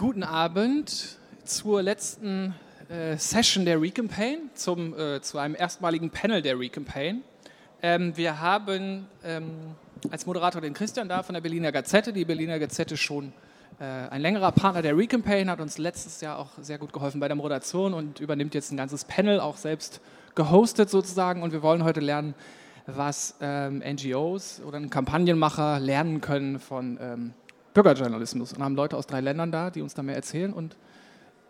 Guten 0.00 0.22
Abend 0.22 1.18
zur 1.44 1.82
letzten 1.82 2.54
äh, 2.88 3.18
Session 3.18 3.66
der 3.66 3.82
Recampaign, 3.82 4.48
zum, 4.54 4.98
äh, 4.98 5.20
zu 5.20 5.36
einem 5.36 5.54
erstmaligen 5.54 6.08
Panel 6.08 6.40
der 6.40 6.58
Recampaign. 6.58 7.22
Ähm, 7.82 8.16
wir 8.16 8.40
haben 8.40 9.06
ähm, 9.22 9.50
als 10.10 10.24
Moderator 10.24 10.62
den 10.62 10.72
Christian 10.72 11.06
da 11.06 11.22
von 11.22 11.34
der 11.34 11.42
Berliner 11.42 11.70
Gazette. 11.70 12.14
Die 12.14 12.24
Berliner 12.24 12.58
Gazette 12.58 12.96
schon 12.96 13.34
äh, 13.78 13.84
ein 13.84 14.22
längerer 14.22 14.52
Partner 14.52 14.80
der 14.80 14.96
Recampaign, 14.96 15.50
hat 15.50 15.60
uns 15.60 15.76
letztes 15.76 16.22
Jahr 16.22 16.38
auch 16.38 16.52
sehr 16.62 16.78
gut 16.78 16.94
geholfen 16.94 17.20
bei 17.20 17.28
der 17.28 17.36
Moderation 17.36 17.92
und 17.92 18.20
übernimmt 18.20 18.54
jetzt 18.54 18.72
ein 18.72 18.78
ganzes 18.78 19.04
Panel, 19.04 19.38
auch 19.38 19.58
selbst 19.58 20.00
gehostet 20.34 20.88
sozusagen. 20.88 21.42
Und 21.42 21.52
wir 21.52 21.60
wollen 21.62 21.84
heute 21.84 22.00
lernen, 22.00 22.34
was 22.86 23.36
ähm, 23.42 23.82
NGOs 23.86 24.62
oder 24.66 24.80
Kampagnenmacher 24.80 25.78
lernen 25.78 26.22
können 26.22 26.58
von 26.58 26.98
ähm, 27.02 27.34
Bürgerjournalismus. 27.74 28.52
Und 28.52 28.62
haben 28.62 28.76
Leute 28.76 28.96
aus 28.96 29.06
drei 29.06 29.20
Ländern 29.20 29.52
da, 29.52 29.70
die 29.70 29.82
uns 29.82 29.94
da 29.94 30.02
mehr 30.02 30.16
erzählen. 30.16 30.52
Und 30.52 30.76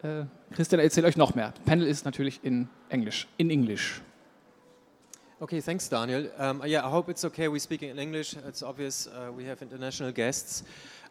äh, 0.02 0.24
Christian 0.52 0.80
erzählt 0.80 1.06
euch 1.06 1.16
noch 1.16 1.34
mehr. 1.34 1.52
Panel 1.64 1.86
ist 1.86 2.04
natürlich 2.04 2.40
in 2.42 2.68
Englisch. 2.88 3.26
In 3.36 3.50
English. 3.50 4.02
Okay, 5.40 5.62
thanks, 5.62 5.88
Daniel. 5.88 6.30
Um, 6.38 6.62
yeah, 6.66 6.86
I 6.86 6.90
hope 6.90 7.10
it's 7.10 7.24
okay. 7.24 7.48
We're 7.48 7.60
speaking 7.60 7.90
in 7.90 7.98
English. 7.98 8.36
It's 8.46 8.62
obvious 8.62 9.06
uh, 9.06 9.32
we 9.34 9.48
have 9.48 9.62
international 9.62 10.12
guests. 10.12 10.64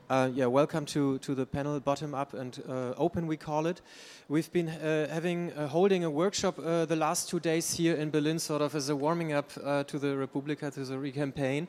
Uh, 0.10 0.28
yeah, 0.34 0.48
welcome 0.48 0.86
to, 0.88 1.20
to 1.20 1.36
the 1.36 1.46
panel, 1.46 1.80
Bottom 1.80 2.16
Up 2.16 2.34
and 2.34 2.64
uh, 2.68 2.94
Open, 2.98 3.28
we 3.28 3.38
call 3.38 3.68
it. 3.68 3.82
We've 4.28 4.52
been 4.52 4.70
uh, 4.70 5.08
having 5.08 5.52
uh, 5.54 5.68
holding 5.68 6.04
a 6.04 6.10
workshop 6.10 6.58
uh, 6.58 6.86
the 6.86 6.96
last 6.96 7.30
two 7.30 7.40
days 7.40 7.74
here 7.74 7.96
in 7.96 8.10
Berlin, 8.10 8.40
sort 8.40 8.64
of 8.64 8.74
as 8.74 8.90
a 8.90 8.96
warming 8.96 9.34
up 9.34 9.52
uh, 9.64 9.84
to 9.84 10.00
the 10.00 10.16
Republika, 10.16 10.74
to 10.74 10.84
the 10.84 10.96
recampaign, 10.96 11.68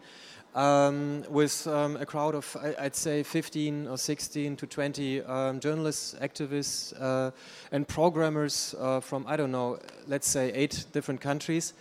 um, 0.54 1.24
with 1.28 1.66
um, 1.66 1.96
a 1.96 2.06
crowd 2.06 2.34
of, 2.34 2.56
I, 2.60 2.84
would 2.84 2.96
say, 2.96 3.22
15 3.22 3.88
or 3.88 3.98
16 3.98 4.56
to 4.56 4.66
20 4.66 5.22
um, 5.22 5.60
journalists, 5.60 6.14
activists, 6.20 7.32
and 7.72 7.88
programmers 7.88 8.74
from, 9.02 9.24
I 9.26 9.36
don't 9.36 9.52
know, 9.52 9.78
let's 10.06 10.28
say 10.28 10.52
eight 10.52 10.86
different 10.92 11.20
countries 11.20 11.74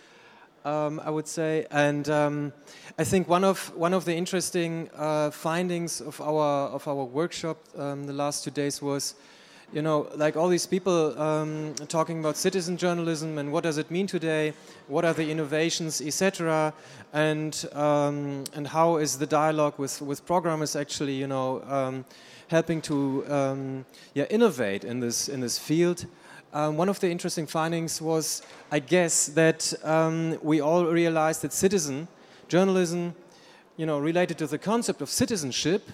um, 0.64 1.00
I 1.04 1.10
would 1.10 1.28
say. 1.28 1.66
And 1.70 2.08
um, 2.08 2.52
I 2.98 3.04
think 3.04 3.28
one 3.28 3.44
of 3.44 3.74
one 3.76 3.94
of 3.94 4.04
the 4.04 4.14
interesting 4.14 4.90
uh, 4.96 5.30
findings 5.30 6.00
of 6.00 6.20
our 6.20 6.68
of 6.68 6.86
our 6.86 7.04
workshop 7.04 7.58
um, 7.76 8.06
the 8.06 8.12
last 8.12 8.44
two 8.44 8.50
days 8.50 8.82
was, 8.82 9.14
you 9.72 9.82
know, 9.82 10.08
like 10.16 10.36
all 10.36 10.48
these 10.48 10.66
people 10.66 11.20
um, 11.20 11.74
talking 11.88 12.20
about 12.20 12.36
citizen 12.36 12.76
journalism 12.76 13.38
and 13.38 13.52
what 13.52 13.62
does 13.62 13.78
it 13.78 13.90
mean 13.90 14.06
today, 14.06 14.52
what 14.88 15.04
are 15.04 15.14
the 15.14 15.30
innovations, 15.30 16.00
etc., 16.00 16.72
and 17.12 17.66
um, 17.72 18.44
and 18.54 18.66
how 18.66 18.96
is 18.96 19.18
the 19.18 19.26
dialogue 19.26 19.78
with 19.78 20.02
with 20.02 20.24
programmers 20.26 20.76
actually, 20.76 21.14
you 21.14 21.26
know. 21.26 21.62
Um, 21.68 22.04
helping 22.48 22.82
to 22.82 23.24
yeah, 24.14 24.24
innovate 24.28 24.82
in 24.82 24.98
this 24.98 25.28
in 25.28 25.40
this 25.40 25.56
field, 25.56 26.04
um, 26.52 26.76
one 26.76 26.88
of 26.88 26.98
the 26.98 27.08
interesting 27.08 27.46
findings 27.46 28.02
was, 28.02 28.42
I 28.72 28.80
guess, 28.80 29.26
that 29.26 29.72
um, 29.84 30.36
we 30.42 30.60
all 30.60 30.84
realized 30.84 31.42
that 31.42 31.52
citizen 31.52 32.08
journalism, 32.48 33.14
you 33.76 33.86
know, 33.86 34.00
related 34.00 34.36
to 34.38 34.48
the 34.48 34.58
concept 34.58 35.00
of 35.00 35.08
citizenship, 35.08 35.88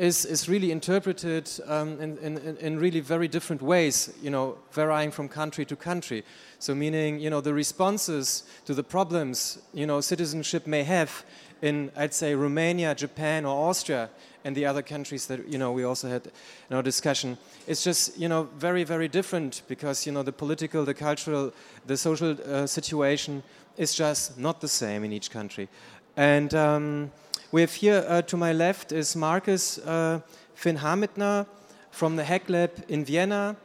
is, 0.00 0.24
is 0.24 0.48
really 0.48 0.72
interpreted 0.72 1.50
um, 1.66 2.00
in, 2.00 2.16
in, 2.18 2.56
in, 2.56 2.78
really 2.78 3.00
very 3.00 3.28
different 3.28 3.60
ways, 3.60 4.14
you 4.22 4.30
know, 4.30 4.56
varying 4.72 5.10
from 5.10 5.28
country 5.28 5.66
to 5.66 5.76
country. 5.76 6.24
So, 6.58 6.74
meaning, 6.74 7.20
you 7.20 7.28
know, 7.28 7.42
the 7.42 7.52
responses 7.52 8.44
to 8.64 8.72
the 8.72 8.82
problems, 8.82 9.58
you 9.74 9.86
know, 9.86 10.00
citizenship 10.00 10.66
may 10.66 10.84
have 10.84 11.22
in, 11.60 11.92
I'd 11.94 12.14
say, 12.14 12.34
Romania, 12.34 12.94
Japan, 12.94 13.44
or 13.44 13.68
Austria, 13.68 14.08
and 14.42 14.56
the 14.56 14.64
other 14.64 14.80
countries 14.80 15.26
that 15.26 15.46
you 15.46 15.58
know 15.58 15.70
we 15.70 15.84
also 15.84 16.08
had 16.08 16.30
in 16.70 16.76
our 16.76 16.82
discussion. 16.82 17.36
It's 17.66 17.84
just 17.84 18.18
you 18.18 18.26
know 18.26 18.48
very 18.56 18.84
very 18.84 19.06
different 19.06 19.60
because 19.68 20.06
you 20.06 20.12
know 20.12 20.22
the 20.22 20.32
political, 20.32 20.86
the 20.86 20.94
cultural, 20.94 21.52
the 21.86 21.98
social 21.98 22.38
uh, 22.46 22.66
situation 22.66 23.42
is 23.76 23.94
just 23.94 24.38
not 24.38 24.62
the 24.62 24.68
same 24.68 25.04
in 25.04 25.12
each 25.12 25.30
country. 25.30 25.68
And 26.16 26.54
um, 26.54 27.12
we 27.52 27.62
have 27.62 27.74
here 27.74 28.04
uh, 28.06 28.22
to 28.22 28.36
my 28.36 28.52
left 28.52 28.92
is 28.92 29.16
Markus 29.16 29.78
uh, 29.78 30.20
Finn 30.54 30.78
Hametner 30.78 31.46
from 31.90 32.14
the 32.14 32.22
Hack 32.22 32.48
Lab 32.48 32.70
in 32.88 33.04
Vienna. 33.04 33.56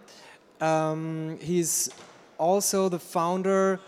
Um, 0.60 1.38
he's 1.40 1.92
also 2.40 2.90
the 2.90 2.98
founder 2.98 3.80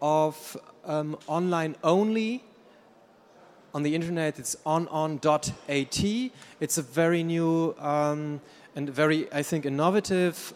of 0.00 0.56
um, 0.84 1.18
Online 1.26 1.74
Only, 1.82 2.44
on 3.74 3.82
the 3.82 3.94
internet. 3.94 4.38
It's 4.38 4.56
onon.at. 4.64 6.30
It's 6.60 6.78
a 6.78 6.82
very 6.82 7.22
new 7.24 7.74
um, 7.78 8.40
and 8.76 8.88
very, 8.88 9.32
I 9.32 9.42
think, 9.42 9.66
innovative 9.66 10.54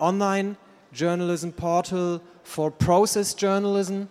online 0.00 0.56
journalism 0.92 1.52
portal 1.52 2.20
for 2.42 2.70
process 2.72 3.34
journalism 3.34 4.10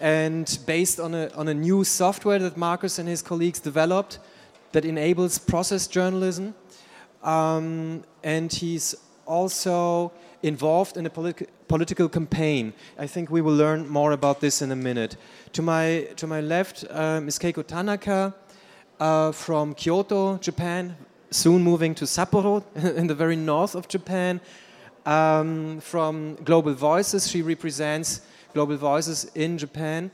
and 0.00 0.58
based 0.66 1.00
on 1.00 1.14
a, 1.14 1.28
on 1.34 1.48
a 1.48 1.54
new 1.54 1.84
software 1.84 2.38
that 2.38 2.56
Marcus 2.56 2.98
and 2.98 3.08
his 3.08 3.22
colleagues 3.22 3.60
developed 3.60 4.18
that 4.72 4.84
enables 4.84 5.38
process 5.38 5.86
journalism. 5.86 6.54
Um, 7.22 8.04
and 8.22 8.52
he's 8.52 8.94
also 9.26 10.12
involved 10.42 10.96
in 10.96 11.06
a 11.06 11.10
politi 11.10 11.46
political 11.66 12.08
campaign. 12.08 12.72
I 12.98 13.06
think 13.06 13.30
we 13.30 13.42
will 13.42 13.54
learn 13.54 13.88
more 13.88 14.12
about 14.12 14.40
this 14.40 14.62
in 14.62 14.72
a 14.72 14.76
minute. 14.76 15.16
To 15.52 15.62
my, 15.62 16.08
to 16.16 16.26
my 16.26 16.40
left 16.40 16.84
um, 16.88 17.28
is 17.28 17.38
Keiko 17.38 17.66
Tanaka 17.66 18.34
uh, 18.98 19.32
from 19.32 19.74
Kyoto, 19.74 20.38
Japan, 20.38 20.96
soon 21.30 21.62
moving 21.62 21.94
to 21.96 22.06
Sapporo 22.06 22.64
in 22.96 23.06
the 23.06 23.14
very 23.14 23.36
north 23.36 23.74
of 23.74 23.86
Japan. 23.86 24.40
Um, 25.04 25.80
from 25.80 26.36
Global 26.36 26.72
Voices, 26.72 27.30
she 27.30 27.42
represents 27.42 28.22
Global 28.58 28.76
Voices 28.76 29.30
in 29.36 29.56
Japan. 29.56 30.10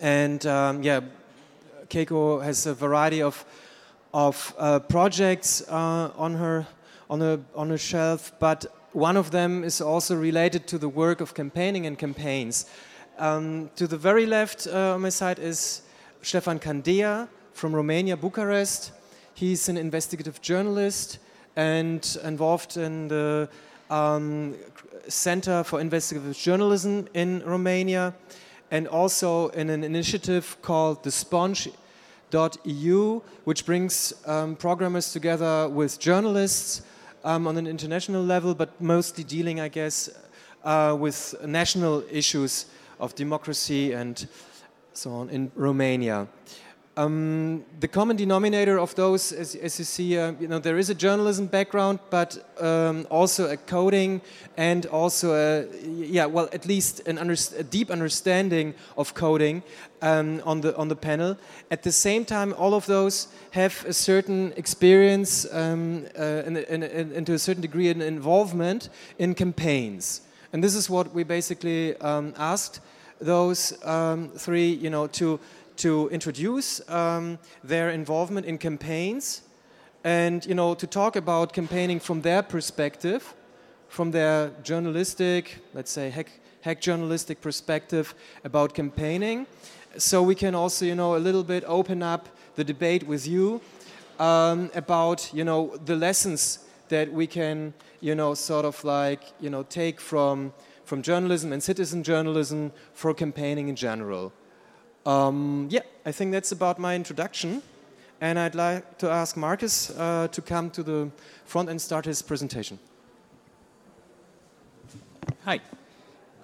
And 0.00 0.44
um, 0.44 0.82
yeah, 0.82 1.02
Keiko 1.88 2.42
has 2.42 2.66
a 2.66 2.74
variety 2.74 3.22
of, 3.22 3.44
of 4.12 4.52
uh, 4.58 4.80
projects 4.80 5.62
uh, 5.68 6.10
on 6.16 6.34
her 6.34 6.66
on 7.08 7.22
a, 7.22 7.38
on 7.54 7.70
a 7.70 7.78
shelf, 7.78 8.32
but 8.40 8.66
one 8.92 9.16
of 9.16 9.30
them 9.30 9.62
is 9.62 9.80
also 9.80 10.16
related 10.16 10.66
to 10.66 10.78
the 10.78 10.88
work 10.88 11.20
of 11.20 11.32
campaigning 11.32 11.86
and 11.86 11.96
campaigns. 11.96 12.66
Um, 13.18 13.70
to 13.76 13.86
the 13.86 13.96
very 13.96 14.26
left 14.26 14.66
uh, 14.66 14.94
on 14.94 15.02
my 15.02 15.10
side 15.10 15.38
is 15.38 15.82
Stefan 16.22 16.58
Candea 16.58 17.28
from 17.52 17.72
Romania, 17.72 18.16
Bucharest. 18.16 18.90
He's 19.34 19.68
an 19.68 19.76
investigative 19.76 20.42
journalist 20.42 21.20
and 21.54 22.18
involved 22.24 22.76
in 22.76 23.06
the 23.06 23.48
um, 23.90 24.54
Center 25.08 25.62
for 25.64 25.80
Investigative 25.80 26.36
Journalism 26.36 27.08
in 27.14 27.42
Romania 27.44 28.14
and 28.70 28.86
also 28.88 29.48
in 29.48 29.68
an 29.68 29.82
initiative 29.82 30.56
called 30.62 31.02
the 31.02 31.10
Sponge.eu, 31.10 31.72
which 33.44 33.66
brings 33.66 34.14
um, 34.26 34.54
programmers 34.56 35.12
together 35.12 35.68
with 35.68 35.98
journalists 35.98 36.82
um, 37.24 37.46
on 37.46 37.56
an 37.56 37.66
international 37.66 38.22
level, 38.22 38.54
but 38.54 38.80
mostly 38.80 39.24
dealing, 39.24 39.60
I 39.60 39.68
guess, 39.68 40.08
uh, 40.64 40.96
with 40.98 41.34
national 41.44 42.04
issues 42.10 42.66
of 43.00 43.14
democracy 43.14 43.92
and 43.92 44.26
so 44.92 45.10
on 45.10 45.30
in 45.30 45.50
Romania. 45.56 46.28
Um, 46.96 47.64
the 47.78 47.86
common 47.86 48.16
denominator 48.16 48.78
of 48.78 48.94
those, 48.96 49.32
as, 49.32 49.54
as 49.54 49.78
you 49.78 49.84
see, 49.84 50.18
uh, 50.18 50.32
you 50.40 50.48
know, 50.48 50.58
there 50.58 50.76
is 50.76 50.90
a 50.90 50.94
journalism 50.94 51.46
background, 51.46 52.00
but 52.10 52.44
um, 52.60 53.06
also 53.10 53.48
a 53.48 53.56
coding 53.56 54.20
and 54.56 54.86
also 54.86 55.32
a, 55.34 55.66
yeah, 55.86 56.26
well, 56.26 56.48
at 56.52 56.66
least 56.66 57.00
an 57.06 57.18
a 57.18 57.62
deep 57.62 57.90
understanding 57.90 58.74
of 58.96 59.14
coding 59.14 59.62
um, 60.02 60.42
on 60.44 60.62
the 60.62 60.76
on 60.76 60.88
the 60.88 60.96
panel. 60.96 61.36
At 61.70 61.84
the 61.84 61.92
same 61.92 62.24
time, 62.24 62.54
all 62.58 62.74
of 62.74 62.86
those 62.86 63.28
have 63.52 63.84
a 63.86 63.92
certain 63.92 64.52
experience 64.56 65.46
um, 65.52 66.06
uh, 66.18 66.42
and, 66.44 67.26
to 67.26 67.34
a 67.34 67.38
certain 67.38 67.62
degree 67.62 67.88
an 67.88 68.02
involvement 68.02 68.88
in 69.16 69.34
campaigns, 69.34 70.22
and 70.52 70.62
this 70.62 70.74
is 70.74 70.90
what 70.90 71.14
we 71.14 71.22
basically 71.22 71.96
um, 71.98 72.34
asked 72.36 72.80
those 73.20 73.74
um, 73.84 74.30
three, 74.30 74.72
you 74.72 74.90
know, 74.90 75.06
to 75.06 75.38
to 75.80 76.08
introduce 76.10 76.86
um, 76.88 77.38
their 77.64 77.90
involvement 77.90 78.46
in 78.46 78.58
campaigns 78.58 79.42
and 80.04 80.46
you 80.46 80.54
know 80.54 80.74
to 80.74 80.86
talk 80.86 81.16
about 81.16 81.52
campaigning 81.52 82.00
from 82.00 82.22
their 82.22 82.42
perspective 82.42 83.34
from 83.88 84.10
their 84.10 84.50
journalistic 84.62 85.58
let's 85.74 85.90
say 85.90 86.10
hack, 86.10 86.30
hack 86.62 86.80
journalistic 86.80 87.40
perspective 87.40 88.14
about 88.44 88.74
campaigning. 88.74 89.46
So 89.96 90.22
we 90.22 90.34
can 90.34 90.54
also 90.54 90.84
you 90.84 90.94
know 90.94 91.16
a 91.16 91.22
little 91.26 91.44
bit 91.44 91.64
open 91.66 92.02
up 92.02 92.28
the 92.54 92.64
debate 92.64 93.06
with 93.06 93.26
you 93.26 93.60
um, 94.18 94.70
about 94.74 95.32
you 95.32 95.44
know 95.44 95.76
the 95.84 95.96
lessons 95.96 96.60
that 96.88 97.12
we 97.12 97.26
can 97.26 97.72
you 98.00 98.14
know 98.14 98.34
sort 98.34 98.64
of 98.64 98.82
like 98.84 99.22
you 99.40 99.50
know 99.50 99.62
take 99.62 100.00
from 100.00 100.52
from 100.84 101.02
journalism 101.02 101.52
and 101.52 101.62
citizen 101.62 102.02
journalism 102.02 102.72
for 102.92 103.14
campaigning 103.14 103.68
in 103.68 103.76
general 103.76 104.32
um, 105.10 105.66
yeah, 105.70 105.82
I 106.06 106.12
think 106.12 106.32
that's 106.32 106.52
about 106.52 106.78
my 106.78 106.94
introduction. 106.94 107.62
And 108.20 108.38
I'd 108.38 108.54
like 108.54 108.98
to 108.98 109.10
ask 109.10 109.36
Marcus 109.36 109.90
uh, 109.90 110.28
to 110.28 110.42
come 110.42 110.70
to 110.70 110.82
the 110.82 111.10
front 111.44 111.70
and 111.70 111.80
start 111.80 112.04
his 112.04 112.22
presentation. 112.22 112.78
Hi. 115.44 115.60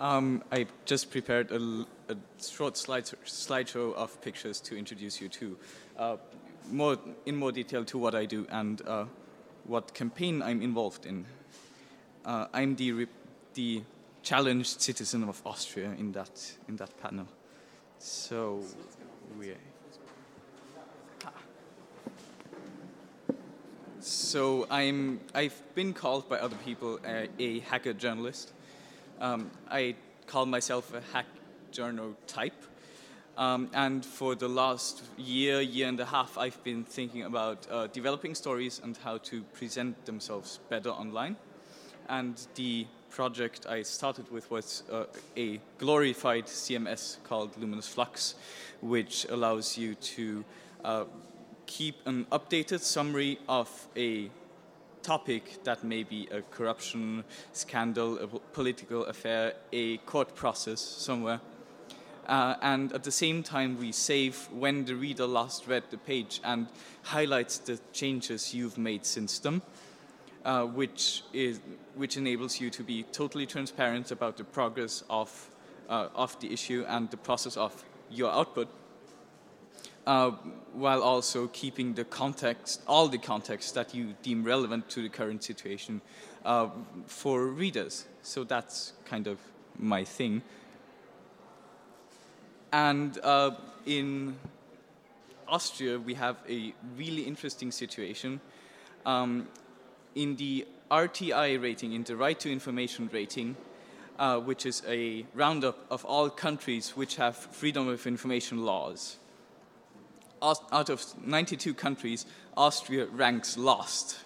Um, 0.01 0.43
I 0.51 0.67
just 0.85 1.11
prepared 1.11 1.53
a, 1.53 1.87
a 2.09 2.17
short 2.43 2.77
slide, 2.77 3.05
slideshow 3.25 3.95
of 3.95 4.21
pictures 4.21 4.61
to 4.61 4.77
introduce 4.77 5.21
you 5.21 5.29
to 5.29 5.57
uh, 5.99 6.17
more 6.71 6.99
in 7.25 7.37
more 7.37 7.53
detail 7.53 7.85
to 7.85 7.99
what 7.99 8.15
I 8.15 8.27
do 8.27 8.47
and 8.51 8.83
uh, 8.87 9.05
what 9.65 9.95
campaign 9.95 10.43
I'm 10.43 10.61
involved 10.61 11.07
in. 11.07 11.25
Uh, 12.25 12.47
I'm 12.53 12.77
the 12.77 13.07
the 13.55 13.83
challenged 14.23 14.81
citizen 14.81 15.25
of 15.29 15.41
Austria 15.47 15.95
in 15.99 16.13
that 16.13 16.57
in 16.69 16.77
that 16.77 16.91
panel. 17.01 17.27
So 17.99 18.63
we. 19.39 19.55
So 24.01 24.67
I'm 24.71 25.21
I've 25.35 25.61
been 25.75 25.93
called 25.93 26.29
by 26.29 26.39
other 26.39 26.57
people 26.65 27.01
a, 27.05 27.29
a 27.39 27.61
hacker 27.61 27.93
journalist. 27.93 28.53
Um, 29.21 29.51
I 29.71 29.97
call 30.27 30.47
myself 30.47 30.95
a 30.95 31.01
hack 31.13 31.27
journal 31.73 32.15
type. 32.27 32.63
Um, 33.37 33.69
and 33.75 34.05
for 34.05 34.35
the 34.35 34.49
last 34.49 35.03
year, 35.19 35.61
year 35.61 35.89
and 35.89 36.01
a 36.01 36.07
half, 36.07 36.39
I've 36.39 36.63
been 36.65 36.85
thinking 36.85 37.25
about 37.25 37.67
uh, 37.71 37.87
developing 37.89 38.35
stories 38.35 38.81
and 38.83 38.97
how 38.97 39.19
to 39.19 39.43
present 39.53 40.07
themselves 40.07 40.61
better 40.71 40.89
online. 40.89 41.37
And 42.09 42.35
the 42.55 42.87
project 43.11 43.67
I 43.67 43.83
started 43.83 44.31
with 44.31 44.51
was 44.51 44.83
uh, 44.91 45.05
a 45.37 45.61
glorified 45.79 46.47
CMS 46.47 47.17
called 47.25 47.57
Luminous 47.59 47.89
Flux, 47.89 48.35
which 48.81 49.27
allows 49.31 49.79
you 49.79 49.95
to 49.95 50.45
uh, 50.85 51.05
keep 51.67 51.97
an 52.07 52.27
updated 52.33 52.81
summary 52.81 53.39
of 53.49 53.69
a 53.97 54.31
topic 55.03 55.63
that 55.65 55.85
may 55.85 56.03
be 56.03 56.29
a 56.33 56.43
corruption 56.43 57.25
scandal, 57.53 58.19
a 58.19 58.27
political 58.27 59.05
affair, 59.05 59.55
a 59.73 59.99
court 59.99 60.35
process 60.35 60.81
somewhere. 60.81 61.41
Uh, 62.27 62.57
and 62.61 62.93
at 62.93 63.05
the 63.05 63.13
same 63.13 63.43
time, 63.43 63.79
we 63.79 63.93
save 63.93 64.49
when 64.51 64.85
the 64.85 64.97
reader 64.97 65.27
last 65.27 65.69
read 65.69 65.85
the 65.91 65.99
page 65.99 66.41
and 66.43 66.67
highlights 67.03 67.59
the 67.59 67.79
changes 67.93 68.53
you've 68.53 68.77
made 68.77 69.07
since 69.07 69.39
then, 69.39 69.63
uh, 70.47 70.65
which, 70.65 71.25
is, 71.33 71.61
which 71.97 72.17
enables 72.17 72.61
you 72.61 72.71
to 72.71 72.85
be 72.85 73.03
totally 73.11 73.47
transparent 73.47 74.13
about 74.13 74.37
the 74.37 74.45
progress 74.45 75.03
of, 75.11 75.51
uh, 75.89 76.09
of 76.15 76.39
the 76.41 76.53
issue 76.53 76.85
and 76.89 77.11
the 77.11 77.17
process 77.17 77.57
of 77.57 77.85
your 78.11 78.31
output. 78.31 78.69
Uh, 80.07 80.31
while 80.73 81.03
also 81.03 81.49
keeping 81.49 81.95
the 81.95 82.05
context, 82.05 82.81
all 82.87 83.09
the 83.09 83.19
context 83.19 83.75
that 83.75 83.93
you 83.93 84.15
deem 84.23 84.45
relevant 84.45 84.89
to 84.89 85.03
the 85.03 85.09
current 85.09 85.43
situation 85.43 86.01
uh, 86.45 86.69
for 87.07 87.47
readers. 87.47 88.07
So 88.23 88.45
that's 88.45 88.93
kind 89.05 89.27
of 89.27 89.39
my 89.77 90.05
thing. 90.05 90.43
And 92.73 93.19
uh, 93.25 93.51
in 93.85 94.37
Austria, 95.49 95.99
we 95.99 96.15
have 96.15 96.37
a 96.49 96.73
really 96.97 97.23
interesting 97.23 97.73
situation. 97.73 98.41
Um, 99.05 99.49
in 100.17 100.35
the 100.37 100.67
RTI 100.91 101.63
rating, 101.63 101.93
in 101.93 102.03
the 102.03 102.17
Right 102.17 102.41
to 102.41 102.51
Information 102.51 103.09
rating, 103.13 103.55
uh, 104.19 104.41
which 104.41 104.67
is 104.67 104.83
a 104.89 105.27
roundup 105.35 105.79
of 105.91 106.05
all 106.07 106.31
countries 106.31 106.97
which 106.97 107.17
have 107.17 107.37
freedom 107.37 107.87
of 107.87 108.07
information 108.07 108.65
laws. 108.65 109.19
Out 110.43 110.91
of 110.91 111.05
92 111.25 111.75
countries, 111.75 112.27
Austria 112.57 113.07
ranks 113.07 113.57
last. 113.57 114.19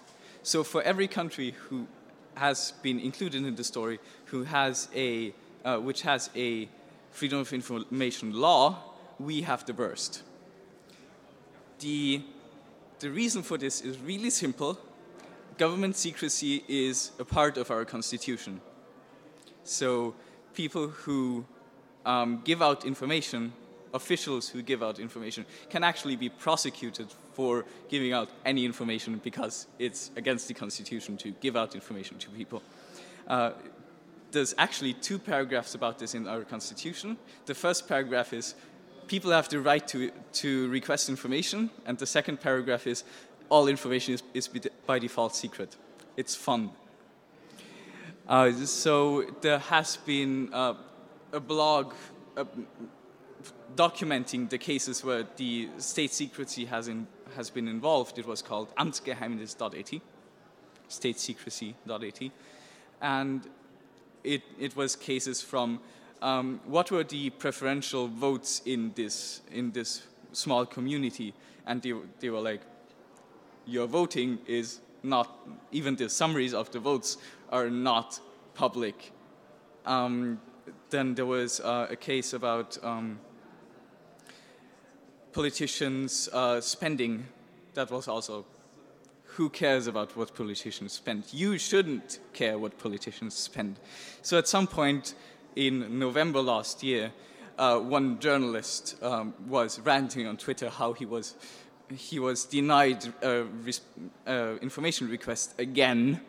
So 0.43 0.63
for 0.63 0.81
every 0.83 1.07
country 1.07 1.55
who 1.69 1.87
has 2.35 2.73
been 2.81 2.99
included 2.99 3.45
in 3.45 3.55
the 3.55 3.63
story, 3.63 3.99
who 4.25 4.43
has 4.43 4.87
a, 4.95 5.33
uh, 5.65 5.77
which 5.77 6.03
has 6.03 6.29
a 6.35 6.69
freedom 7.11 7.39
of 7.39 7.51
information 7.51 8.33
law, 8.33 8.77
we 9.19 9.41
have 9.41 9.65
the 9.65 9.73
worst. 9.73 10.23
The, 11.79 12.21
the 12.99 13.09
reason 13.09 13.43
for 13.43 13.57
this 13.57 13.81
is 13.81 13.97
really 13.99 14.29
simple. 14.29 14.77
Government 15.61 15.95
secrecy 15.95 16.63
is 16.67 17.11
a 17.19 17.23
part 17.23 17.55
of 17.55 17.69
our 17.69 17.85
constitution. 17.85 18.61
So 19.63 20.15
people 20.55 20.87
who 20.87 21.45
um, 22.03 22.41
give 22.43 22.63
out 22.63 22.83
information, 22.83 23.53
officials 23.93 24.49
who 24.49 24.63
give 24.63 24.81
out 24.81 24.97
information, 24.97 25.45
can 25.69 25.83
actually 25.83 26.15
be 26.15 26.29
prosecuted 26.29 27.13
for 27.33 27.65
giving 27.89 28.11
out 28.11 28.29
any 28.43 28.65
information 28.65 29.21
because 29.23 29.67
it's 29.77 30.09
against 30.15 30.47
the 30.47 30.55
constitution 30.55 31.15
to 31.17 31.29
give 31.41 31.55
out 31.55 31.75
information 31.75 32.17
to 32.17 32.31
people. 32.31 32.63
Uh, 33.27 33.51
there's 34.31 34.55
actually 34.57 34.93
two 34.93 35.19
paragraphs 35.19 35.75
about 35.75 35.99
this 35.99 36.15
in 36.15 36.27
our 36.27 36.43
constitution. 36.43 37.17
The 37.45 37.53
first 37.53 37.87
paragraph 37.87 38.33
is 38.33 38.55
people 39.05 39.29
have 39.29 39.47
the 39.49 39.59
right 39.59 39.87
to, 39.89 40.09
to 40.41 40.69
request 40.69 41.07
information, 41.07 41.69
and 41.85 41.99
the 41.99 42.07
second 42.07 42.41
paragraph 42.41 42.87
is 42.87 43.03
all 43.51 43.67
information 43.67 44.13
is, 44.13 44.23
is 44.33 44.49
by 44.85 44.97
default 44.97 45.35
secret. 45.35 45.75
It's 46.15 46.33
fun. 46.35 46.71
Uh, 48.27 48.51
so 48.53 49.25
there 49.41 49.59
has 49.59 49.97
been 49.97 50.53
uh, 50.53 50.75
a 51.33 51.39
blog 51.39 51.93
uh, 52.37 52.45
documenting 53.75 54.49
the 54.49 54.57
cases 54.57 55.03
where 55.03 55.25
the 55.35 55.67
state 55.77 56.13
secrecy 56.13 56.63
has, 56.63 56.87
in, 56.87 57.07
has 57.35 57.49
been 57.49 57.67
involved. 57.67 58.17
It 58.17 58.25
was 58.25 58.41
called 58.41 58.73
amtsgeheimnis.at, 58.75 60.01
statesecrecy.at. 60.89 62.31
And 63.01 63.41
it, 64.23 64.43
it 64.57 64.77
was 64.77 64.95
cases 64.95 65.41
from 65.41 65.81
um, 66.21 66.61
what 66.65 66.89
were 66.89 67.03
the 67.03 67.31
preferential 67.31 68.07
votes 68.07 68.61
in 68.65 68.93
this, 68.95 69.41
in 69.51 69.71
this 69.71 70.03
small 70.31 70.65
community. 70.65 71.33
And 71.65 71.81
they, 71.81 71.93
they 72.21 72.29
were 72.29 72.39
like, 72.39 72.61
your 73.65 73.87
voting 73.87 74.39
is 74.47 74.79
not, 75.03 75.29
even 75.71 75.95
the 75.95 76.09
summaries 76.09 76.53
of 76.53 76.71
the 76.71 76.79
votes 76.79 77.17
are 77.51 77.69
not 77.69 78.19
public. 78.53 79.11
Um, 79.85 80.39
then 80.89 81.15
there 81.15 81.25
was 81.25 81.59
uh, 81.59 81.87
a 81.89 81.95
case 81.95 82.33
about 82.33 82.77
um, 82.83 83.19
politicians 85.31 86.29
uh, 86.33 86.61
spending 86.61 87.25
that 87.73 87.89
was 87.89 88.07
also 88.07 88.45
who 89.35 89.49
cares 89.49 89.87
about 89.87 90.15
what 90.17 90.35
politicians 90.35 90.91
spend? 90.91 91.23
You 91.31 91.57
shouldn't 91.57 92.19
care 92.33 92.57
what 92.57 92.77
politicians 92.77 93.33
spend. 93.33 93.79
So 94.21 94.37
at 94.37 94.47
some 94.47 94.67
point 94.67 95.15
in 95.55 95.99
November 95.99 96.41
last 96.41 96.83
year, 96.83 97.13
uh, 97.57 97.79
one 97.79 98.19
journalist 98.19 99.01
um, 99.01 99.33
was 99.47 99.79
ranting 99.79 100.27
on 100.27 100.35
Twitter 100.35 100.69
how 100.69 100.93
he 100.93 101.05
was 101.05 101.35
he 101.93 102.19
was 102.19 102.45
denied 102.45 103.05
information 104.61 105.09
request 105.09 105.59
again, 105.59 106.21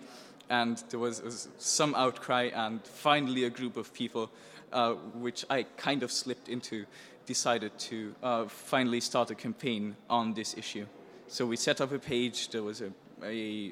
and 0.49 0.83
there 0.91 1.01
was, 1.01 1.23
was, 1.23 1.49
some 1.59 1.95
outcry, 1.95 2.51
and 2.55 2.85
finally 2.85 3.45
a 3.45 3.51
group 3.51 3.77
of 3.77 3.93
people, 3.95 4.31
uh, 4.73 4.93
which 5.15 5.45
I 5.49 5.65
kind 5.77 6.03
of 6.03 6.13
slipped 6.13 6.49
into, 6.49 6.85
decided 7.27 7.79
to 7.79 8.15
uh, 8.23 8.45
finally 8.47 9.01
start 9.01 9.31
a 9.31 9.35
campaign 9.35 9.97
on 10.11 10.35
this 10.35 10.57
issue. 10.57 10.87
So 11.29 11.47
we 11.47 11.57
set 11.57 11.81
up 11.81 11.93
a 11.93 11.99
page. 11.99 12.51
There 12.51 12.63
was 12.63 12.83
a, 12.83 12.93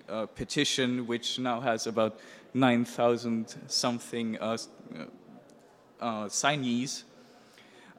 a, 0.08 0.26
petition 0.28 1.06
which 1.06 1.38
now 1.38 1.60
has 1.60 1.86
about 1.86 2.18
9,000 2.54 3.54
something 3.66 4.38
uh, 4.38 4.56
uh, 6.00 6.24
signees, 6.26 7.02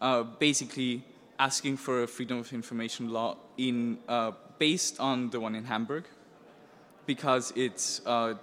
uh, 0.01 0.23
basically 0.23 1.03
asking 1.41 1.75
for 1.75 2.03
a 2.03 2.07
freedom 2.07 2.37
of 2.37 2.53
information 2.53 3.09
law 3.09 3.35
in 3.57 3.97
uh, 4.07 4.31
based 4.59 4.99
on 4.99 5.31
the 5.31 5.39
one 5.39 5.55
in 5.55 5.65
Hamburg, 5.65 6.05
because 7.07 7.51
it's 7.55 7.99
uh, 8.05 8.35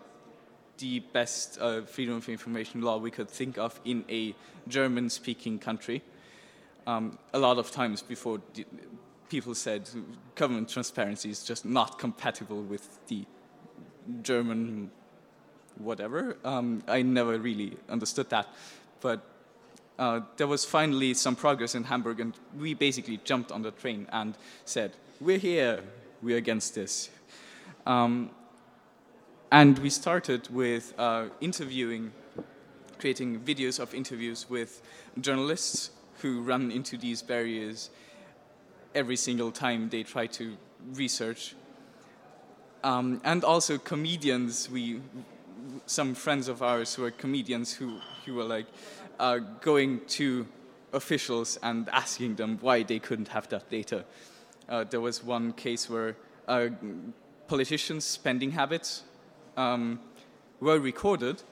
the 0.78 0.98
best 1.12 1.58
uh, 1.60 1.82
freedom 1.82 2.16
of 2.16 2.28
information 2.28 2.82
law 2.82 2.98
we 2.98 3.10
could 3.10 3.30
think 3.30 3.56
of 3.56 3.80
in 3.84 4.04
a 4.08 4.34
German-speaking 4.66 5.60
country. 5.60 6.02
Um, 6.88 7.18
a 7.32 7.38
lot 7.38 7.58
of 7.58 7.70
times 7.70 8.02
before 8.02 8.40
people 9.28 9.54
said 9.54 9.88
government 10.34 10.68
transparency 10.68 11.30
is 11.30 11.44
just 11.44 11.64
not 11.64 12.00
compatible 12.00 12.62
with 12.62 13.06
the 13.06 13.24
German 14.22 14.90
whatever. 15.78 16.36
Um, 16.44 16.82
I 16.88 17.02
never 17.02 17.38
really 17.38 17.76
understood 17.88 18.28
that. 18.30 18.48
But 19.00 19.20
uh, 19.98 20.20
there 20.36 20.46
was 20.46 20.64
finally 20.64 21.12
some 21.14 21.34
progress 21.34 21.74
in 21.74 21.84
Hamburg, 21.84 22.20
and 22.20 22.34
we 22.56 22.74
basically 22.74 23.18
jumped 23.24 23.50
on 23.50 23.62
the 23.62 23.72
train 23.72 24.06
and 24.12 24.36
said, 24.64 24.92
We're 25.20 25.38
here, 25.38 25.82
we're 26.22 26.36
against 26.36 26.74
this. 26.74 27.10
Um, 27.86 28.30
and 29.50 29.78
we 29.78 29.90
started 29.90 30.48
with 30.54 30.94
uh, 30.98 31.26
interviewing, 31.40 32.12
creating 32.98 33.40
videos 33.40 33.80
of 33.80 33.94
interviews 33.94 34.48
with 34.48 34.82
journalists 35.20 35.90
who 36.20 36.42
run 36.42 36.70
into 36.70 36.96
these 36.96 37.22
barriers 37.22 37.90
every 38.94 39.16
single 39.16 39.50
time 39.50 39.88
they 39.88 40.02
try 40.02 40.26
to 40.26 40.56
research. 40.92 41.54
Um, 42.84 43.20
and 43.24 43.42
also 43.42 43.78
comedians. 43.78 44.70
We, 44.70 45.00
some 45.86 46.14
friends 46.14 46.48
of 46.48 46.62
ours 46.62 46.94
who 46.94 47.04
are 47.04 47.10
comedians 47.10 47.72
who, 47.72 47.98
who 48.24 48.34
were 48.34 48.44
like 48.44 48.66
uh, 49.18 49.38
going 49.60 50.00
to 50.06 50.46
officials 50.92 51.58
and 51.62 51.88
asking 51.90 52.36
them 52.36 52.58
why 52.60 52.82
they 52.82 52.98
couldn't 52.98 53.28
have 53.28 53.48
that 53.48 53.68
data. 53.70 54.04
Uh, 54.68 54.84
there 54.84 55.00
was 55.00 55.22
one 55.22 55.52
case 55.52 55.88
where 55.88 56.16
uh, 56.46 56.68
politicians' 57.46 58.04
spending 58.04 58.52
habits 58.52 59.02
um, 59.56 60.00
were 60.60 60.78
recorded 60.78 61.42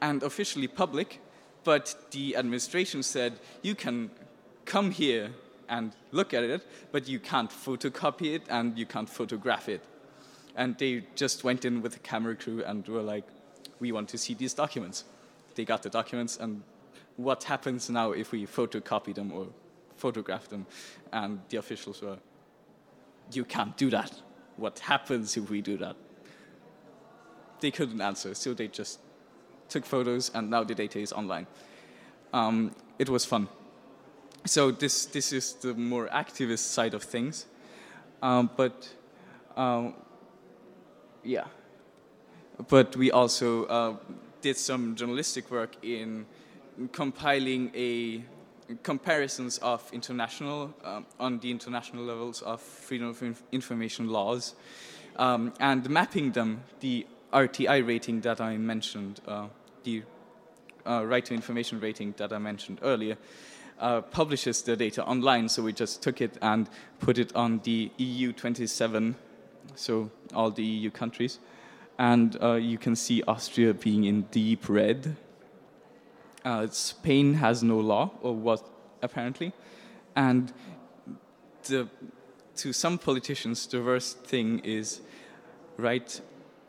and 0.00 0.22
officially 0.22 0.68
public, 0.68 1.20
but 1.64 1.94
the 2.10 2.36
administration 2.36 3.02
said 3.02 3.38
you 3.62 3.74
can 3.74 4.10
come 4.64 4.90
here 4.90 5.30
and 5.68 5.92
look 6.12 6.34
at 6.34 6.44
it, 6.44 6.66
but 6.92 7.08
you 7.08 7.18
can't 7.18 7.50
photocopy 7.50 8.34
it 8.34 8.42
and 8.48 8.78
you 8.78 8.86
can't 8.86 9.08
photograph 9.08 9.68
it. 9.68 9.82
And 10.56 10.76
they 10.78 11.04
just 11.14 11.44
went 11.44 11.64
in 11.64 11.82
with 11.82 11.96
a 11.96 11.98
camera 12.00 12.36
crew 12.36 12.62
and 12.64 12.86
were 12.86 13.02
like, 13.02 13.24
we 13.80 13.92
want 13.92 14.08
to 14.10 14.18
see 14.18 14.34
these 14.34 14.54
documents. 14.54 15.04
They 15.54 15.64
got 15.64 15.82
the 15.82 15.90
documents, 15.90 16.36
and 16.36 16.62
what 17.16 17.44
happens 17.44 17.88
now 17.90 18.12
if 18.12 18.32
we 18.32 18.46
photocopy 18.46 19.14
them 19.14 19.32
or 19.32 19.46
photograph 19.96 20.48
them? 20.48 20.66
And 21.12 21.40
the 21.48 21.58
officials 21.58 22.02
were, 22.02 22.18
you 23.32 23.44
can't 23.44 23.76
do 23.76 23.90
that. 23.90 24.12
What 24.56 24.78
happens 24.80 25.36
if 25.36 25.50
we 25.50 25.60
do 25.60 25.76
that? 25.78 25.96
They 27.60 27.70
couldn't 27.70 28.00
answer, 28.00 28.34
so 28.34 28.54
they 28.54 28.68
just 28.68 28.98
took 29.68 29.84
photos, 29.84 30.30
and 30.34 30.50
now 30.50 30.64
the 30.64 30.74
data 30.74 30.98
is 30.98 31.12
online. 31.12 31.46
Um, 32.32 32.74
it 32.98 33.08
was 33.08 33.24
fun. 33.24 33.48
So 34.44 34.70
this 34.70 35.06
this 35.06 35.32
is 35.32 35.54
the 35.54 35.72
more 35.72 36.08
activist 36.08 36.58
side 36.58 36.92
of 36.92 37.02
things, 37.02 37.46
um, 38.22 38.50
but 38.56 38.92
um, 39.56 39.94
yeah. 41.22 41.46
But 42.68 42.94
we 42.96 43.10
also 43.10 43.64
uh, 43.64 43.96
did 44.44 44.58
some 44.58 44.94
journalistic 44.94 45.50
work 45.50 45.74
in 45.82 46.26
compiling 46.92 47.70
a 47.74 48.22
comparisons 48.82 49.56
of 49.58 49.80
international 49.90 50.74
um, 50.84 51.06
on 51.18 51.38
the 51.38 51.50
international 51.50 52.04
levels 52.04 52.42
of 52.42 52.60
freedom 52.60 53.08
of 53.08 53.22
inf 53.22 53.42
information 53.52 54.08
laws 54.08 54.54
um, 55.16 55.52
and 55.60 55.88
mapping 55.88 56.32
them 56.32 56.62
the 56.80 57.06
RTI 57.32 57.86
rating 57.86 58.20
that 58.20 58.38
I 58.40 58.58
mentioned, 58.58 59.20
uh, 59.26 59.46
the 59.82 60.02
uh, 60.86 61.06
right 61.06 61.24
to 61.24 61.32
information 61.34 61.80
rating 61.80 62.12
that 62.18 62.30
I 62.30 62.38
mentioned 62.38 62.80
earlier, 62.82 63.16
uh, 63.80 64.02
publishes 64.02 64.60
the 64.62 64.76
data 64.76 65.02
online. 65.04 65.48
So 65.48 65.62
we 65.62 65.72
just 65.72 66.02
took 66.02 66.20
it 66.20 66.36
and 66.42 66.68
put 67.00 67.16
it 67.16 67.34
on 67.34 67.60
the 67.64 67.90
EU 67.96 68.32
27, 68.32 69.16
so 69.74 70.10
all 70.34 70.50
the 70.50 70.62
EU 70.62 70.90
countries. 70.90 71.38
And 71.98 72.36
uh, 72.42 72.54
you 72.54 72.78
can 72.78 72.96
see 72.96 73.22
Austria 73.22 73.72
being 73.72 74.04
in 74.04 74.22
deep 74.22 74.68
red. 74.68 75.16
Uh, 76.44 76.66
Spain 76.68 77.34
has 77.34 77.62
no 77.62 77.78
law, 77.78 78.10
or 78.20 78.34
what 78.34 78.68
apparently. 79.00 79.52
And 80.16 80.52
the, 81.64 81.88
to 82.56 82.72
some 82.72 82.98
politicians, 82.98 83.66
the 83.66 83.82
worst 83.82 84.24
thing 84.24 84.60
is 84.60 85.00
right 85.76 86.20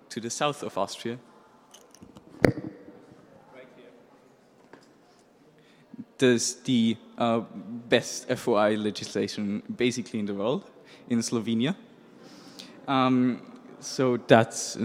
to 0.10 0.20
the 0.20 0.30
south 0.30 0.64
of 0.64 0.78
Austria. 0.78 1.18
Right 2.44 3.68
here. 3.76 3.92
There's 6.18 6.56
the 6.56 6.98
uh, 7.18 7.42
best 7.90 8.30
FOI 8.30 8.78
legislation 8.78 9.64
basically 9.76 10.20
in 10.20 10.26
the 10.26 10.34
world, 10.34 10.64
in 11.10 11.20
Slovenia. 11.20 11.76
Um, 12.88 13.55
so 13.80 14.18
that's, 14.18 14.78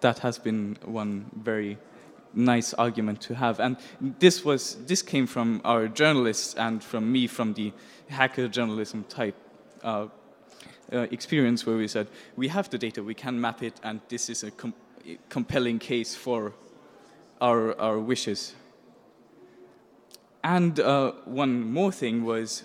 that 0.00 0.18
has 0.20 0.38
been 0.38 0.76
one 0.84 1.30
very 1.34 1.78
nice 2.34 2.74
argument 2.74 3.20
to 3.22 3.34
have. 3.34 3.60
And 3.60 3.76
this 4.18 4.44
was 4.44 4.76
this 4.86 5.02
came 5.02 5.26
from 5.26 5.60
our 5.64 5.88
journalists 5.88 6.54
and 6.54 6.82
from 6.82 7.10
me 7.10 7.26
from 7.26 7.54
the 7.54 7.72
hacker 8.08 8.48
journalism 8.48 9.04
type 9.08 9.34
uh, 9.82 10.06
uh, 10.92 10.98
experience, 11.10 11.66
where 11.66 11.76
we 11.76 11.88
said 11.88 12.08
we 12.36 12.48
have 12.48 12.70
the 12.70 12.78
data, 12.78 13.02
we 13.02 13.14
can 13.14 13.40
map 13.40 13.62
it, 13.62 13.80
and 13.82 14.00
this 14.08 14.28
is 14.30 14.44
a 14.44 14.50
com 14.50 14.74
compelling 15.28 15.78
case 15.78 16.14
for 16.14 16.52
our 17.40 17.78
our 17.80 17.98
wishes. 17.98 18.54
And 20.44 20.80
uh, 20.80 21.12
one 21.24 21.72
more 21.72 21.92
thing 21.92 22.24
was 22.24 22.64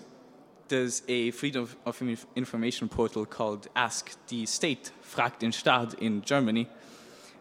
there's 0.68 1.02
a 1.08 1.30
freedom 1.32 1.68
of 1.84 2.02
information 2.36 2.88
portal 2.88 3.26
called 3.26 3.68
Ask 3.76 4.16
the 4.28 4.46
State, 4.46 4.92
Frag 5.02 5.38
den 5.38 5.52
Staat 5.52 5.98
in 5.98 6.22
Germany, 6.22 6.68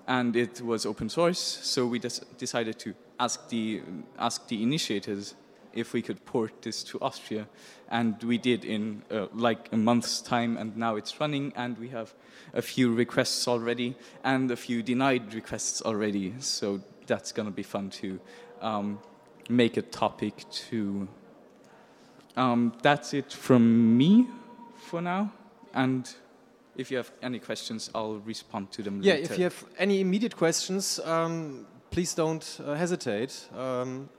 and 0.08 0.36
it 0.36 0.62
was 0.62 0.86
open 0.86 1.10
source. 1.10 1.40
So 1.40 1.86
we 1.86 2.00
decided 2.00 2.80
to 2.80 2.94
ask 3.20 3.50
the 3.50 3.82
ask 4.18 4.48
the 4.48 4.62
initiators 4.62 5.36
if 5.74 5.94
we 5.94 6.02
could 6.02 6.24
port 6.26 6.62
this 6.62 6.84
to 6.84 7.00
Austria, 7.02 7.48
and 7.90 8.22
we 8.24 8.38
did 8.38 8.66
in 8.66 9.04
uh, 9.10 9.28
like 9.34 9.70
a 9.72 9.78
month's 9.78 10.22
time, 10.22 10.58
and 10.58 10.78
now 10.78 10.96
it's 10.96 11.20
running, 11.20 11.54
and 11.56 11.78
we 11.78 11.90
have 11.90 12.14
a 12.54 12.62
few 12.62 12.94
requests 12.94 13.48
already 13.48 13.96
and 14.24 14.52
a 14.52 14.56
few 14.56 14.84
denied 14.84 15.34
requests 15.34 15.82
already. 15.82 16.34
So 16.40 16.82
that's 17.08 17.32
going 17.32 17.48
to 17.48 17.56
be 17.56 17.64
fun 17.64 17.90
to 17.90 18.20
um, 18.62 19.00
make 19.50 19.78
a 19.78 19.82
topic 19.82 20.46
to. 20.70 21.08
Um, 22.36 22.74
that's 22.82 23.14
it 23.14 23.32
from 23.32 23.98
me 23.98 24.28
for 24.78 25.02
now, 25.02 25.32
and 25.74 26.10
if 26.76 26.90
you 26.90 26.98
have 26.98 27.12
any 27.22 27.40
questions, 27.40 27.90
I'll 27.94 28.20
respond 28.20 28.72
to 28.72 28.82
them 28.82 29.02
yeah, 29.04 29.14
later. 29.14 29.34
if 29.34 29.38
you 29.38 29.44
have 29.44 29.66
any 29.78 30.02
immediate 30.02 30.36
questions, 30.36 31.00
um, 31.06 31.68
please 31.92 32.14
don't 32.16 32.60
uh, 32.66 32.74
hesitate. 32.74 33.48
Um, 33.56 34.10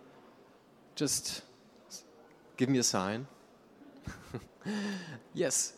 just 0.94 1.42
give 2.56 2.68
me 2.68 2.78
a 2.78 2.82
sign. 2.84 3.26
yes. 5.34 5.72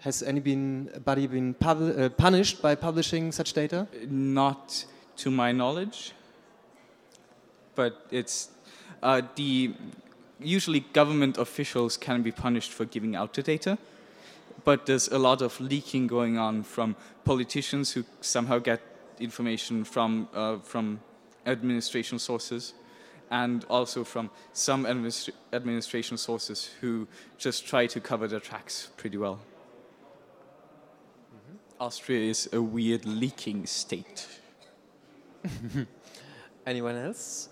Has 0.00 0.22
anybody 0.22 1.26
been 1.26 1.56
uh, 1.60 2.08
punished 2.16 2.62
by 2.62 2.76
publishing 2.76 3.32
such 3.32 3.52
data? 3.52 3.88
Not 4.08 4.84
to 5.18 5.30
my 5.30 5.52
knowledge, 5.52 6.12
but 7.74 8.06
it's 8.10 8.48
uh, 9.02 9.22
the 9.36 9.74
usually 10.40 10.80
government 10.92 11.38
officials 11.38 11.96
can 11.96 12.22
be 12.22 12.32
punished 12.32 12.72
for 12.72 12.84
giving 12.84 13.16
out 13.16 13.34
the 13.34 13.42
data, 13.42 13.78
but 14.64 14.86
there's 14.86 15.08
a 15.08 15.18
lot 15.18 15.42
of 15.42 15.60
leaking 15.60 16.06
going 16.06 16.38
on 16.38 16.62
from 16.62 16.96
politicians 17.24 17.92
who 17.92 18.04
somehow 18.20 18.58
get 18.58 18.80
information 19.20 19.84
from, 19.84 20.28
uh, 20.34 20.58
from 20.58 21.00
administration 21.46 22.18
sources 22.18 22.74
and 23.30 23.64
also 23.68 24.04
from 24.04 24.30
some 24.52 24.84
administra 24.84 25.32
administration 25.52 26.16
sources 26.16 26.70
who 26.80 27.06
just 27.36 27.66
try 27.66 27.86
to 27.86 28.00
cover 28.00 28.26
their 28.26 28.40
tracks 28.40 28.88
pretty 28.96 29.18
well. 29.18 29.38
Mm 31.32 31.40
-hmm. 31.40 31.84
Austria 31.86 32.30
is 32.30 32.48
a 32.52 32.60
weird 32.60 33.04
leaking 33.04 33.66
state. 33.66 34.26
Anyone 36.66 36.96
else? 36.96 37.48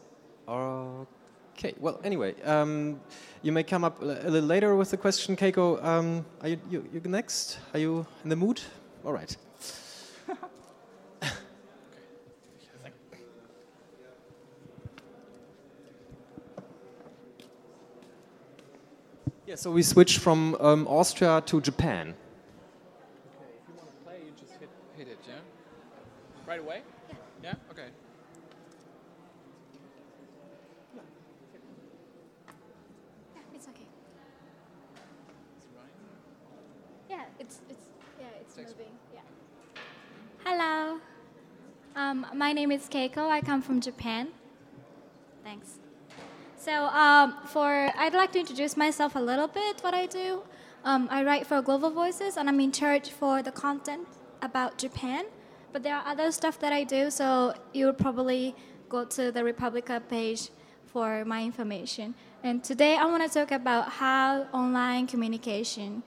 Okay, 1.59 1.75
well, 1.81 1.99
anyway, 2.05 2.35
um, 2.43 3.01
you 3.43 3.51
may 3.51 3.63
come 3.63 3.83
up 3.83 4.03
a 4.03 4.05
little 4.05 4.47
later 4.47 4.77
with 4.77 4.91
the 4.91 4.99
question, 4.99 5.35
Keiko. 5.37 5.83
Um, 5.83 6.27
are 6.43 6.49
you, 6.49 6.61
you, 6.71 6.87
you 6.93 7.01
next? 7.01 7.59
Are 7.73 7.81
you 7.81 8.07
in 8.25 8.29
the 8.29 8.37
mood? 8.37 8.61
All 9.05 9.13
right. 9.15 9.35
yeah, 19.47 19.55
so 19.55 19.71
we 19.71 19.83
switched 19.83 20.19
from 20.19 20.55
um, 20.61 20.87
Austria 20.87 21.43
to 21.47 21.61
Japan. 21.63 22.09
Okay, 22.09 22.17
if 23.63 23.67
you 23.67 23.75
want 23.79 23.89
to 23.89 23.97
play, 24.05 24.19
you 24.27 24.33
just 24.39 24.53
hit, 24.61 24.69
hit 24.99 25.09
it, 25.09 25.19
yeah? 25.27 25.37
Right 26.47 26.61
away? 26.61 26.83
Yeah. 27.09 27.17
Yeah? 27.43 27.55
Okay. 27.71 27.89
Hello. 40.45 41.01
Um, 41.95 42.27
my 42.35 42.53
name 42.53 42.73
is 42.73 42.89
Keiko. 42.89 43.29
I 43.29 43.41
come 43.41 43.61
from 43.63 43.81
Japan. 43.81 44.29
Thanks. 45.45 45.79
So 46.57 46.87
um, 46.87 47.37
for 47.47 47.91
I'd 47.97 48.15
like 48.15 48.33
to 48.33 48.41
introduce 48.41 48.77
myself 48.77 49.17
a 49.17 49.21
little 49.21 49.49
bit. 49.49 49.81
What 49.81 49.95
I 49.95 50.07
do, 50.07 50.43
um, 50.85 51.09
I 51.11 51.25
write 51.25 51.47
for 51.47 51.61
Global 51.63 51.91
Voices, 51.91 52.37
and 52.37 52.49
I'm 52.49 52.61
in 52.61 52.73
charge 52.73 53.11
for 53.11 53.43
the 53.43 53.53
content 53.53 54.09
about 54.41 54.79
Japan. 54.79 55.27
But 55.73 55.83
there 55.83 55.95
are 55.95 56.07
other 56.07 56.33
stuff 56.33 56.59
that 56.61 56.73
I 56.73 56.85
do, 56.85 57.11
so 57.11 57.55
you 57.75 57.87
would 57.87 57.99
probably 57.99 58.55
go 58.89 59.05
to 59.05 59.31
the 59.31 59.45
Republica 59.45 60.03
page 60.09 60.51
for 60.87 61.25
my 61.25 61.43
information. 61.43 62.15
And 62.43 62.65
today 62.65 62.97
I 62.97 63.05
want 63.05 63.23
to 63.23 63.29
talk 63.29 63.51
about 63.51 63.91
how 63.91 64.47
online 64.53 65.07
communication 65.07 66.03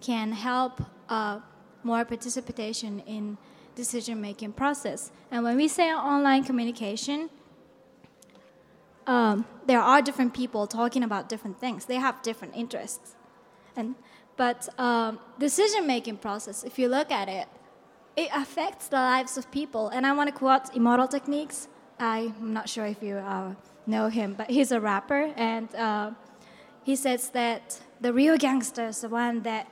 can 0.00 0.32
help 0.32 0.82
uh, 1.08 1.40
more 1.82 2.04
participation 2.04 3.00
in 3.00 3.38
decision 3.74 4.20
making 4.20 4.52
process. 4.52 5.10
And 5.30 5.44
when 5.44 5.56
we 5.56 5.68
say 5.68 5.92
online 5.92 6.44
communication, 6.44 7.30
um, 9.06 9.46
there 9.66 9.80
are 9.80 10.02
different 10.02 10.34
people 10.34 10.66
talking 10.66 11.02
about 11.02 11.28
different 11.28 11.58
things. 11.58 11.86
They 11.86 11.96
have 11.96 12.22
different 12.22 12.54
interests. 12.56 13.16
And, 13.76 13.94
but 14.36 14.68
um, 14.78 15.18
decision 15.38 15.86
making 15.86 16.18
process, 16.18 16.64
if 16.64 16.78
you 16.78 16.88
look 16.88 17.10
at 17.10 17.28
it, 17.28 17.48
it 18.16 18.30
affects 18.34 18.88
the 18.88 18.96
lives 18.96 19.38
of 19.38 19.50
people. 19.50 19.88
And 19.88 20.06
I 20.06 20.12
want 20.12 20.28
to 20.28 20.36
quote 20.36 20.74
Immortal 20.74 21.08
Techniques. 21.08 21.68
I'm 22.00 22.52
not 22.52 22.68
sure 22.68 22.86
if 22.86 23.02
you 23.02 23.16
uh, 23.16 23.54
know 23.86 24.08
him, 24.08 24.34
but 24.34 24.50
he's 24.50 24.72
a 24.72 24.80
rapper. 24.80 25.32
And 25.36 25.72
uh, 25.74 26.10
he 26.82 26.96
says 26.96 27.30
that 27.30 27.80
the 28.00 28.12
real 28.12 28.36
gangster 28.36 28.86
is 28.88 29.00
the 29.00 29.08
one 29.08 29.42
that 29.42 29.68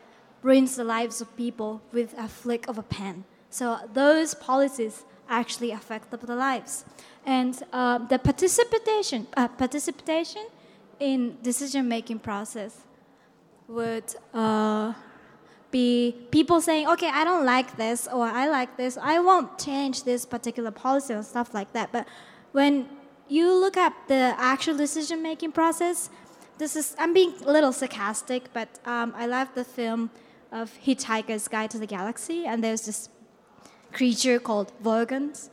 ruins 0.47 0.77
the 0.77 0.85
lives 0.85 1.21
of 1.21 1.29
people 1.37 1.71
with 1.93 2.11
a 2.27 2.29
flick 2.29 2.63
of 2.69 2.79
a 2.79 2.87
pen. 2.99 3.25
So 3.51 3.65
those 3.93 4.35
policies 4.35 5.05
actually 5.29 5.73
affect 5.73 6.05
the, 6.13 6.37
lives. 6.49 6.85
And 7.25 7.53
uh, 7.73 7.99
the 8.13 8.19
participation, 8.19 9.27
uh, 9.37 9.49
participation 9.49 10.45
in 11.01 11.19
decision-making 11.43 12.21
process 12.21 12.73
would 13.67 14.09
uh, 14.33 14.93
be 15.73 16.15
people 16.31 16.61
saying, 16.61 16.87
okay, 16.95 17.11
I 17.21 17.25
don't 17.25 17.45
like 17.45 17.77
this, 17.77 18.07
or 18.07 18.25
I 18.43 18.45
like 18.59 18.77
this, 18.77 18.97
I 19.15 19.19
won't 19.19 19.59
change 19.59 20.05
this 20.05 20.25
particular 20.25 20.71
policy 20.71 21.13
or 21.15 21.23
stuff 21.25 21.53
like 21.59 21.73
that. 21.73 21.91
But 21.91 22.07
when 22.53 22.89
you 23.29 23.53
look 23.53 23.77
at 23.77 23.93
the 24.07 24.35
actual 24.39 24.77
decision-making 24.77 25.51
process, 25.51 26.09
this 26.59 26.77
is, 26.77 26.95
I'm 27.01 27.13
being 27.13 27.35
a 27.45 27.51
little 27.51 27.73
sarcastic, 27.73 28.43
but 28.53 28.69
um, 28.87 29.13
I 29.17 29.27
love 29.27 29.49
the 29.55 29.65
film 29.65 30.11
of 30.53 30.73
Hitchhiker's 30.85 31.49
Guide 31.49 31.71
to 31.71 31.79
the 31.79 31.87
Galaxy, 31.87 32.47
and 32.47 32.63
there's 32.63 32.87
this 32.87 33.09
creature 33.93 34.39
called 34.39 34.73
Vogons, 34.83 35.51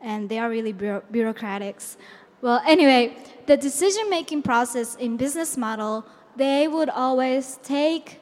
and 0.00 0.28
they 0.28 0.38
are 0.38 0.50
really 0.50 0.72
bureaucratics. 0.72 1.96
Well, 2.40 2.62
anyway, 2.66 3.16
the 3.46 3.56
decision-making 3.56 4.42
process 4.42 4.96
in 4.96 5.16
business 5.16 5.56
model, 5.56 6.04
they 6.36 6.68
would 6.68 6.90
always 6.90 7.58
take 7.62 8.20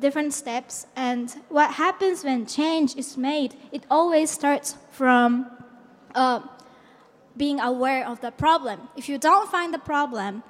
different 0.00 0.34
steps, 0.34 0.86
and 0.96 1.30
what 1.48 1.74
happens 1.74 2.24
when 2.24 2.46
change 2.46 2.96
is 2.96 3.16
made, 3.16 3.54
it 3.70 3.84
always 3.90 4.30
starts 4.30 4.76
from 4.90 5.50
uh, 6.14 6.40
being 7.36 7.60
aware 7.60 8.06
of 8.06 8.20
the 8.20 8.30
problem. 8.30 8.88
If 8.96 9.08
you 9.08 9.18
don't 9.18 9.50
find 9.50 9.72
the 9.72 9.78
problem, 9.78 10.42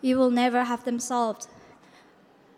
you 0.00 0.18
will 0.18 0.30
never 0.30 0.64
have 0.64 0.84
them 0.84 1.00
solved. 1.00 1.48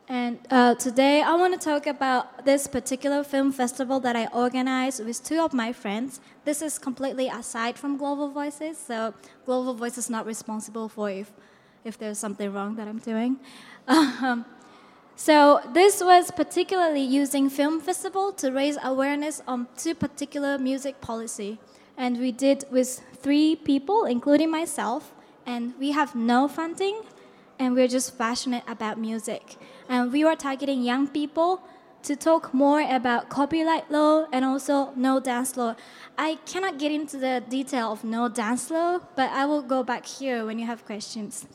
And 0.09 0.39
uh, 0.51 0.77
today 0.77 1.21
I 1.21 1.35
want 1.35 1.61
to 1.61 1.65
talk 1.69 1.89
about 1.89 2.45
this 2.45 2.69
particular 2.69 3.25
film 3.25 3.51
festival 3.51 3.99
that 4.01 4.15
I 4.15 4.27
organized 4.29 5.05
with 5.05 5.25
two 5.25 5.41
of 5.41 5.53
my 5.53 5.73
friends. 5.73 6.21
This 6.45 6.63
is 6.63 6.79
completely 6.79 7.27
aside 7.27 7.77
from 7.77 7.97
Global 7.97 8.29
Voices, 8.29 8.79
so 8.79 9.15
Global 9.45 9.75
Voices 9.75 10.05
is 10.05 10.11
not 10.11 10.25
responsible 10.25 10.89
for 10.89 11.11
if, 11.11 11.33
if 11.85 11.99
there's 11.99 12.19
something 12.19 12.53
wrong 12.53 12.77
that 12.77 12.89
I'm 12.89 12.99
doing. 12.99 13.39
Um, 13.89 14.45
so 15.15 15.61
this 15.73 16.03
was 16.03 16.31
particularly 16.33 17.03
using 17.03 17.49
film 17.49 17.81
festival 17.81 18.33
to 18.33 18.51
raise 18.51 18.77
awareness 18.83 19.41
on 19.47 19.69
two 19.77 19.95
particular 19.95 20.59
music 20.59 21.01
policy. 21.01 21.59
And 21.97 22.19
we 22.19 22.33
did 22.33 22.65
with 22.71 23.01
three 23.15 23.55
people, 23.55 24.05
including 24.05 24.51
myself, 24.51 25.15
and 25.47 25.73
we 25.79 25.93
have 25.93 26.17
no 26.17 26.49
funding, 26.49 27.01
and 27.61 27.75
we're 27.75 27.89
just 27.89 28.19
passionate 28.19 28.65
about 28.67 28.99
music 28.99 29.57
and 29.89 30.13
we 30.13 30.25
were 30.25 30.37
targeting 30.37 30.83
young 30.83 31.09
people 31.09 31.61
to 32.03 32.15
talk 32.15 32.55
more 32.55 32.81
about 32.81 33.29
copyright 33.29 33.91
law 33.91 34.27
and 34.33 34.45
also 34.45 34.93
no 34.95 35.19
dance 35.19 35.57
law. 35.57 35.75
I 36.17 36.39
cannot 36.47 36.79
get 36.79 36.93
into 36.93 37.17
the 37.17 37.43
detail 37.49 37.91
of 37.93 38.05
no 38.05 38.29
dance 38.29 38.71
law, 38.71 39.01
but 39.17 39.31
I 39.33 39.45
will 39.45 39.63
go 39.63 39.83
back 39.83 40.07
here 40.07 40.47
when 40.47 40.59
you 40.59 40.67
have 40.67 40.85
questions. 40.85 41.47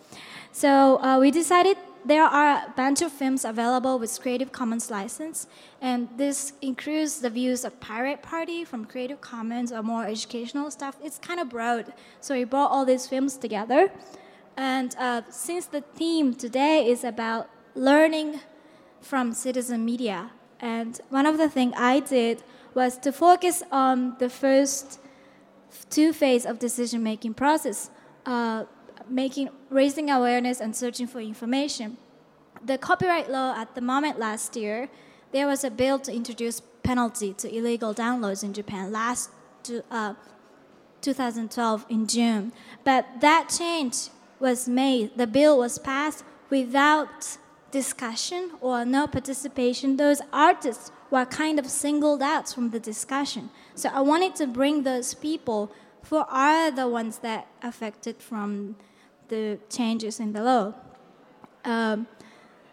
So 0.52 1.02
uh, 1.02 1.20
we 1.20 1.32
decided 1.32 1.78
there 2.04 2.24
are 2.24 2.66
a 2.66 2.74
bunch 2.76 3.02
of 3.02 3.12
films 3.12 3.46
available 3.46 3.98
with 3.98 4.20
Creative 4.22 4.52
Commons 4.52 4.92
license, 4.92 5.48
and 5.80 6.10
this 6.18 6.54
includes 6.62 7.20
the 7.20 7.30
views 7.30 7.64
of 7.64 7.80
Pirate 7.80 8.22
Party 8.22 8.66
from 8.66 8.86
Creative 8.86 9.22
Commons 9.22 9.72
or 9.72 9.82
more 9.84 10.06
educational 10.06 10.70
stuff. 10.72 10.98
It's 11.02 11.20
kind 11.20 11.40
of 11.40 11.50
broad, 11.50 11.94
so 12.20 12.34
we 12.34 12.44
brought 12.44 12.72
all 12.72 12.86
these 12.86 13.08
films 13.08 13.38
together. 13.38 13.92
And 14.58 14.96
uh, 14.98 15.22
since 15.30 15.68
the 15.68 15.82
theme 15.82 16.34
today 16.34 16.88
is 16.88 17.04
about 17.04 17.50
learning 17.76 18.40
from 19.02 19.34
citizen 19.34 19.84
media. 19.84 20.32
And 20.60 21.00
one 21.10 21.26
of 21.26 21.38
the 21.38 21.50
things 21.50 21.74
I 21.78 22.00
did 22.00 22.44
was 22.74 22.98
to 23.00 23.12
focus 23.12 23.64
on 23.72 24.16
the 24.20 24.30
first 24.30 25.00
two 25.90 26.14
phases 26.14 26.46
of 26.50 26.60
decision 26.60 27.04
making 27.04 27.34
process, 27.34 27.90
uh, 28.26 28.66
making 29.10 29.50
raising 29.70 30.10
awareness 30.10 30.62
and 30.62 30.76
searching 30.76 31.08
for 31.08 31.20
information. 31.20 31.98
The 32.64 32.78
copyright 32.78 33.30
law 33.30 33.56
at 33.58 33.74
the 33.74 33.82
moment 33.82 34.20
last 34.20 34.56
year, 34.56 34.90
there 35.32 35.48
was 35.48 35.64
a 35.64 35.72
bill 35.72 35.98
to 36.00 36.14
introduce 36.14 36.62
penalty 36.84 37.34
to 37.34 37.56
illegal 37.56 37.94
downloads 37.94 38.44
in 38.44 38.54
Japan 38.54 38.92
last 38.92 39.30
uh, 39.90 40.14
2012 41.02 41.86
in 41.90 42.08
June. 42.08 42.52
But 42.84 43.06
that 43.22 43.54
change 43.58 44.10
was 44.40 44.68
made. 44.68 45.18
The 45.18 45.28
bill 45.28 45.58
was 45.58 45.80
passed 45.80 46.24
without 46.50 47.38
discussion 47.72 48.52
or 48.62 48.86
no 48.86 49.08
participation, 49.08 49.98
those 49.98 50.22
artists 50.32 50.92
were 51.10 51.26
kind 51.26 51.60
of 51.60 51.68
singled 51.68 52.22
out 52.22 52.50
from 52.50 52.70
the 52.70 52.80
discussion. 52.80 53.50
So 53.76 53.90
I 53.94 54.02
wanted 54.02 54.36
to 54.36 54.48
bring 54.48 54.84
those 54.84 55.14
people 55.14 55.72
who 56.10 56.18
are 56.18 56.72
the 56.72 56.88
ones 56.88 57.20
that 57.20 57.48
affected 57.62 58.18
from 58.18 58.76
the 59.28 59.60
changes 59.70 60.20
in 60.20 60.34
the 60.34 60.44
law. 60.44 60.74
Um, 61.64 62.08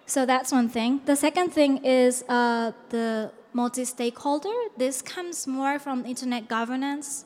so 0.07 0.25
that's 0.25 0.51
one 0.53 0.69
thing. 0.69 1.03
The 1.05 1.17
second 1.17 1.51
thing 1.51 1.85
is 1.85 2.25
uh, 2.29 2.73
the 2.89 3.31
multi-stakeholder. 3.53 4.57
This 4.77 5.03
comes 5.03 5.47
more 5.47 5.79
from 5.79 6.07
internet 6.07 6.49
governance, 6.49 7.25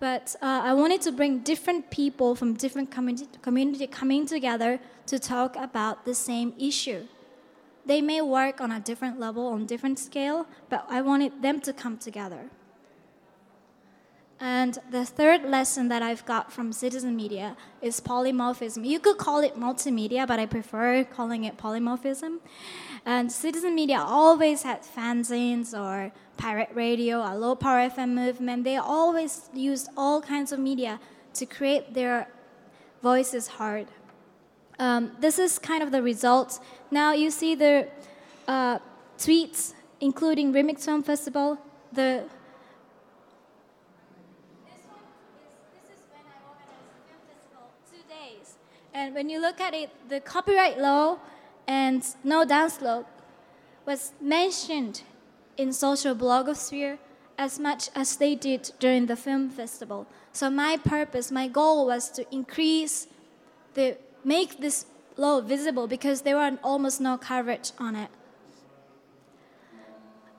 but 0.00 0.34
uh, 0.42 0.62
I 0.64 0.74
wanted 0.74 1.00
to 1.02 1.12
bring 1.12 1.40
different 1.40 1.90
people 1.90 2.34
from 2.34 2.54
different 2.54 2.90
community, 2.90 3.28
community 3.42 3.86
coming 3.86 4.26
together 4.26 4.80
to 5.08 5.18
talk 5.18 5.56
about 5.56 6.04
the 6.04 6.14
same 6.14 6.54
issue. 6.58 7.02
They 7.84 8.00
may 8.00 8.20
work 8.20 8.60
on 8.60 8.70
a 8.70 8.80
different 8.80 9.18
level, 9.18 9.46
on 9.48 9.66
different 9.66 9.98
scale, 9.98 10.46
but 10.68 10.84
I 10.88 11.00
wanted 11.00 11.42
them 11.42 11.60
to 11.62 11.72
come 11.72 11.96
together. 11.96 12.50
And 14.40 14.78
the 14.90 15.04
third 15.04 15.42
lesson 15.42 15.88
that 15.88 16.00
I've 16.00 16.24
got 16.24 16.52
from 16.52 16.72
citizen 16.72 17.16
media 17.16 17.56
is 17.82 18.00
polymorphism. 18.00 18.86
You 18.86 19.00
could 19.00 19.18
call 19.18 19.40
it 19.40 19.58
multimedia, 19.58 20.28
but 20.28 20.38
I 20.38 20.46
prefer 20.46 21.02
calling 21.02 21.44
it 21.44 21.56
polymorphism. 21.56 22.38
And 23.04 23.32
citizen 23.32 23.74
media 23.74 23.98
always 23.98 24.62
had 24.62 24.82
fanzines 24.82 25.76
or 25.76 26.12
pirate 26.36 26.70
radio, 26.74 27.18
a 27.18 27.34
low 27.36 27.56
power 27.56 27.88
FM 27.88 28.10
movement. 28.10 28.62
They 28.62 28.76
always 28.76 29.50
used 29.52 29.88
all 29.96 30.20
kinds 30.20 30.52
of 30.52 30.60
media 30.60 31.00
to 31.34 31.46
create 31.46 31.94
their 31.94 32.28
voices 33.02 33.48
heard. 33.48 33.88
Um, 34.78 35.12
this 35.18 35.38
is 35.38 35.58
kind 35.58 35.82
of 35.82 35.90
the 35.90 36.02
results. 36.02 36.60
Now 36.90 37.12
you 37.12 37.30
see 37.30 37.54
the 37.54 37.88
uh, 38.46 38.78
tweets, 39.18 39.74
including 40.00 40.52
Remix 40.52 40.84
Film 40.84 41.02
Festival. 41.02 41.58
This 41.92 42.24
is 42.24 42.30
when 46.12 46.22
I 46.26 46.38
organized 46.48 47.26
the 47.90 48.98
And 48.98 49.14
when 49.14 49.28
you 49.28 49.40
look 49.40 49.60
at 49.60 49.74
it, 49.74 49.90
the 50.08 50.20
copyright 50.20 50.78
law 50.78 51.18
and 51.66 52.04
no 52.22 52.44
law 52.80 53.04
was 53.84 54.12
mentioned 54.20 55.02
in 55.56 55.72
social 55.72 56.14
blogosphere 56.14 56.98
as 57.36 57.58
much 57.58 57.90
as 57.94 58.16
they 58.16 58.34
did 58.34 58.72
during 58.78 59.06
the 59.06 59.16
film 59.16 59.50
festival. 59.50 60.06
So 60.32 60.50
my 60.50 60.76
purpose, 60.76 61.30
my 61.30 61.48
goal 61.48 61.86
was 61.86 62.10
to 62.10 62.26
increase 62.34 63.06
the 63.74 63.96
make 64.28 64.60
this 64.60 64.84
law 65.16 65.40
visible 65.40 65.86
because 65.86 66.22
there 66.22 66.36
were 66.36 66.58
almost 66.62 67.00
no 67.00 67.16
coverage 67.16 67.72
on 67.78 67.96
it. 67.96 68.10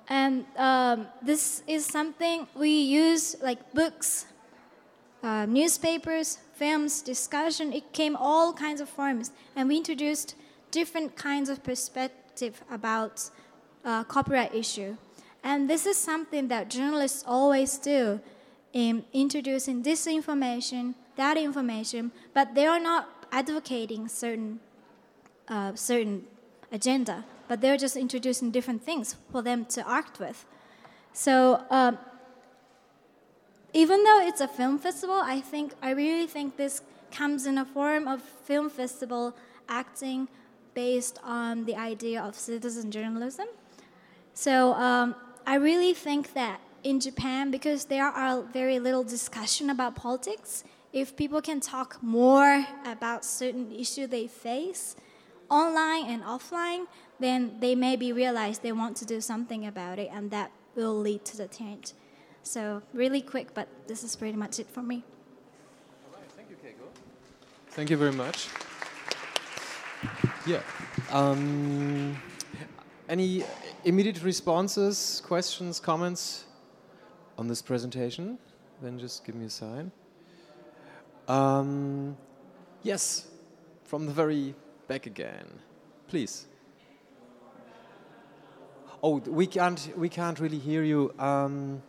And 0.08 0.46
um, 0.58 1.08
this 1.22 1.64
is 1.68 1.86
something 1.86 2.48
we 2.56 2.70
use 2.70 3.36
like 3.42 3.74
books, 3.74 4.26
uh, 5.22 5.46
newspapers, 5.46 6.40
films, 6.56 7.02
discussion. 7.02 7.74
It 7.74 7.94
came 7.94 8.16
all 8.16 8.54
kinds 8.54 8.82
of 8.82 8.90
forms, 8.90 9.32
and 9.56 9.70
we 9.70 9.78
introduced 9.78 10.36
different 10.72 11.16
kinds 11.16 11.50
of 11.50 11.64
perspective 11.64 12.64
about 12.72 13.30
uh, 13.86 14.04
copyright 14.06 14.54
issue. 14.56 14.98
And 15.44 15.70
this 15.70 15.86
is 15.86 15.98
something 15.98 16.48
that 16.48 16.70
journalists 16.70 17.24
always 17.26 17.78
do 17.78 18.20
in 18.74 19.04
introducing 19.14 19.84
this 19.84 20.08
information, 20.08 20.96
that 21.16 21.38
information, 21.38 22.12
but 22.34 22.56
they 22.56 22.66
are 22.66 22.80
not 22.80 23.19
advocating 23.32 24.08
certain 24.08 24.60
a 25.50 25.72
certain 25.76 26.26
agenda, 26.72 27.26
but 27.48 27.60
they're 27.60 27.78
just 27.78 27.96
introducing 27.96 28.52
different 28.52 28.84
things 28.84 29.16
for 29.32 29.42
them 29.42 29.66
to 29.66 29.88
act 29.90 30.20
with. 30.20 30.46
So 31.12 31.64
um, 31.72 31.98
even 33.74 34.04
though 34.04 34.22
it's 34.22 34.42
a 34.42 34.48
film 34.48 34.78
festival, 34.78 35.16
I 35.16 35.42
think 35.42 35.74
I 35.82 35.92
really 35.92 36.28
think 36.28 36.58
this 36.58 36.82
comes 37.12 37.46
in 37.46 37.58
a 37.58 37.66
form 37.66 38.08
of 38.08 38.22
film 38.22 38.70
festival 38.70 39.36
acting 39.68 40.28
based 40.76 41.20
on 41.24 41.66
the 41.66 41.76
idea 41.76 42.22
of 42.22 42.36
citizen 42.36 42.92
journalism. 42.92 43.48
So 44.34 44.74
um, 44.74 45.16
I 45.46 45.56
really 45.56 45.94
think 45.94 46.34
that 46.34 46.62
in 46.84 47.00
Japan, 47.00 47.52
because 47.52 47.86
there 47.86 48.06
are 48.06 48.42
very 48.44 48.80
little 48.80 49.04
discussion 49.04 49.70
about 49.70 49.96
politics, 49.96 50.64
if 50.92 51.16
people 51.16 51.42
can 51.42 51.60
talk 51.60 52.02
more 52.02 52.66
about 52.86 53.24
certain 53.24 53.72
issue 53.72 54.08
they 54.08 54.28
face, 54.28 54.96
online 55.50 56.06
and 56.06 56.24
offline, 56.24 56.86
then 57.20 57.58
they 57.60 57.76
maybe 57.76 58.12
realize 58.12 58.60
they 58.60 58.72
want 58.72 58.98
to 58.98 59.06
do 59.06 59.22
something 59.22 59.66
about 59.66 60.00
it, 60.00 60.10
and 60.12 60.32
that 60.32 60.52
will 60.76 60.98
lead 60.98 61.26
to 61.26 61.38
the 61.38 61.48
change. 61.48 61.94
So 62.44 62.82
really 62.94 63.22
quick, 63.22 63.54
but 63.54 63.68
this 63.88 64.04
is 64.04 64.16
pretty 64.16 64.38
much 64.38 64.60
it 64.60 64.70
for 64.70 64.82
me. 64.82 65.04
All 66.06 66.20
right, 66.20 66.32
thank 66.36 66.50
you, 66.50 66.56
Keiko. 66.56 66.88
Thank 67.70 67.90
you 67.90 67.98
very 67.98 68.14
much. 68.14 68.48
Yeah. 70.46 70.62
Um, 71.12 72.18
any 73.10 73.44
immediate 73.84 74.24
responses, 74.24 75.22
questions, 75.26 75.80
comments 75.80 76.46
on 77.38 77.48
this 77.48 77.62
presentation? 77.62 78.40
Then 78.82 78.98
just 78.98 79.26
give 79.26 79.36
me 79.36 79.46
a 79.46 79.50
sign. 79.50 79.92
Um, 81.30 82.18
yes, 82.82 83.28
from 83.84 84.08
the 84.08 84.12
very 84.12 84.56
back 84.88 85.06
again, 85.06 85.46
please. 86.08 86.48
Oh, 89.04 89.20
we 89.20 89.46
can't. 89.46 89.94
We 89.96 90.10
can't 90.10 90.40
really 90.40 90.58
hear 90.58 90.84
you. 90.84 91.14
Um, 91.20 91.82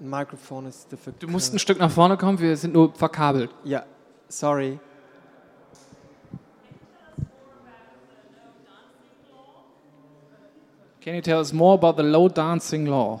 microphone 0.00 0.66
is 0.66 0.84
difficult. 0.84 1.20
Du 1.20 1.28
musst 1.28 1.52
ein 1.52 1.58
Stück 1.58 1.78
nach 1.78 1.90
vorne 1.90 2.16
kommen, 2.16 2.38
wir 2.38 2.56
sind 2.56 2.74
nur 2.74 2.94
verkabelt. 2.94 3.50
Yeah, 3.66 3.84
sorry. 4.28 4.78
Can 11.00 11.14
you 11.14 11.22
tell 11.22 11.40
us 11.40 11.52
more 11.52 11.74
about 11.74 11.96
the 11.96 12.08
low 12.08 12.28
dancing 12.28 12.86
law? 12.86 13.20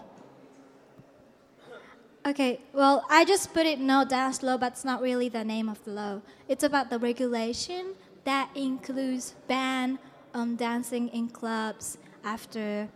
Okay, 2.26 2.60
well, 2.74 3.06
I 3.08 3.24
just 3.24 3.54
put 3.54 3.64
it 3.64 3.80
no 3.80 4.04
dance 4.04 4.42
law, 4.42 4.58
but 4.58 4.72
it's 4.72 4.84
not 4.84 5.00
really 5.00 5.30
the 5.30 5.42
name 5.42 5.70
of 5.70 5.82
the 5.84 5.92
law. 5.92 6.20
It's 6.48 6.62
about 6.62 6.90
the 6.90 6.98
regulation 6.98 7.94
that 8.24 8.50
includes 8.54 9.34
ban 9.48 9.98
on 10.34 10.56
dancing 10.56 11.08
in 11.08 11.30
clubs 11.30 11.96
after 12.22 12.90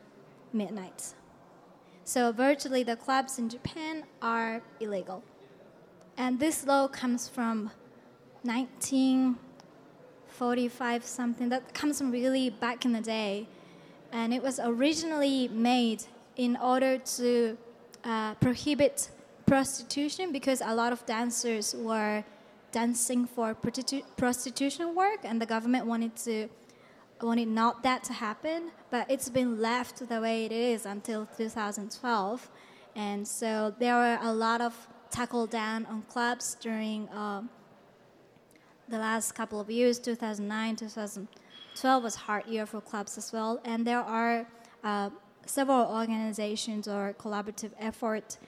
midnight. 0.52 1.14
So 2.04 2.32
virtually 2.32 2.82
the 2.82 2.96
clubs 2.96 3.38
in 3.38 3.48
Japan 3.48 4.04
are 4.20 4.60
illegal. 4.78 5.22
And 6.18 6.38
this 6.38 6.66
law 6.66 6.86
comes 6.86 7.26
from 7.26 7.70
1945 8.42 11.02
something 11.02 11.48
that 11.48 11.72
comes 11.72 11.96
from 11.96 12.10
really 12.10 12.50
back 12.50 12.84
in 12.84 12.92
the 12.92 13.00
day. 13.00 13.48
And 14.12 14.34
it 14.34 14.42
was 14.42 14.60
originally 14.62 15.48
made 15.48 16.04
in 16.36 16.58
order 16.58 16.98
to 16.98 17.56
uh, 18.04 18.34
prohibit 18.34 19.08
prostitution 19.46 20.32
because 20.32 20.60
a 20.64 20.74
lot 20.74 20.92
of 20.92 21.04
dancers 21.06 21.74
were 21.78 22.24
dancing 22.72 23.26
for 23.26 23.54
prostitu- 23.54 24.04
prostitution 24.16 24.94
work 24.94 25.20
and 25.24 25.40
the 25.40 25.46
government 25.46 25.86
wanted 25.86 26.14
to 26.16 26.48
wanted 27.22 27.48
not 27.48 27.82
that 27.82 28.04
to 28.04 28.12
happen 28.12 28.70
but 28.90 29.10
it's 29.10 29.30
been 29.30 29.60
left 29.60 30.06
the 30.08 30.20
way 30.20 30.44
it 30.44 30.52
is 30.52 30.84
until 30.84 31.26
2012 31.36 32.50
and 32.96 33.26
so 33.26 33.74
there 33.78 33.94
were 33.94 34.18
a 34.20 34.32
lot 34.32 34.60
of 34.60 34.74
tackle 35.10 35.46
down 35.46 35.86
on 35.86 36.02
clubs 36.02 36.56
during 36.60 37.08
um, 37.10 37.48
the 38.88 38.98
last 38.98 39.32
couple 39.32 39.60
of 39.60 39.70
years 39.70 39.98
2009 39.98 40.76
2012 40.76 42.02
was 42.02 42.14
hard 42.14 42.46
year 42.46 42.66
for 42.66 42.80
clubs 42.80 43.16
as 43.16 43.32
well. 43.32 43.60
And 43.64 43.86
there 43.86 44.00
are 44.00 44.46
uh, 44.82 45.10
several 45.46 45.86
organizations 45.86 46.88
or 46.88 47.14
collaborative 47.18 47.72
effort 47.78 48.38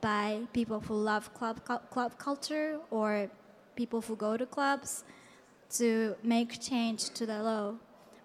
by 0.00 0.40
people 0.52 0.80
who 0.80 0.94
love 0.94 1.32
club 1.34 1.64
club 1.64 2.18
culture 2.18 2.78
or 2.90 3.30
people 3.76 4.00
who 4.00 4.16
go 4.16 4.36
to 4.36 4.46
clubs 4.46 5.04
to 5.70 6.16
make 6.22 6.60
change 6.60 7.10
to 7.10 7.26
the 7.26 7.42
law. 7.42 7.74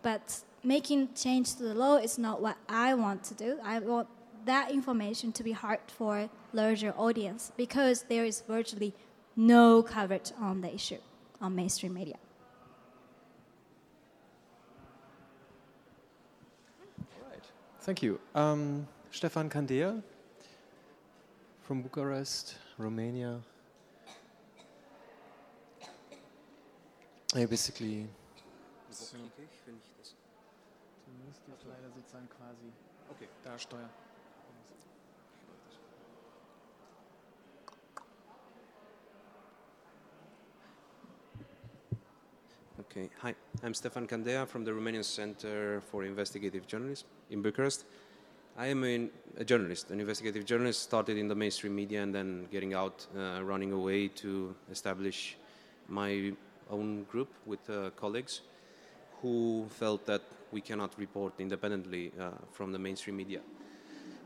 But 0.02 0.42
making 0.64 1.14
change 1.14 1.56
to 1.56 1.64
the 1.64 1.74
law 1.74 1.98
is 1.98 2.18
not 2.18 2.42
what 2.42 2.58
i 2.70 2.94
want 2.94 3.24
to 3.26 3.34
do. 3.34 3.60
I 3.64 3.80
want 3.80 4.08
that 4.46 4.72
information 4.72 5.32
to 5.34 5.44
be 5.44 5.52
hard 5.52 5.80
for 5.88 6.30
larger 6.54 6.94
audience 6.98 7.52
because 7.58 8.04
there 8.10 8.26
is 8.26 8.42
virtually 8.42 8.94
no 9.36 9.84
coverage 9.84 10.32
on 10.40 10.62
the 10.62 10.74
issue 10.74 10.98
on 11.40 11.56
mainstream 11.56 11.94
media. 11.94 12.18
Thank 17.82 18.04
you. 18.04 18.20
Um, 18.36 18.88
Stefan 19.10 19.50
Candea 19.50 20.04
from 21.72 21.82
Bucharest, 21.82 22.58
Romania. 22.78 23.40
Ja, 27.34 27.48
basically. 27.48 28.10
Quasi 28.90 29.16
okay. 33.12 33.28
Okay, 42.80 43.10
hi, 43.22 43.34
I'm 43.64 43.74
Stefan 43.74 44.08
Candea 44.08 44.46
from 44.46 44.66
the 44.66 44.72
Romanian 44.72 45.06
Center 45.06 45.82
for 45.90 46.04
Investigative 46.04 46.68
Journalism 46.68 47.08
in 47.30 47.42
Bucharest. 47.42 47.86
I 48.58 48.68
am 48.68 48.84
a, 48.84 49.10
a 49.38 49.46
journalist, 49.46 49.92
an 49.92 50.02
investigative 50.02 50.46
journalist, 50.46 50.84
started 50.84 51.18
in 51.18 51.28
the 51.30 51.36
mainstream 51.36 51.74
media 51.74 52.04
and 52.04 52.14
then 52.14 52.48
getting 52.52 52.74
out, 52.74 53.08
uh, 53.18 53.42
running 53.44 53.72
away 53.72 54.10
to 54.10 54.54
establish 54.70 55.38
my 55.88 56.34
own 56.70 57.04
group 57.06 57.30
with 57.46 57.70
uh, 57.70 57.92
colleagues 57.92 58.42
who 59.22 59.66
felt 59.70 60.06
that 60.06 60.22
we 60.52 60.60
cannot 60.60 60.92
report 61.00 61.34
independently 61.40 62.12
uh, 62.20 62.32
from 62.52 62.74
the 62.74 62.80
mainstream 62.80 63.16
media. 63.16 63.40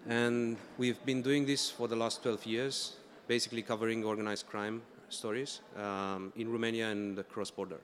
And 0.08 0.58
we've 0.78 1.04
been 1.06 1.22
doing 1.22 1.46
this 1.46 1.70
for 1.70 1.88
the 1.88 1.96
last 1.96 2.24
12 2.24 2.46
years, 2.46 2.96
basically 3.28 3.62
covering 3.62 4.04
organized 4.04 4.48
crime 4.48 4.82
stories 5.10 5.62
um, 5.78 6.34
in 6.36 6.52
Romania 6.52 6.90
and 6.90 7.28
cross 7.30 7.52
border. 7.52 7.80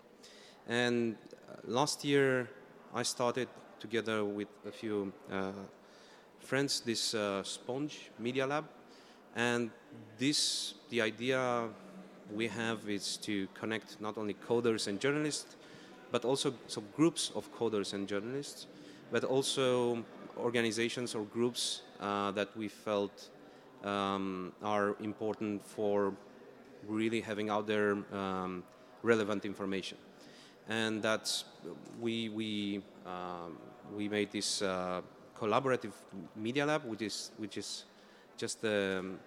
And 0.67 1.15
uh, 1.49 1.57
last 1.65 2.03
year, 2.03 2.49
I 2.95 3.03
started 3.03 3.47
together 3.79 4.25
with 4.25 4.49
a 4.67 4.71
few 4.71 5.13
uh, 5.31 5.51
friends 6.41 6.81
this 6.81 7.13
uh, 7.13 7.43
Sponge 7.43 8.09
Media 8.19 8.45
Lab, 8.45 8.65
and 9.35 9.69
this 10.17 10.73
the 10.89 11.01
idea 11.01 11.67
we 12.33 12.47
have 12.47 12.89
is 12.89 13.17
to 13.17 13.47
connect 13.53 13.99
not 14.01 14.17
only 14.17 14.35
coders 14.47 14.87
and 14.87 14.99
journalists, 14.99 15.55
but 16.11 16.25
also 16.25 16.53
some 16.67 16.83
groups 16.95 17.31
of 17.35 17.53
coders 17.53 17.93
and 17.93 18.07
journalists, 18.07 18.67
but 19.11 19.23
also 19.23 20.03
organizations 20.37 21.15
or 21.15 21.23
groups 21.23 21.81
uh, 21.99 22.31
that 22.31 22.55
we 22.57 22.67
felt 22.67 23.29
um, 23.83 24.51
are 24.63 24.95
important 24.99 25.65
for 25.65 26.13
really 26.87 27.21
having 27.21 27.49
out 27.49 27.67
there 27.67 27.97
um, 28.13 28.63
relevant 29.03 29.45
information. 29.45 29.97
And 30.69 31.01
that's 31.01 31.45
we 31.99 32.29
we 32.29 32.81
um, 33.05 33.57
we 33.95 34.07
made 34.07 34.31
this 34.31 34.61
uh, 34.61 35.01
collaborative 35.41 35.93
media 36.35 36.65
lab, 36.65 36.81
which 36.85 37.01
is 37.01 37.31
which 37.37 37.57
is 37.57 37.85
just 38.37 38.63
um, 38.63 39.19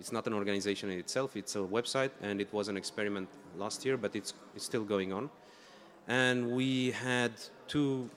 it's 0.00 0.12
not 0.12 0.26
an 0.26 0.34
organization 0.34 0.90
in 0.90 0.98
itself; 0.98 1.36
it's 1.36 1.56
a 1.56 1.64
website, 1.76 2.10
and 2.22 2.40
it 2.40 2.52
was 2.52 2.68
an 2.68 2.76
experiment 2.76 3.28
last 3.56 3.84
year, 3.84 3.96
but 3.96 4.14
it's 4.14 4.34
it's 4.54 4.64
still 4.64 4.84
going 4.84 5.12
on. 5.12 5.30
And 6.06 6.52
we 6.52 6.92
had 6.92 7.32
two 7.66 8.08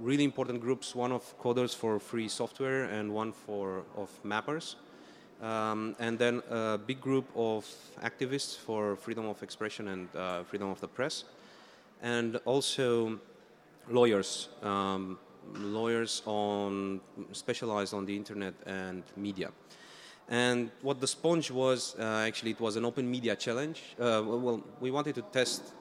really 0.00 0.24
important 0.24 0.60
groups: 0.60 0.94
one 0.94 1.12
of 1.12 1.22
coders 1.38 1.74
for 1.74 1.98
free 1.98 2.28
software, 2.28 2.84
and 2.84 3.12
one 3.12 3.32
for 3.32 3.84
of 3.96 4.10
mappers. 4.24 4.76
Um, 5.42 5.96
and 5.98 6.18
then 6.18 6.40
a 6.50 6.78
big 6.78 7.00
group 7.00 7.24
of 7.34 7.66
activists 8.00 8.56
for 8.56 8.94
freedom 8.94 9.26
of 9.26 9.42
expression 9.42 9.88
and 9.88 10.08
uh, 10.14 10.44
freedom 10.44 10.68
of 10.68 10.80
the 10.80 10.86
press 10.86 11.24
and 12.02 12.36
also 12.44 13.18
lawyers, 13.88 14.48
um, 14.62 15.18
lawyers 15.54 16.22
on 16.26 17.00
specialized 17.32 17.94
on 17.94 18.06
the 18.06 18.16
internet 18.16 18.54
and 18.66 19.02
media. 19.16 19.50
And 20.28 20.70
what 20.82 21.00
the 21.00 21.06
sponge 21.06 21.50
was, 21.50 21.94
uh, 21.98 22.24
actually, 22.26 22.52
it 22.52 22.60
was 22.60 22.76
an 22.76 22.84
open 22.84 23.10
media 23.10 23.36
challenge. 23.36 23.82
Uh, 23.98 24.22
well, 24.24 24.62
we 24.80 24.90
wanted 24.90 25.14
to 25.16 25.22
test 25.22 25.74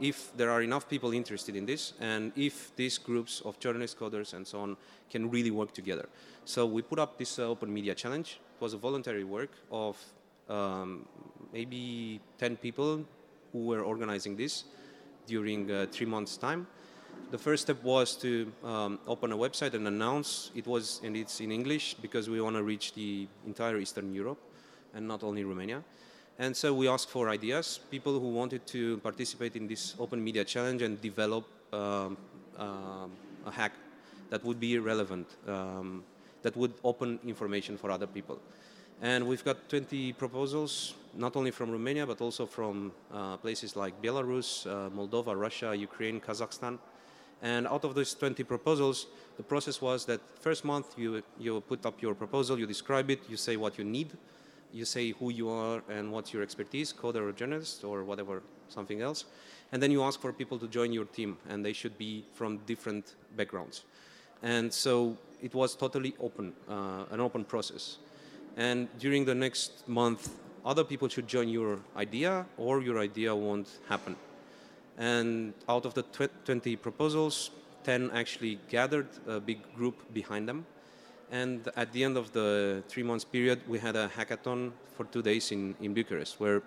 if 0.00 0.34
there 0.36 0.50
are 0.50 0.62
enough 0.62 0.88
people 0.88 1.12
interested 1.12 1.56
in 1.56 1.66
this 1.66 1.92
and 2.00 2.32
if 2.36 2.74
these 2.76 2.98
groups 2.98 3.42
of 3.44 3.58
journalists, 3.58 3.98
coders, 3.98 4.32
and 4.32 4.46
so 4.46 4.60
on 4.60 4.76
can 5.10 5.28
really 5.30 5.50
work 5.50 5.72
together. 5.74 6.08
So 6.44 6.66
we 6.66 6.82
put 6.82 6.98
up 6.98 7.18
this 7.18 7.38
uh, 7.38 7.48
open 7.48 7.72
media 7.72 7.94
challenge. 7.94 8.40
It 8.56 8.62
was 8.62 8.74
a 8.74 8.78
voluntary 8.78 9.24
work 9.24 9.50
of 9.70 9.96
um, 10.48 11.06
maybe 11.52 12.20
10 12.38 12.56
people 12.56 13.04
who 13.52 13.66
were 13.66 13.82
organizing 13.82 14.36
this 14.36 14.64
during 15.26 15.70
uh, 15.70 15.86
three 15.90 16.06
months' 16.06 16.36
time. 16.36 16.66
The 17.30 17.38
first 17.38 17.64
step 17.64 17.82
was 17.82 18.16
to 18.16 18.50
um, 18.64 18.98
open 19.06 19.32
a 19.32 19.36
website 19.36 19.74
and 19.74 19.86
announce 19.86 20.50
it 20.54 20.66
was, 20.66 21.00
and 21.04 21.16
it's 21.16 21.40
in 21.40 21.52
English 21.52 21.94
because 22.00 22.30
we 22.30 22.40
want 22.40 22.56
to 22.56 22.62
reach 22.62 22.94
the 22.94 23.28
entire 23.46 23.76
Eastern 23.76 24.14
Europe 24.14 24.38
and 24.94 25.06
not 25.06 25.22
only 25.22 25.44
Romania. 25.44 25.82
And 26.38 26.56
so 26.56 26.72
we 26.72 26.88
asked 26.88 27.10
for 27.10 27.28
ideas, 27.28 27.80
people 27.90 28.18
who 28.18 28.28
wanted 28.28 28.66
to 28.68 28.98
participate 28.98 29.56
in 29.56 29.66
this 29.66 29.94
open 29.98 30.22
media 30.22 30.44
challenge 30.44 30.82
and 30.82 31.00
develop 31.02 31.44
um, 31.72 32.16
um, 32.56 33.10
a 33.44 33.50
hack 33.50 33.72
that 34.30 34.44
would 34.44 34.60
be 34.60 34.78
relevant, 34.78 35.26
um, 35.46 36.04
that 36.42 36.56
would 36.56 36.72
open 36.84 37.18
information 37.26 37.76
for 37.76 37.90
other 37.90 38.06
people. 38.06 38.38
And 39.00 39.26
we've 39.26 39.44
got 39.44 39.68
20 39.68 40.12
proposals, 40.14 40.94
not 41.14 41.36
only 41.36 41.50
from 41.50 41.70
Romania, 41.70 42.06
but 42.06 42.20
also 42.20 42.46
from 42.46 42.92
uh, 43.12 43.36
places 43.36 43.76
like 43.76 44.00
Belarus, 44.02 44.66
uh, 44.66 44.90
Moldova, 44.90 45.38
Russia, 45.38 45.74
Ukraine, 45.74 46.20
Kazakhstan. 46.20 46.78
And 47.42 47.66
out 47.68 47.84
of 47.84 47.94
those 47.94 48.14
20 48.14 48.42
proposals, 48.44 49.06
the 49.36 49.42
process 49.42 49.80
was 49.80 50.04
that 50.06 50.20
first 50.40 50.64
month 50.64 50.98
you, 50.98 51.22
you 51.38 51.60
put 51.60 51.86
up 51.86 52.02
your 52.02 52.14
proposal, 52.14 52.58
you 52.58 52.66
describe 52.66 53.10
it, 53.10 53.20
you 53.28 53.36
say 53.36 53.56
what 53.56 53.78
you 53.78 53.84
need, 53.84 54.10
you 54.72 54.84
say 54.84 55.12
who 55.12 55.30
you 55.30 55.48
are 55.48 55.82
and 55.88 56.10
what's 56.10 56.32
your 56.32 56.42
expertise, 56.42 56.92
coder 56.92 57.28
or 57.28 57.32
journalist 57.32 57.84
or 57.84 58.04
whatever, 58.04 58.42
something 58.68 59.00
else. 59.00 59.24
And 59.72 59.82
then 59.82 59.90
you 59.90 60.02
ask 60.02 60.20
for 60.20 60.32
people 60.32 60.58
to 60.58 60.66
join 60.66 60.92
your 60.92 61.04
team, 61.04 61.36
and 61.48 61.64
they 61.64 61.72
should 61.72 61.96
be 61.98 62.24
from 62.34 62.58
different 62.66 63.14
backgrounds. 63.36 63.84
And 64.42 64.72
so 64.72 65.16
it 65.42 65.54
was 65.54 65.76
totally 65.76 66.14
open, 66.20 66.54
uh, 66.68 67.04
an 67.10 67.20
open 67.20 67.44
process. 67.44 67.98
And 68.56 68.88
during 68.98 69.24
the 69.24 69.34
next 69.34 69.86
month, 69.86 70.30
other 70.64 70.84
people 70.84 71.08
should 71.08 71.28
join 71.28 71.48
your 71.48 71.78
idea, 71.96 72.46
or 72.56 72.80
your 72.80 72.98
idea 72.98 73.34
won't 73.34 73.68
happen. 73.88 74.16
And 74.98 75.54
out 75.68 75.86
of 75.86 75.94
the 75.94 76.02
tw 76.02 76.28
20 76.44 76.76
proposals, 76.76 77.50
10 77.84 78.10
actually 78.12 78.58
gathered 78.68 79.08
a 79.26 79.40
big 79.40 79.60
group 79.74 80.12
behind 80.12 80.48
them 80.48 80.66
and 81.30 81.68
at 81.76 81.92
the 81.92 82.04
end 82.04 82.16
of 82.16 82.32
the 82.32 82.82
three 82.88 83.02
months 83.02 83.24
period, 83.24 83.60
we 83.68 83.78
had 83.78 83.96
a 83.96 84.08
hackathon 84.08 84.72
for 84.96 85.04
two 85.04 85.22
days 85.22 85.52
in, 85.52 85.74
in 85.80 85.92
Bucharest, 85.92 86.40
where 86.40 86.62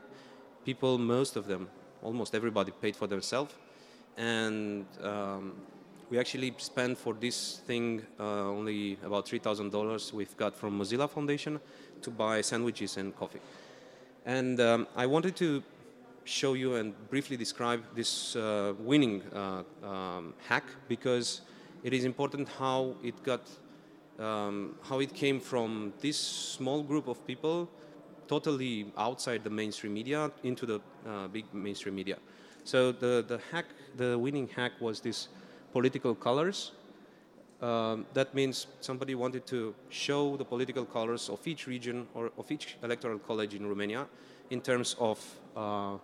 people, 0.66 0.98
most 0.98 1.36
of 1.36 1.48
them, 1.48 1.68
almost 2.04 2.36
everybody, 2.36 2.72
paid 2.72 2.96
for 2.96 3.08
themselves. 3.08 3.56
And 4.18 4.86
um, 5.02 5.54
we 6.10 6.20
actually 6.20 6.54
spent 6.58 6.98
for 6.98 7.14
this 7.14 7.62
thing 7.66 8.04
uh, 8.20 8.50
only 8.50 9.00
about 9.04 9.26
$3,000 9.26 10.14
we've 10.14 10.38
got 10.38 10.56
from 10.56 10.80
Mozilla 10.80 11.10
Foundation 11.10 11.60
to 12.04 12.12
buy 12.12 12.42
sandwiches 12.42 12.98
and 12.98 13.16
coffee. 13.16 13.42
And 14.26 14.60
um, 14.60 14.88
I 14.96 15.08
wanted 15.08 15.36
to 15.38 15.64
show 16.32 16.54
you 16.54 16.76
and 16.76 16.94
briefly 17.10 17.36
describe 17.36 17.84
this 17.94 18.36
uh, 18.36 18.74
winning 18.80 19.22
uh, 19.34 19.64
um, 19.84 20.34
hack 20.48 20.64
because 20.88 21.42
it 21.84 21.94
is 21.94 22.06
important 22.06 22.48
how 22.48 22.96
it 23.04 23.22
got 23.24 23.42
um, 24.20 24.76
how 24.84 25.00
it 25.00 25.14
came 25.14 25.40
from 25.40 25.94
this 26.00 26.18
small 26.18 26.84
group 26.84 27.08
of 27.08 27.26
people, 27.26 27.68
totally 28.28 28.92
outside 28.98 29.44
the 29.44 29.50
mainstream 29.50 29.94
media, 29.94 30.32
into 30.44 30.66
the 30.66 30.80
uh, 31.08 31.28
big 31.28 31.46
mainstream 31.54 31.96
media. 31.96 32.18
So 32.64 32.92
the, 32.92 33.26
the 33.28 33.40
hack, 33.52 33.66
the 33.98 34.18
winning 34.18 34.48
hack 34.56 34.74
was 34.80 35.02
this 35.02 35.30
political 35.72 36.14
colors. 36.14 36.72
Um, 37.62 38.06
that 38.14 38.34
means 38.36 38.68
somebody 38.80 39.16
wanted 39.16 39.46
to 39.48 39.74
show 39.90 40.38
the 40.38 40.46
political 40.46 40.86
colors 40.86 41.30
of 41.30 41.46
each 41.48 41.68
region 41.68 42.08
or 42.14 42.32
of 42.38 42.52
each 42.52 42.78
electoral 42.84 43.20
college 43.20 43.56
in 43.56 43.68
Romania 43.68 44.08
in 44.50 44.62
terms 44.62 44.96
of 45.00 45.20
uh, 45.56 45.98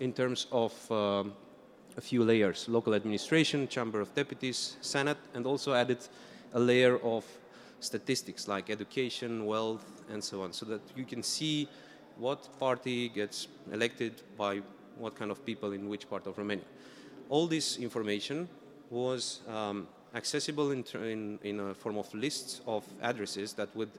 in 0.00 0.12
terms 0.12 0.46
of 0.50 0.72
um, 0.90 1.32
a 1.96 2.00
few 2.00 2.24
layers 2.24 2.68
local 2.68 2.94
administration, 2.94 3.68
Chamber 3.68 4.00
of 4.00 4.14
Deputies, 4.14 4.76
Senate, 4.80 5.18
and 5.34 5.46
also 5.46 5.74
added 5.74 5.98
a 6.54 6.60
layer 6.60 6.98
of 7.04 7.24
statistics 7.80 8.48
like 8.48 8.70
education, 8.70 9.46
wealth, 9.46 10.02
and 10.10 10.22
so 10.22 10.42
on, 10.42 10.52
so 10.52 10.66
that 10.66 10.80
you 10.96 11.04
can 11.04 11.22
see 11.22 11.68
what 12.16 12.48
party 12.58 13.08
gets 13.08 13.48
elected 13.72 14.22
by 14.36 14.60
what 14.98 15.14
kind 15.14 15.30
of 15.30 15.44
people 15.46 15.72
in 15.72 15.88
which 15.88 16.08
part 16.08 16.26
of 16.26 16.36
Romania. 16.36 16.64
All 17.28 17.46
this 17.46 17.78
information 17.78 18.48
was 18.90 19.40
um, 19.48 19.86
accessible 20.14 20.72
in, 20.72 20.84
in, 20.94 21.38
in, 21.42 21.60
a 21.60 21.74
form 21.74 21.96
of 21.96 22.12
lists 22.12 22.60
of 22.66 22.84
addresses 23.00 23.52
that 23.54 23.74
would 23.76 23.90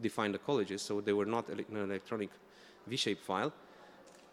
define 0.00 0.32
the 0.32 0.38
colleges, 0.38 0.82
so 0.82 1.00
they 1.00 1.12
were 1.12 1.24
not 1.24 1.48
an 1.48 1.64
electronic 1.72 2.30
V-shaped 2.86 3.24
file. 3.24 3.52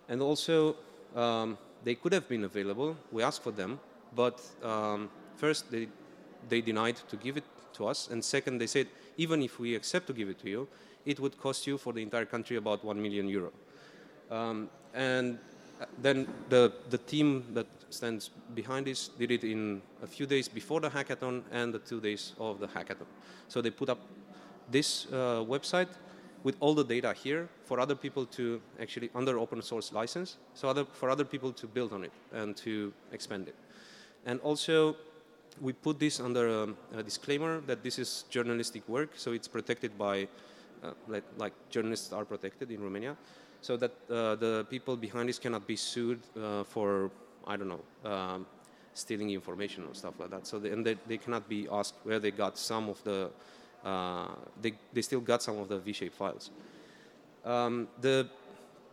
And 0.10 0.22
also, 0.22 0.76
um, 1.16 1.58
they 1.84 1.96
could 1.96 2.14
have 2.14 2.28
been 2.28 2.44
available. 2.44 2.96
We 3.12 3.24
asked 3.24 3.44
for 3.44 3.52
them, 3.52 3.80
but 4.16 4.42
um, 4.64 5.10
first 5.36 5.72
they 5.72 5.88
they 6.50 6.62
denied 6.62 6.98
to 7.10 7.16
give 7.18 7.38
it 7.38 7.44
to 7.74 7.88
us, 7.88 8.10
and 8.12 8.24
second 8.24 8.60
they 8.60 8.68
said 8.68 8.88
even 9.18 9.42
if 9.42 9.60
we 9.60 9.76
accept 9.76 10.08
to 10.08 10.14
give 10.14 10.30
it 10.30 10.40
to 10.40 10.50
you, 10.50 10.68
it 11.06 11.20
would 11.20 11.38
cost 11.40 11.68
you 11.68 11.78
for 11.78 11.94
the 11.94 12.02
entire 12.02 12.26
country 12.26 12.58
about 12.58 12.84
one 12.84 13.02
million 13.02 13.28
euro. 13.28 13.52
Um, 14.30 14.70
and 14.94 15.40
then 16.02 16.28
the 16.50 16.74
the 16.90 16.98
team 16.98 17.46
that 17.54 17.68
stands 17.90 18.32
behind 18.56 18.86
this 18.86 19.10
did 19.20 19.32
it 19.32 19.44
in 19.44 19.82
a 20.04 20.08
few 20.08 20.26
days 20.26 20.48
before 20.48 20.82
the 20.82 20.90
hackathon 20.90 21.44
and 21.52 21.74
the 21.74 21.80
two 21.80 22.02
days 22.02 22.34
of 22.40 22.60
the 22.60 22.68
hackathon. 22.68 23.08
So 23.48 23.62
they 23.62 23.70
put 23.70 23.90
up 23.90 24.00
this 24.70 25.08
uh, 25.12 25.44
website 25.48 25.88
with 26.48 26.56
all 26.62 26.74
the 26.82 26.88
data 26.96 27.12
here 27.24 27.50
for 27.68 27.76
other 27.86 27.98
people 28.06 28.26
to 28.26 28.62
actually 28.84 29.10
under 29.20 29.34
open 29.44 29.62
source 29.62 29.92
license, 29.92 30.38
so 30.54 30.64
other, 30.70 30.86
for 31.00 31.08
other 31.10 31.26
people 31.34 31.52
to 31.62 31.66
build 31.68 31.92
on 31.92 32.02
it 32.08 32.14
and 32.32 32.56
to 32.56 32.94
expand 33.12 33.50
it. 33.52 33.56
And 34.26 34.40
also, 34.50 34.96
we 35.60 35.74
put 35.74 36.00
this 36.00 36.22
under 36.28 36.46
a, 36.48 36.64
a 37.00 37.04
disclaimer 37.04 37.60
that 37.70 37.84
this 37.84 38.00
is 38.00 38.24
journalistic 38.30 38.88
work, 38.88 39.10
so 39.24 39.34
it's 39.34 39.50
protected 39.58 39.98
by, 39.98 40.16
uh, 40.84 40.92
like, 41.10 41.26
like, 41.38 41.54
journalists 41.70 42.14
are 42.14 42.24
protected 42.24 42.72
in 42.72 42.80
Romania, 42.82 43.18
so 43.60 43.76
that 43.76 43.92
uh, 44.10 44.36
the 44.36 44.66
people 44.70 44.96
behind 44.96 45.28
this 45.28 45.40
cannot 45.40 45.68
be 45.68 45.76
sued 45.76 46.22
uh, 46.42 46.64
for, 46.64 47.12
I 47.46 47.58
don't 47.58 47.72
know, 47.76 48.10
um, 48.10 48.46
stealing 48.94 49.32
information 49.32 49.84
or 49.84 49.94
stuff 49.94 50.14
like 50.18 50.30
that. 50.30 50.48
So 50.48 50.60
they, 50.60 50.70
and 50.70 50.86
they, 50.86 50.96
they 51.08 51.18
cannot 51.18 51.50
be 51.50 51.68
asked 51.70 51.96
where 52.04 52.20
they 52.20 52.32
got 52.32 52.58
some 52.58 52.88
of 52.88 53.04
the 53.04 53.32
they, 53.84 54.74
they 54.94 55.02
still 55.02 55.20
got 55.20 55.42
some 55.42 55.58
of 55.58 55.70
the 55.70 55.80
V-shaped 55.80 56.16
files. 56.16 56.52
Um, 57.46 57.88
the, 58.02 58.28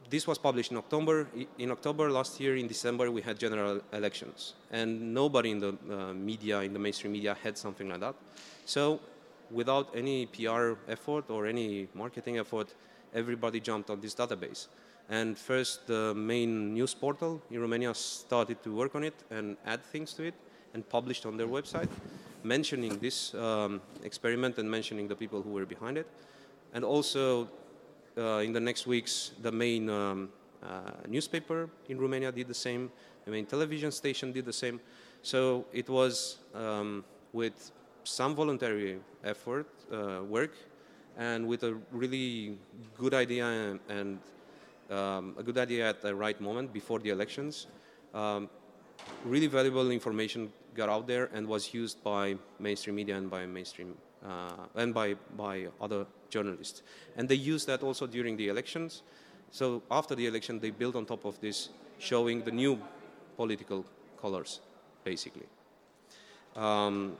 this 0.08 0.26
was 0.26 0.38
published 0.38 0.70
in 0.70 0.76
October. 0.76 1.26
In 1.58 1.70
October 1.70 2.10
last 2.10 2.38
year, 2.40 2.56
in 2.56 2.68
December, 2.68 3.10
we 3.10 3.20
had 3.20 3.38
general 3.38 3.80
elections, 3.92 4.54
and 4.70 5.12
nobody 5.14 5.50
in 5.50 5.60
the 5.60 5.76
uh, 5.90 6.14
media, 6.14 6.60
in 6.60 6.72
the 6.72 6.78
mainstream 6.78 7.12
media, 7.12 7.36
had 7.42 7.58
something 7.58 7.88
like 7.88 8.00
that. 8.00 8.14
So, 8.64 9.00
without 9.50 9.88
any 9.94 10.26
PR 10.26 10.74
effort 10.88 11.30
or 11.30 11.46
any 11.46 11.88
marketing 11.94 12.38
effort, 12.38 12.74
everybody 13.14 13.60
jumped 13.60 13.90
on 13.90 14.00
this 14.00 14.14
database. 14.14 14.68
And 15.08 15.36
first, 15.38 15.86
the 15.86 16.14
main 16.14 16.72
news 16.72 16.94
portal 16.94 17.42
in 17.50 17.60
Romania 17.60 17.94
started 17.94 18.62
to 18.62 18.74
work 18.74 18.94
on 18.94 19.04
it 19.04 19.14
and 19.30 19.56
add 19.66 19.84
things 19.84 20.14
to 20.14 20.24
it 20.24 20.34
and 20.72 20.88
published 20.88 21.26
on 21.26 21.36
their 21.36 21.46
website 21.46 21.90
mentioning 22.44 22.98
this 22.98 23.34
um, 23.34 23.80
experiment 24.02 24.58
and 24.58 24.70
mentioning 24.70 25.08
the 25.08 25.16
people 25.16 25.42
who 25.42 25.50
were 25.50 25.66
behind 25.66 25.98
it. 25.98 26.06
And 26.72 26.84
also, 26.84 27.48
uh, 28.16 28.38
in 28.44 28.52
the 28.52 28.60
next 28.60 28.86
weeks, 28.86 29.32
the 29.42 29.52
main 29.52 29.88
um, 29.88 30.28
uh, 30.62 30.90
newspaper 31.08 31.68
in 31.88 31.98
Romania 31.98 32.30
did 32.32 32.48
the 32.48 32.54
same, 32.54 32.90
the 33.24 33.30
main 33.30 33.46
television 33.46 33.90
station 33.90 34.32
did 34.32 34.44
the 34.44 34.52
same. 34.52 34.80
So 35.22 35.64
it 35.72 35.88
was 35.88 36.38
um, 36.54 37.04
with 37.32 37.72
some 38.04 38.34
voluntary 38.34 38.98
effort, 39.24 39.66
uh, 39.90 40.22
work, 40.22 40.52
and 41.16 41.46
with 41.46 41.62
a 41.62 41.74
really 41.92 42.58
good 42.98 43.14
idea 43.14 43.78
and, 43.88 44.18
um, 44.90 45.34
a 45.38 45.42
good 45.42 45.56
idea 45.56 45.88
at 45.88 46.02
the 46.02 46.14
right 46.14 46.38
moment 46.40 46.72
before 46.72 46.98
the 46.98 47.10
elections. 47.10 47.66
Um, 48.12 48.50
really 49.24 49.46
valuable 49.46 49.90
information 49.90 50.52
got 50.74 50.88
out 50.88 51.06
there 51.06 51.30
and 51.32 51.46
was 51.46 51.72
used 51.74 52.02
by 52.02 52.36
mainstream 52.58 52.96
media 52.96 53.16
and 53.16 53.30
by 53.30 53.46
mainstream 53.46 53.94
uh, 54.24 54.66
and 54.76 54.92
by 54.94 55.14
by 55.36 55.66
other 55.80 56.06
journalists. 56.30 56.82
And 57.16 57.28
they 57.28 57.36
used 57.36 57.66
that 57.66 57.82
also 57.82 58.06
during 58.06 58.36
the 58.36 58.48
elections. 58.48 59.02
So 59.50 59.82
after 59.90 60.14
the 60.16 60.26
election, 60.26 60.60
they 60.60 60.70
built 60.70 60.96
on 60.96 61.06
top 61.06 61.24
of 61.24 61.38
this, 61.40 61.68
showing 61.98 62.42
the 62.44 62.50
new 62.50 62.78
political 63.36 63.84
colors, 64.20 64.60
basically. 65.04 65.46
Um, 66.56 67.16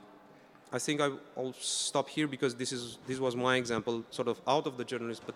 I 0.73 0.79
think 0.79 1.01
I'll 1.01 1.53
stop 1.53 2.09
here 2.09 2.27
because 2.27 2.55
this 2.55 2.71
is 2.71 2.97
this 3.07 3.19
was 3.19 3.35
my 3.35 3.55
example, 3.55 4.03
sort 4.09 4.27
of 4.27 4.41
out 4.47 4.67
of 4.67 4.77
the 4.77 4.83
journalist, 4.83 5.21
but 5.25 5.35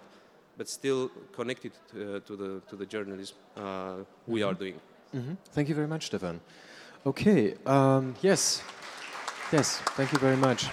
but 0.58 0.68
still 0.68 1.10
connected 1.36 1.72
to, 1.92 2.20
to 2.20 2.36
the 2.36 2.62
to 2.70 2.76
the 2.76 2.86
journalism 2.86 3.38
uh, 3.56 4.04
we 4.28 4.44
are 4.44 4.54
doing. 4.54 4.76
Mhm. 5.14 5.38
Thank 5.54 5.70
you 5.70 5.76
very 5.76 5.88
much, 5.88 6.06
Stefan. 6.06 6.40
Okay, 7.06 7.54
um, 7.66 8.14
yes, 8.22 8.62
yes, 9.54 9.78
thank 9.96 10.12
you 10.12 10.20
very 10.20 10.36
much. 10.36 10.68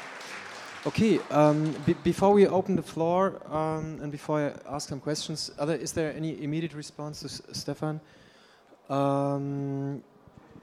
Okay, 0.84 1.20
um, 1.30 1.70
be 1.86 1.94
before 1.94 2.32
we 2.32 2.48
open 2.48 2.74
the 2.74 2.82
floor 2.82 3.40
um, 3.48 4.00
and 4.02 4.10
before 4.10 4.40
I 4.40 4.74
ask 4.74 4.88
some 4.88 4.98
questions, 4.98 5.52
there, 5.56 5.76
is 5.76 5.92
there 5.92 6.12
any 6.16 6.42
immediate 6.42 6.74
response 6.74 7.20
to 7.20 7.26
S- 7.26 7.42
Stefan? 7.52 8.00
Um, 8.90 10.02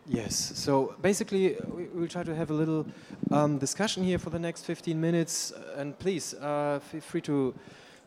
yes, 0.06 0.36
so 0.36 0.96
basically 1.02 1.56
we, 1.74 1.86
we'll 1.94 2.10
try 2.10 2.24
to 2.24 2.36
have 2.36 2.50
a 2.50 2.54
little 2.54 2.86
um, 3.32 3.58
discussion 3.58 4.04
here 4.04 4.20
for 4.20 4.32
the 4.32 4.40
next 4.40 4.66
15 4.66 5.00
minutes, 5.00 5.54
and 5.78 5.98
please 5.98 6.34
uh, 6.34 6.82
feel 6.92 7.00
free 7.00 7.22
to, 7.22 7.56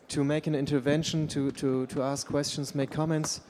to 0.09 0.23
make 0.23 0.45
an 0.45 0.53
intervention, 0.53 1.27
to, 1.29 1.49
to, 1.53 1.87
to 1.87 2.03
ask 2.03 2.27
questions, 2.27 2.75
make 2.75 2.91
comments. 2.91 3.41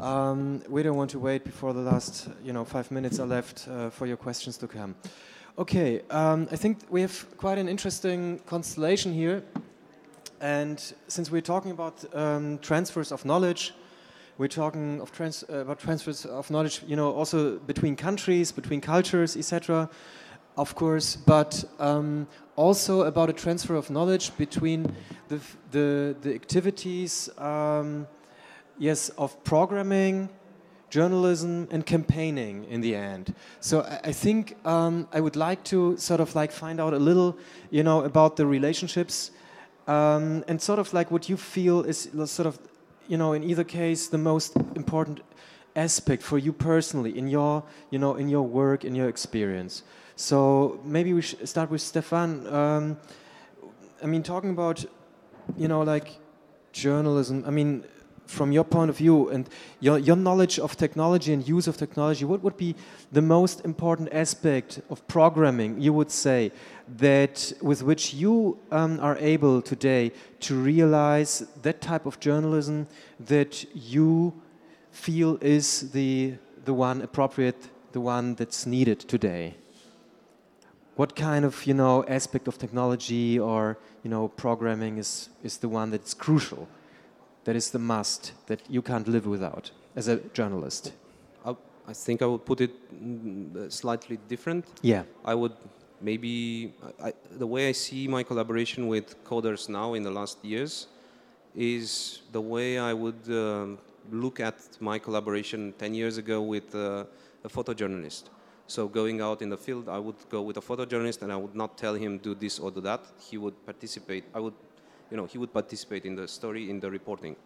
Um, 0.00 0.62
we 0.68 0.82
don't 0.82 0.96
want 0.96 1.10
to 1.10 1.18
wait 1.18 1.44
before 1.44 1.72
the 1.72 1.80
last, 1.80 2.28
you 2.44 2.52
know, 2.52 2.64
five 2.64 2.90
minutes 2.90 3.20
are 3.20 3.26
left 3.26 3.68
uh, 3.68 3.90
for 3.90 4.06
your 4.06 4.16
questions 4.16 4.56
to 4.58 4.66
come. 4.66 4.94
Okay, 5.58 6.00
um, 6.10 6.48
I 6.50 6.56
think 6.56 6.78
we 6.90 7.02
have 7.02 7.26
quite 7.36 7.58
an 7.58 7.68
interesting 7.68 8.40
constellation 8.46 9.12
here, 9.12 9.42
and 10.40 10.80
since 11.08 11.30
we're 11.30 11.42
talking 11.42 11.70
about 11.70 12.04
um, 12.14 12.58
transfers 12.58 13.12
of 13.12 13.24
knowledge, 13.24 13.74
we're 14.38 14.48
talking 14.48 15.00
of 15.00 15.12
trans- 15.12 15.44
uh, 15.48 15.58
about 15.58 15.78
transfers 15.78 16.24
of 16.24 16.50
knowledge, 16.50 16.82
you 16.86 16.96
know, 16.96 17.12
also 17.12 17.58
between 17.58 17.96
countries, 17.96 18.50
between 18.50 18.80
cultures, 18.80 19.36
etc. 19.36 19.88
Of 20.56 20.74
course, 20.74 21.16
but 21.16 21.64
um, 21.78 22.26
also 22.56 23.02
about 23.02 23.30
a 23.30 23.32
transfer 23.32 23.74
of 23.74 23.90
knowledge 23.90 24.36
between 24.36 24.94
the 25.28 25.38
the, 25.70 26.16
the 26.22 26.34
activities. 26.34 27.28
Yes, 28.78 29.10
of 29.10 29.42
programming, 29.44 30.28
journalism, 30.90 31.68
and 31.70 31.86
campaigning 31.86 32.64
in 32.64 32.80
the 32.80 32.94
end. 32.94 33.34
So 33.60 33.80
I, 33.82 34.08
I 34.08 34.12
think 34.12 34.56
um, 34.66 35.06
I 35.12 35.20
would 35.20 35.36
like 35.36 35.62
to 35.64 35.96
sort 35.96 36.20
of 36.20 36.34
like 36.34 36.52
find 36.52 36.80
out 36.80 36.92
a 36.92 36.98
little, 36.98 37.36
you 37.70 37.82
know, 37.82 38.04
about 38.04 38.36
the 38.36 38.46
relationships 38.46 39.30
um, 39.86 40.44
and 40.48 40.60
sort 40.60 40.78
of 40.78 40.92
like 40.92 41.10
what 41.10 41.28
you 41.28 41.36
feel 41.36 41.82
is 41.82 42.10
sort 42.26 42.46
of, 42.46 42.58
you 43.08 43.16
know, 43.16 43.32
in 43.32 43.42
either 43.44 43.64
case, 43.64 44.08
the 44.08 44.18
most 44.18 44.56
important 44.76 45.20
aspect 45.74 46.22
for 46.22 46.38
you 46.38 46.52
personally 46.52 47.16
in 47.16 47.28
your, 47.28 47.62
you 47.90 47.98
know, 47.98 48.16
in 48.16 48.28
your 48.28 48.42
work, 48.42 48.84
in 48.84 48.94
your 48.94 49.08
experience. 49.08 49.82
So 50.16 50.80
maybe 50.84 51.12
we 51.12 51.22
should 51.22 51.48
start 51.48 51.70
with 51.70 51.80
Stefan. 51.80 52.46
Um, 52.46 52.96
I 54.02 54.06
mean, 54.06 54.22
talking 54.22 54.50
about, 54.50 54.84
you 55.56 55.68
know, 55.68 55.82
like 55.82 56.18
journalism. 56.72 57.44
I 57.46 57.50
mean, 57.50 57.84
from 58.32 58.50
your 58.50 58.64
point 58.64 58.88
of 58.90 58.96
view 58.96 59.28
and 59.28 59.48
your, 59.80 59.98
your 59.98 60.16
knowledge 60.16 60.58
of 60.58 60.76
technology 60.76 61.32
and 61.32 61.46
use 61.46 61.68
of 61.68 61.76
technology, 61.76 62.24
what 62.24 62.42
would 62.42 62.56
be 62.56 62.74
the 63.12 63.22
most 63.22 63.64
important 63.64 64.08
aspect 64.12 64.80
of 64.90 65.06
programming 65.06 65.80
you 65.80 65.92
would 65.92 66.10
say 66.10 66.50
that 66.88 67.52
with 67.60 67.82
which 67.82 68.14
you 68.14 68.58
um, 68.70 68.98
are 69.00 69.16
able 69.18 69.60
today 69.60 70.10
to 70.40 70.54
realize 70.54 71.46
that 71.62 71.80
type 71.80 72.06
of 72.06 72.18
journalism 72.20 72.86
that 73.20 73.64
you 73.74 74.32
feel 74.90 75.38
is 75.40 75.92
the, 75.92 76.34
the 76.64 76.74
one 76.74 77.02
appropriate, 77.02 77.68
the 77.92 78.00
one 78.00 78.34
that's 78.34 78.66
needed 78.66 78.98
today? 79.00 79.54
What 80.96 81.16
kind 81.16 81.44
of 81.44 81.66
you 81.66 81.74
know 81.74 82.04
aspect 82.06 82.48
of 82.48 82.58
technology 82.58 83.38
or 83.38 83.78
you 84.02 84.10
know 84.10 84.28
programming 84.28 84.98
is, 84.98 85.30
is 85.42 85.58
the 85.58 85.68
one 85.68 85.90
that's 85.90 86.12
crucial? 86.12 86.68
That 87.44 87.56
is 87.56 87.70
the 87.70 87.78
must 87.78 88.32
that 88.46 88.60
you 88.68 88.82
can't 88.82 89.08
live 89.08 89.26
without 89.26 89.70
as 89.96 90.08
a 90.08 90.16
journalist? 90.32 90.92
I, 91.44 91.54
I 91.86 91.92
think 91.92 92.22
I 92.22 92.26
would 92.26 92.44
put 92.44 92.60
it 92.60 92.72
mm, 92.92 93.70
slightly 93.70 94.18
different. 94.28 94.66
Yeah. 94.82 95.04
I 95.24 95.34
would 95.34 95.52
maybe 96.00 96.74
I, 97.02 97.12
the 97.38 97.46
way 97.46 97.68
I 97.68 97.72
see 97.72 98.08
my 98.08 98.22
collaboration 98.22 98.88
with 98.88 99.22
coders 99.24 99.68
now 99.68 99.94
in 99.94 100.02
the 100.02 100.10
last 100.10 100.44
years 100.44 100.88
is 101.54 102.22
the 102.32 102.40
way 102.40 102.78
I 102.78 102.92
would 102.92 103.28
um, 103.28 103.78
look 104.10 104.40
at 104.40 104.56
my 104.80 104.98
collaboration 104.98 105.74
10 105.78 105.94
years 105.94 106.18
ago 106.18 106.42
with 106.42 106.74
uh, 106.74 107.04
a 107.44 107.48
photojournalist. 107.48 108.24
So 108.66 108.88
going 108.88 109.20
out 109.20 109.42
in 109.42 109.50
the 109.50 109.56
field, 109.56 109.88
I 109.88 109.98
would 109.98 110.16
go 110.30 110.42
with 110.42 110.56
a 110.56 110.60
photojournalist 110.60 111.22
and 111.22 111.32
I 111.32 111.36
would 111.36 111.54
not 111.54 111.76
tell 111.76 111.94
him 111.94 112.18
do 112.18 112.34
this 112.34 112.58
or 112.58 112.70
do 112.70 112.80
that. 112.82 113.04
He 113.18 113.36
would 113.36 113.54
participate. 113.66 114.24
I 114.34 114.40
would, 114.40 114.54
you 115.12 115.18
know, 115.18 115.26
he 115.26 115.36
would 115.36 115.52
participate 115.52 116.06
in 116.06 116.14
the 116.20 116.26
story, 116.26 116.70
in 116.70 116.80
the 116.80 116.90
reporting. 116.90 117.36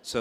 So 0.00 0.20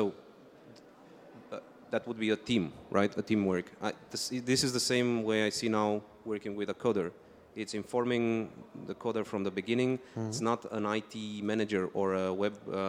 uh, 1.52 1.60
that 1.92 2.08
would 2.08 2.20
be 2.20 2.32
a 2.32 2.36
team, 2.50 2.74
right? 2.90 3.12
A 3.16 3.22
teamwork. 3.22 3.68
I, 3.80 3.94
this, 4.10 4.24
this 4.52 4.64
is 4.64 4.74
the 4.74 4.86
same 4.94 5.10
way 5.24 5.46
I 5.46 5.52
see 5.52 5.70
now 5.70 6.02
working 6.26 6.56
with 6.56 6.70
a 6.72 6.74
coder. 6.74 7.12
It's 7.56 7.76
informing 7.76 8.50
the 8.88 8.96
coder 8.96 9.24
from 9.24 9.44
the 9.44 9.52
beginning. 9.52 9.92
Mm-hmm. 10.00 10.30
It's 10.30 10.42
not 10.42 10.66
an 10.72 10.86
IT 10.88 11.16
manager 11.52 11.84
or 11.94 12.16
a 12.16 12.34
web 12.34 12.56
uh, 12.68 12.80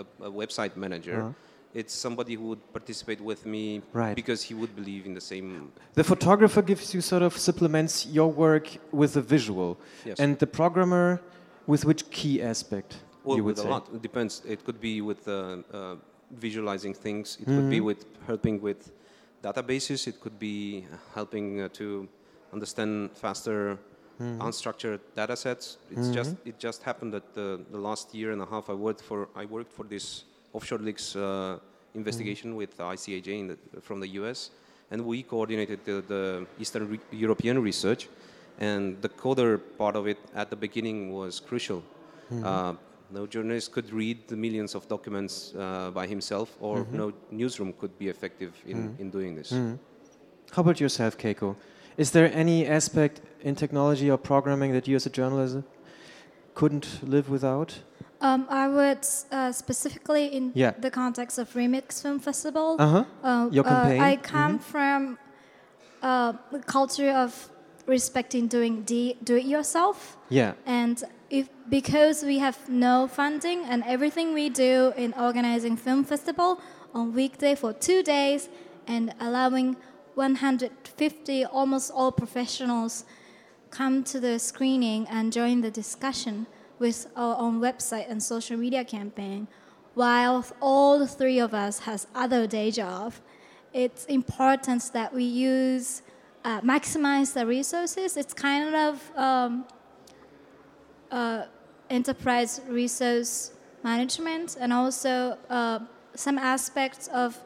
a, 0.00 0.04
a 0.28 0.30
website 0.42 0.74
manager. 0.76 1.20
Uh-huh. 1.20 1.32
It's 1.74 1.94
somebody 1.94 2.34
who 2.34 2.44
would 2.50 2.64
participate 2.72 3.20
with 3.20 3.44
me 3.44 3.82
Right. 3.92 4.16
because 4.16 4.40
he 4.42 4.54
would 4.54 4.74
believe 4.74 5.04
in 5.04 5.12
the 5.12 5.20
same. 5.20 5.70
The 5.92 6.02
photographer 6.12 6.62
gives 6.62 6.94
you 6.94 7.02
sort 7.02 7.22
of 7.22 7.36
supplements 7.36 8.06
your 8.06 8.30
work 8.46 8.66
with 8.90 9.16
a 9.16 9.20
visual, 9.34 9.76
Yes. 10.06 10.18
and 10.18 10.38
the 10.38 10.46
programmer 10.46 11.20
with 11.66 11.84
which 11.84 12.02
key 12.10 12.42
aspect 12.42 12.96
Well, 13.28 13.36
you 13.36 13.44
would 13.44 13.56
with 13.56 13.64
say? 13.64 13.68
a 13.68 13.70
lot. 13.70 13.88
It 13.94 14.02
depends. 14.02 14.42
It 14.48 14.64
could 14.64 14.80
be 14.80 15.00
with 15.00 15.28
uh, 15.28 15.58
uh, 15.72 15.96
visualizing 16.32 16.94
things. 16.94 17.38
It 17.40 17.46
could 17.46 17.70
be 17.70 17.80
with 17.80 18.06
helping 18.26 18.60
with 18.60 18.90
databases. 19.42 20.06
It 20.06 20.20
could 20.20 20.38
be 20.38 20.86
helping 21.14 21.60
uh, 21.60 21.68
to 21.80 22.08
understand 22.52 23.10
faster 23.12 23.78
unstructured 24.20 25.00
data 25.14 25.36
sets. 25.36 25.78
It's 25.90 26.08
just 26.08 26.36
it 26.44 26.58
just 26.58 26.82
happened 26.82 27.12
that 27.14 27.34
the, 27.34 27.60
the 27.70 27.78
last 27.78 28.14
year 28.14 28.32
and 28.32 28.42
a 28.42 28.46
half 28.46 28.68
I 28.70 28.74
worked 28.74 29.02
for 29.02 29.28
I 29.36 29.44
worked 29.44 29.72
for 29.72 29.84
this 29.84 30.24
offshore 30.52 30.78
leaks 30.78 31.14
uh, 31.14 31.58
investigation 31.94 32.56
with 32.56 32.76
ICIJ 32.78 33.28
in 33.28 33.46
the, 33.48 33.58
from 33.80 34.00
the 34.00 34.08
US, 34.20 34.50
and 34.90 35.04
we 35.04 35.22
coordinated 35.22 35.84
the, 35.84 36.02
the 36.08 36.46
Eastern 36.58 36.88
re- 36.88 37.00
European 37.12 37.62
research. 37.62 38.08
And 38.60 39.00
the 39.02 39.08
coder 39.08 39.60
part 39.78 39.94
of 39.94 40.08
it 40.08 40.18
at 40.34 40.50
the 40.50 40.56
beginning 40.56 41.12
was 41.12 41.38
crucial. 41.38 41.84
Uh, 42.42 42.74
no 43.10 43.26
journalist 43.26 43.72
could 43.72 43.90
read 43.92 44.18
the 44.28 44.36
millions 44.36 44.74
of 44.74 44.86
documents 44.88 45.54
uh, 45.54 45.90
by 45.90 46.06
himself, 46.06 46.56
or 46.60 46.86
no 46.92 47.12
newsroom 47.30 47.72
could 47.72 47.98
be 47.98 48.08
effective 48.08 48.52
in, 48.66 48.94
in 48.98 49.10
doing 49.10 49.34
this. 49.34 49.52
How 50.52 50.62
about 50.62 50.80
yourself, 50.80 51.16
Keiko? 51.16 51.56
Is 51.96 52.10
there 52.12 52.30
any 52.32 52.66
aspect 52.66 53.20
in 53.42 53.54
technology 53.54 54.10
or 54.10 54.18
programming 54.18 54.72
that 54.72 54.86
you 54.86 54.96
as 54.96 55.06
a 55.06 55.10
journalist 55.10 55.58
couldn't 56.54 57.00
live 57.02 57.28
without? 57.28 57.80
Um, 58.20 58.46
I 58.50 58.66
would 58.68 59.06
uh, 59.30 59.52
specifically 59.52 60.26
in 60.26 60.52
Yeah. 60.54 60.72
the 60.80 60.90
context 60.90 61.38
of 61.38 61.54
Remix 61.54 62.02
Film 62.02 62.18
Festival. 62.18 62.76
Uh-huh. 62.78 63.04
uh, 63.22 63.48
Your 63.52 63.64
uh, 63.66 63.70
campaign? 63.70 64.00
I 64.00 64.16
come 64.16 64.58
from 64.58 65.18
uh, 66.02 66.32
the 66.50 66.58
culture 66.60 67.10
of 67.12 67.48
respecting 67.86 68.48
doing 68.48 68.82
de- 68.82 69.16
do 69.24 69.36
it 69.36 69.44
yourself. 69.46 70.16
Yeah. 70.30 70.52
And 70.66 71.02
if 71.30 71.48
because 71.68 72.22
we 72.22 72.38
have 72.38 72.68
no 72.68 73.06
funding 73.06 73.64
and 73.64 73.84
everything 73.84 74.32
we 74.32 74.48
do 74.48 74.92
in 74.96 75.12
organizing 75.14 75.76
film 75.76 76.04
festival 76.04 76.60
on 76.94 77.12
weekday 77.12 77.54
for 77.54 77.72
two 77.72 78.02
days 78.02 78.48
and 78.86 79.14
allowing 79.20 79.76
150 80.14 81.44
almost 81.44 81.90
all 81.94 82.10
professionals 82.10 83.04
come 83.70 84.02
to 84.02 84.18
the 84.18 84.38
screening 84.38 85.06
and 85.08 85.32
join 85.32 85.60
the 85.60 85.70
discussion 85.70 86.46
with 86.78 87.06
our 87.16 87.36
own 87.38 87.60
website 87.60 88.10
and 88.10 88.22
social 88.22 88.56
media 88.56 88.84
campaign 88.84 89.46
while 89.94 90.44
all 90.60 91.06
three 91.06 91.38
of 91.38 91.52
us 91.52 91.80
has 91.80 92.06
other 92.14 92.46
day 92.46 92.70
job 92.70 93.12
it's 93.74 94.06
important 94.06 94.90
that 94.94 95.12
we 95.12 95.24
use 95.24 96.02
uh, 96.44 96.60
maximize 96.62 97.34
the 97.34 97.44
resources. 97.46 98.16
It's 98.16 98.32
kind 98.32 98.74
of 98.74 99.16
um, 99.16 99.66
uh, 101.10 101.44
enterprise 101.90 102.60
resource 102.68 103.52
management 103.82 104.56
and 104.60 104.72
also 104.72 105.38
uh, 105.48 105.78
some 106.14 106.38
aspects 106.38 107.08
of 107.08 107.38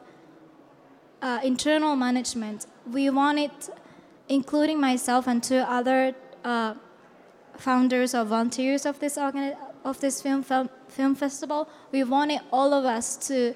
uh, 1.21 1.39
internal 1.43 1.95
management. 1.95 2.65
We 2.91 3.09
wanted, 3.09 3.51
including 4.27 4.79
myself 4.79 5.27
and 5.27 5.41
two 5.41 5.59
other 5.59 6.15
uh, 6.43 6.73
founders 7.57 8.13
or 8.13 8.25
volunteers 8.25 8.85
of 8.85 8.99
this 8.99 9.17
organi- 9.17 9.57
of 9.85 9.99
this 9.99 10.21
film, 10.21 10.43
film 10.43 10.69
film 10.87 11.15
festival, 11.15 11.67
we 11.91 12.03
wanted 12.03 12.41
all 12.51 12.73
of 12.73 12.85
us 12.85 13.17
to 13.27 13.53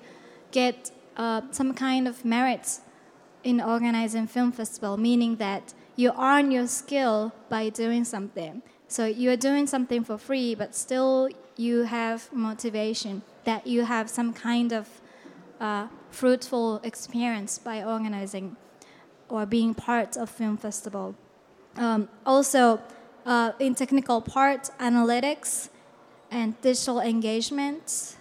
get 0.51 0.91
uh, 1.15 1.41
some 1.51 1.73
kind 1.73 2.07
of 2.07 2.25
merit 2.25 2.79
in 3.43 3.61
organizing 3.61 4.27
film 4.27 4.51
festival, 4.51 4.97
meaning 4.97 5.37
that 5.37 5.73
you 5.95 6.11
earn 6.19 6.51
your 6.51 6.67
skill 6.67 7.31
by 7.49 7.69
doing 7.69 8.03
something. 8.03 8.61
So 8.87 9.05
you 9.05 9.31
are 9.31 9.37
doing 9.37 9.67
something 9.67 10.03
for 10.03 10.17
free, 10.17 10.55
but 10.55 10.73
still 10.75 11.29
you 11.57 11.83
have 11.83 12.31
motivation 12.31 13.21
that 13.43 13.67
you 13.67 13.83
have 13.83 14.09
some 14.09 14.33
kind 14.33 14.71
of 14.71 14.87
uh, 15.59 15.87
fruitful 16.09 16.79
experience 16.83 17.57
by 17.57 17.83
organizing 17.83 18.55
or 19.29 19.45
being 19.45 19.73
part 19.73 20.15
of 20.15 20.29
film 20.29 20.57
festival. 20.57 21.15
Um, 21.75 22.07
also, 22.25 22.79
uh, 23.25 23.51
in 23.59 23.75
technical 23.75 24.21
part, 24.21 24.69
analytics 24.79 25.69
and 26.31 26.59
digital 26.61 26.99
engagement, 27.01 28.15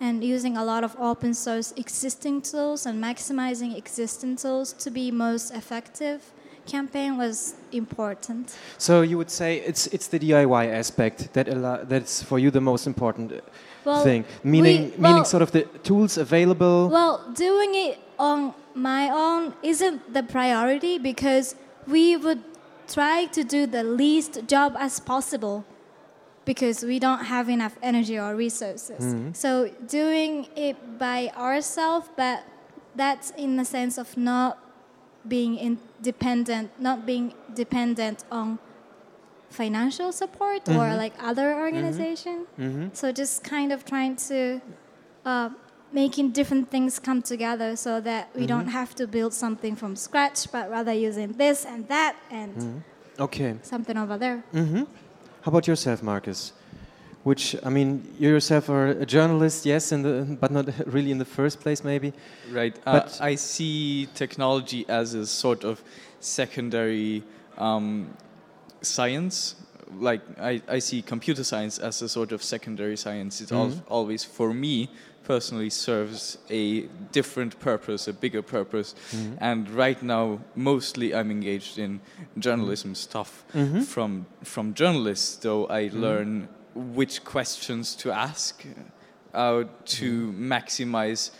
and 0.00 0.24
using 0.24 0.56
a 0.56 0.64
lot 0.64 0.82
of 0.82 0.96
open 0.98 1.34
source 1.34 1.72
existing 1.76 2.42
tools 2.42 2.86
and 2.86 3.02
maximizing 3.02 3.76
existing 3.76 4.36
tools 4.36 4.72
to 4.72 4.90
be 4.90 5.10
most 5.10 5.54
effective 5.54 6.32
campaign 6.66 7.16
was 7.16 7.54
important. 7.72 8.54
So 8.78 9.02
you 9.02 9.16
would 9.18 9.30
say 9.30 9.58
it's 9.58 9.86
it's 9.88 10.08
the 10.08 10.18
DIY 10.18 10.72
aspect 10.72 11.32
that 11.32 11.46
that's 11.88 12.22
for 12.22 12.38
you 12.38 12.50
the 12.50 12.60
most 12.60 12.86
important 12.86 13.32
uh, 13.32 13.40
Well, 13.84 14.02
thing, 14.04 14.24
meaning 14.44 14.90
we- 14.90 14.98
meaning 14.98 15.24
sort 15.24 15.42
of 15.42 15.50
the 15.50 15.62
tools 15.82 16.18
available. 16.18 16.88
Well, 16.88 17.20
doing 17.34 17.74
it 17.74 17.98
on 18.18 18.54
my 18.74 19.10
own 19.10 19.54
isn't 19.62 20.14
the 20.14 20.22
priority 20.22 20.98
because 20.98 21.54
we 21.86 22.16
would 22.16 22.42
try 22.88 23.26
to 23.26 23.44
do 23.44 23.66
the 23.66 23.82
least 23.82 24.46
job 24.46 24.76
as 24.78 25.00
possible 25.00 25.64
because 26.44 26.82
we 26.82 26.98
don't 26.98 27.24
have 27.26 27.48
enough 27.48 27.76
energy 27.82 28.18
or 28.18 28.34
resources. 28.34 29.04
Mm-hmm. 29.04 29.32
So 29.32 29.70
doing 29.86 30.48
it 30.56 30.98
by 30.98 31.30
ourselves, 31.36 32.08
but 32.16 32.44
that's 32.94 33.30
in 33.36 33.56
the 33.56 33.64
sense 33.64 33.98
of 33.98 34.16
not 34.16 34.58
being 35.26 35.58
independent, 35.58 36.70
not 36.80 37.06
being 37.06 37.34
dependent 37.54 38.24
on 38.30 38.58
financial 39.50 40.12
support 40.12 40.66
or 40.68 40.72
mm-hmm. 40.72 40.96
like 40.96 41.14
other 41.20 41.54
organization. 41.54 42.46
Mm-hmm. 42.58 42.62
Mm-hmm. 42.62 42.88
So 42.94 43.12
just 43.12 43.44
kind 43.44 43.70
of 43.72 43.84
trying 43.84 44.16
to 44.28 44.60
uh, 45.24 45.50
making 45.92 46.30
different 46.30 46.70
things 46.70 46.98
come 46.98 47.20
together 47.22 47.76
so 47.76 48.00
that 48.00 48.30
we 48.34 48.46
don't 48.46 48.68
have 48.68 48.94
to 48.94 49.06
build 49.06 49.34
something 49.34 49.76
from 49.76 49.94
scratch, 49.94 50.50
but 50.50 50.70
rather 50.70 50.92
using 50.92 51.32
this 51.32 51.64
and 51.66 51.86
that 51.88 52.16
and 52.30 52.82
Okay. 53.20 53.56
something 53.62 53.96
over 53.96 54.16
there. 54.16 54.42
hmm 54.52 54.84
How 55.42 55.50
about 55.50 55.66
yourself, 55.68 56.02
Marcus? 56.02 56.52
Which 57.24 57.54
I 57.64 57.68
mean, 57.68 58.02
you 58.18 58.30
yourself 58.30 58.68
are 58.68 58.88
a 58.88 59.06
journalist, 59.06 59.64
yes, 59.64 59.92
in 59.92 60.02
the, 60.02 60.36
but 60.40 60.50
not 60.50 60.66
really 60.86 61.12
in 61.12 61.18
the 61.18 61.24
first 61.24 61.60
place, 61.60 61.84
maybe. 61.84 62.12
Right. 62.50 62.76
Uh, 62.84 63.00
But- 63.00 63.18
I 63.20 63.36
see 63.36 64.08
technology 64.14 64.84
as 64.88 65.14
a 65.14 65.26
sort 65.26 65.64
of 65.64 65.82
secondary 66.20 67.22
um, 67.58 68.16
science. 68.80 69.54
Like 70.00 70.22
I, 70.40 70.62
I 70.68 70.80
see 70.80 71.02
computer 71.02 71.44
science 71.44 71.78
as 71.78 72.02
a 72.02 72.08
sort 72.08 72.32
of 72.32 72.42
secondary 72.42 72.96
science. 72.96 73.40
It 73.40 73.52
al- 73.52 73.68
mm-hmm. 73.68 73.92
always, 73.92 74.24
for 74.24 74.52
me 74.52 74.88
personally, 75.24 75.70
serves 75.70 76.38
a 76.50 76.88
different 77.12 77.60
purpose, 77.60 78.08
a 78.08 78.12
bigger 78.12 78.42
purpose. 78.42 78.94
Mm-hmm. 79.12 79.34
And 79.38 79.70
right 79.70 80.02
now, 80.02 80.40
mostly 80.56 81.14
I'm 81.14 81.30
engaged 81.30 81.78
in 81.78 82.00
journalism 82.38 82.94
mm-hmm. 82.94 82.94
stuff. 82.94 83.44
From 83.86 84.26
from 84.42 84.74
journalists, 84.74 85.36
though, 85.36 85.66
I 85.66 85.90
learn 85.92 86.48
which 86.74 87.24
questions 87.24 87.94
to 87.96 88.10
ask, 88.12 88.64
uh, 89.34 89.64
to 89.84 90.32
maximize 90.32 91.30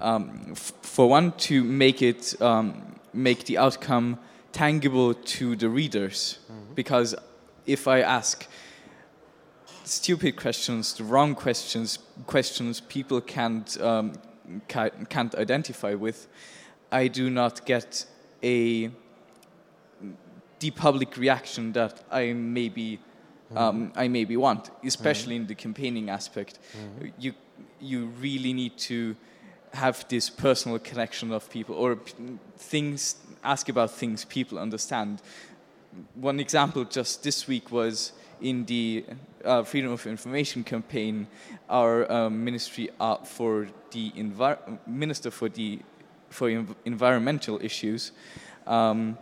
um, 0.00 0.48
f- 0.52 0.72
for 0.82 1.08
one 1.08 1.32
to 1.32 1.64
make 1.64 2.02
it 2.02 2.40
um, 2.40 2.96
make 3.12 3.44
the 3.44 3.58
outcome 3.58 4.18
tangible 4.52 5.14
to 5.14 5.56
the 5.56 5.68
readers. 5.68 6.38
Because 6.74 7.14
if 7.66 7.86
i 7.86 8.00
ask 8.00 8.48
stupid 9.84 10.34
questions 10.36 10.94
the 10.94 11.04
wrong 11.04 11.34
questions 11.34 11.98
questions 12.26 12.80
people 12.80 13.20
can't 13.20 13.80
um, 13.80 14.12
ca- 14.68 14.90
can't 15.08 15.34
identify 15.34 15.94
with 15.94 16.26
i 16.90 17.06
do 17.06 17.28
not 17.30 17.64
get 17.66 18.06
a 18.42 18.90
the 20.60 20.70
public 20.70 21.16
reaction 21.16 21.72
that 21.72 22.02
i 22.10 22.32
maybe 22.32 22.98
um, 23.56 23.92
I 23.96 24.08
maybe 24.08 24.36
want, 24.36 24.70
especially 24.84 25.36
in 25.36 25.46
the 25.46 25.54
campaigning 25.54 26.10
aspect. 26.10 26.58
You 27.18 27.34
you 27.80 28.06
really 28.20 28.52
need 28.52 28.76
to 28.78 29.16
have 29.72 30.06
this 30.08 30.30
personal 30.30 30.78
connection 30.78 31.32
of 31.32 31.48
people 31.50 31.74
or 31.74 31.98
things 32.58 33.16
ask 33.42 33.68
about 33.68 33.90
things 33.90 34.24
people 34.24 34.58
understand. 34.58 35.22
One 36.14 36.40
example 36.40 36.84
just 36.84 37.22
this 37.22 37.48
week 37.48 37.70
was 37.70 38.12
in 38.40 38.64
the 38.66 39.04
uh, 39.44 39.62
Freedom 39.62 39.92
of 39.92 40.06
Information 40.06 40.64
campaign. 40.64 41.26
Our 41.68 42.10
um, 42.10 42.44
ministry 42.44 42.90
uh, 43.00 43.16
for 43.16 43.68
the 43.90 44.10
envir- 44.12 44.78
minister 44.86 45.30
for 45.30 45.48
the 45.48 45.80
for 46.28 46.48
env- 46.48 46.76
environmental 46.84 47.58
issues 47.62 48.12
um, 48.66 49.18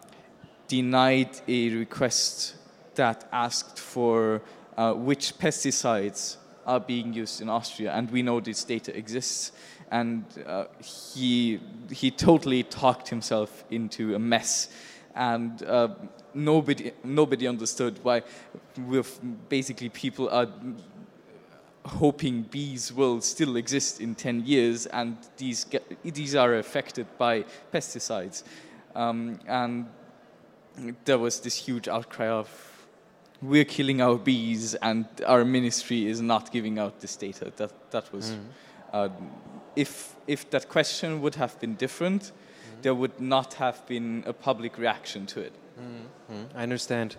denied 0.66 1.30
a 1.48 1.70
request 1.70 2.54
that 2.98 3.26
asked 3.32 3.78
for 3.78 4.42
uh, 4.76 4.92
which 4.92 5.38
pesticides 5.38 6.36
are 6.66 6.78
being 6.80 7.14
used 7.14 7.40
in 7.40 7.48
Austria, 7.48 7.92
and 7.92 8.10
we 8.10 8.22
know 8.22 8.40
this 8.40 8.62
data 8.64 8.96
exists. 8.96 9.52
And 9.90 10.24
uh, 10.46 10.66
he 10.84 11.60
he 11.90 12.10
totally 12.10 12.62
talked 12.62 13.08
himself 13.08 13.64
into 13.70 14.14
a 14.14 14.18
mess, 14.18 14.68
and 15.14 15.62
uh, 15.62 15.88
nobody 16.34 16.92
nobody 17.02 17.48
understood 17.48 17.98
why. 18.02 18.22
With 18.76 19.18
basically 19.48 19.88
people 19.88 20.28
are 20.28 20.48
hoping 21.88 22.42
bees 22.42 22.92
will 22.92 23.20
still 23.20 23.56
exist 23.56 24.00
in 24.00 24.14
10 24.14 24.44
years 24.44 24.86
and 24.86 25.16
these, 25.38 25.64
get, 25.64 25.82
these 26.04 26.34
are 26.34 26.56
affected 26.56 27.06
by 27.16 27.44
pesticides. 27.72 28.42
Um, 28.94 29.40
and 29.46 29.86
there 31.04 31.18
was 31.18 31.40
this 31.40 31.56
huge 31.56 31.88
outcry 31.88 32.28
of 32.28 32.67
we're 33.40 33.64
killing 33.64 34.00
our 34.00 34.16
bees 34.16 34.74
and 34.74 35.06
our 35.26 35.44
ministry 35.44 36.06
is 36.06 36.20
not 36.20 36.50
giving 36.50 36.78
out 36.78 37.00
this 37.00 37.16
data. 37.16 37.52
That, 37.56 37.90
that 37.90 38.12
was, 38.12 38.36
uh, 38.92 39.08
if, 39.76 40.16
if 40.26 40.50
that 40.50 40.68
question 40.68 41.20
would 41.20 41.36
have 41.36 41.58
been 41.60 41.74
different, 41.74 42.32
there 42.82 42.94
would 42.94 43.20
not 43.20 43.54
have 43.54 43.86
been 43.86 44.24
a 44.26 44.32
public 44.32 44.78
reaction 44.78 45.26
to 45.26 45.40
it. 45.40 45.52
I 46.56 46.62
understand. 46.62 47.16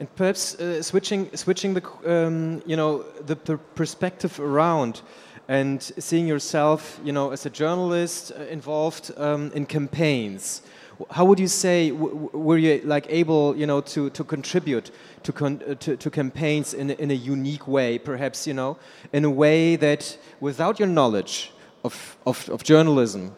And 0.00 0.14
perhaps 0.16 0.54
uh, 0.54 0.82
switching 0.82 1.34
switching 1.36 1.74
the 1.74 1.82
um, 2.06 2.62
you 2.64 2.76
know 2.76 3.04
the, 3.26 3.34
the 3.34 3.58
perspective 3.74 4.38
around 4.40 5.02
and 5.48 5.82
seeing 5.82 6.26
yourself 6.26 7.00
you 7.04 7.12
know 7.12 7.30
as 7.30 7.46
a 7.46 7.50
journalist 7.50 8.32
uh, 8.32 8.44
involved 8.44 9.10
um, 9.16 9.50
in 9.54 9.66
campaigns. 9.66 10.62
How 11.10 11.24
would 11.24 11.38
you 11.38 11.48
say 11.48 11.92
were 11.92 12.58
you 12.58 12.80
like 12.84 13.06
able 13.08 13.56
you 13.56 13.66
know 13.66 13.80
to, 13.82 14.10
to 14.10 14.24
contribute 14.24 14.90
to, 15.22 15.32
con- 15.32 15.62
uh, 15.68 15.74
to 15.74 15.96
to 15.96 16.10
campaigns 16.10 16.74
in 16.74 16.90
a, 16.90 16.94
in 16.94 17.10
a 17.10 17.14
unique 17.14 17.68
way, 17.68 17.98
perhaps 17.98 18.46
you 18.46 18.54
know 18.54 18.76
in 19.12 19.24
a 19.24 19.30
way 19.30 19.76
that 19.76 20.18
without 20.40 20.78
your 20.80 20.88
knowledge 20.88 21.52
of, 21.84 22.16
of, 22.26 22.48
of 22.48 22.64
journalism 22.64 23.34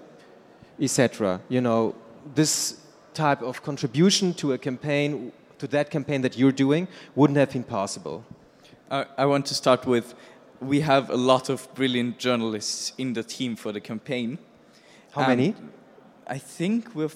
etc. 0.80 1.40
You 1.48 1.60
know, 1.60 1.94
this 2.34 2.80
type 3.14 3.42
of 3.42 3.62
contribution 3.62 4.34
to 4.34 4.52
a 4.52 4.58
campaign, 4.58 5.32
to 5.58 5.66
that 5.68 5.90
campaign 5.90 6.22
that 6.22 6.38
you're 6.38 6.52
doing, 6.52 6.88
wouldn't 7.14 7.38
have 7.38 7.52
been 7.52 7.64
possible. 7.64 8.24
I, 8.90 9.06
I 9.18 9.26
want 9.26 9.46
to 9.46 9.54
start 9.54 9.86
with 9.86 10.14
we 10.60 10.80
have 10.80 11.08
a 11.08 11.16
lot 11.16 11.48
of 11.48 11.72
brilliant 11.74 12.18
journalists 12.18 12.92
in 12.98 13.14
the 13.14 13.22
team 13.22 13.56
for 13.56 13.72
the 13.72 13.80
campaign. 13.80 14.38
How 15.12 15.22
And 15.22 15.28
many? 15.28 15.54
I 16.26 16.38
think 16.38 16.94
we're 16.94 17.08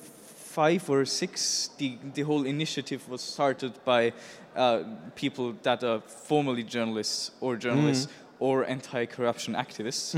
five 0.54 0.88
or 0.90 1.04
six. 1.04 1.70
The, 1.78 1.98
the 2.14 2.22
whole 2.22 2.46
initiative 2.46 3.08
was 3.08 3.20
started 3.20 3.72
by 3.84 4.12
uh, 4.56 4.84
people 5.14 5.54
that 5.62 5.82
are 5.82 6.00
formerly 6.00 6.62
journalists 6.62 7.32
or 7.40 7.56
journalists 7.56 8.06
or 8.38 8.64
anti 8.64 9.06
corruption 9.06 9.54
activists. 9.54 10.14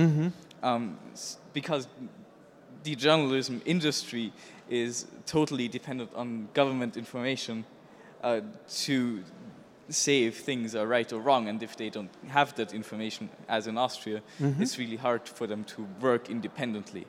Um, 0.63 0.99
because 1.53 1.89
the 2.83 2.95
journalism 2.97 3.61
industry 3.65 4.33
is 4.69 5.07
totally 5.27 5.69
dependent 5.69 6.11
on 6.15 6.49
government 6.55 6.97
information 6.97 7.65
uh, 8.23 8.41
to 8.85 9.23
say 9.89 10.25
if 10.25 10.41
things 10.41 10.75
are 10.75 10.87
right 10.87 11.13
or 11.13 11.21
wrong, 11.21 11.49
and 11.49 11.63
if 11.63 11.77
they 11.77 11.91
don't 11.91 12.11
have 12.29 12.55
that 12.57 12.73
information, 12.75 13.29
as 13.49 13.67
in 13.67 13.79
Austria, 13.79 14.21
it's 14.61 14.79
really 14.79 14.97
hard 14.97 15.29
for 15.29 15.47
them 15.47 15.65
to 15.65 15.87
work 16.01 16.29
independently. 16.31 17.07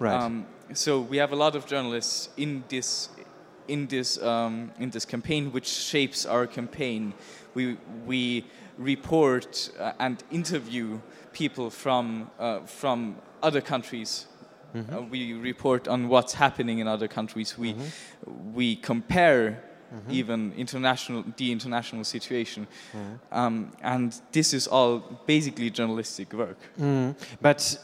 Right. 0.00 0.14
Um, 0.14 0.46
so 0.72 1.00
we 1.00 1.18
have 1.18 1.32
a 1.32 1.36
lot 1.36 1.54
of 1.54 1.66
journalists 1.66 2.30
in 2.36 2.64
this 2.68 3.10
in 3.68 3.86
this 3.86 4.20
um, 4.22 4.72
in 4.78 4.90
this 4.90 5.04
campaign, 5.04 5.52
which 5.52 5.68
shapes 5.68 6.26
our 6.26 6.46
campaign. 6.46 7.12
We 7.54 7.76
we 8.06 8.46
report 8.78 9.70
uh, 9.78 9.92
and 9.98 10.24
interview 10.30 11.00
people 11.32 11.70
from 11.70 12.30
uh, 12.38 12.60
from 12.60 13.16
other 13.42 13.60
countries. 13.60 14.26
Uh, 14.74 15.02
we 15.02 15.34
report 15.34 15.88
on 15.88 16.08
what's 16.08 16.32
happening 16.34 16.78
in 16.78 16.88
other 16.88 17.08
countries. 17.08 17.58
We 17.58 17.74
we 18.54 18.76
compare 18.76 19.62
even 20.08 20.52
international 20.56 21.24
the 21.36 21.50
international 21.52 22.04
situation. 22.04 22.66
Um, 23.32 23.72
and 23.82 24.14
this 24.32 24.54
is 24.54 24.68
all 24.68 25.00
basically 25.26 25.70
journalistic 25.70 26.32
work. 26.32 26.58
But 27.42 27.78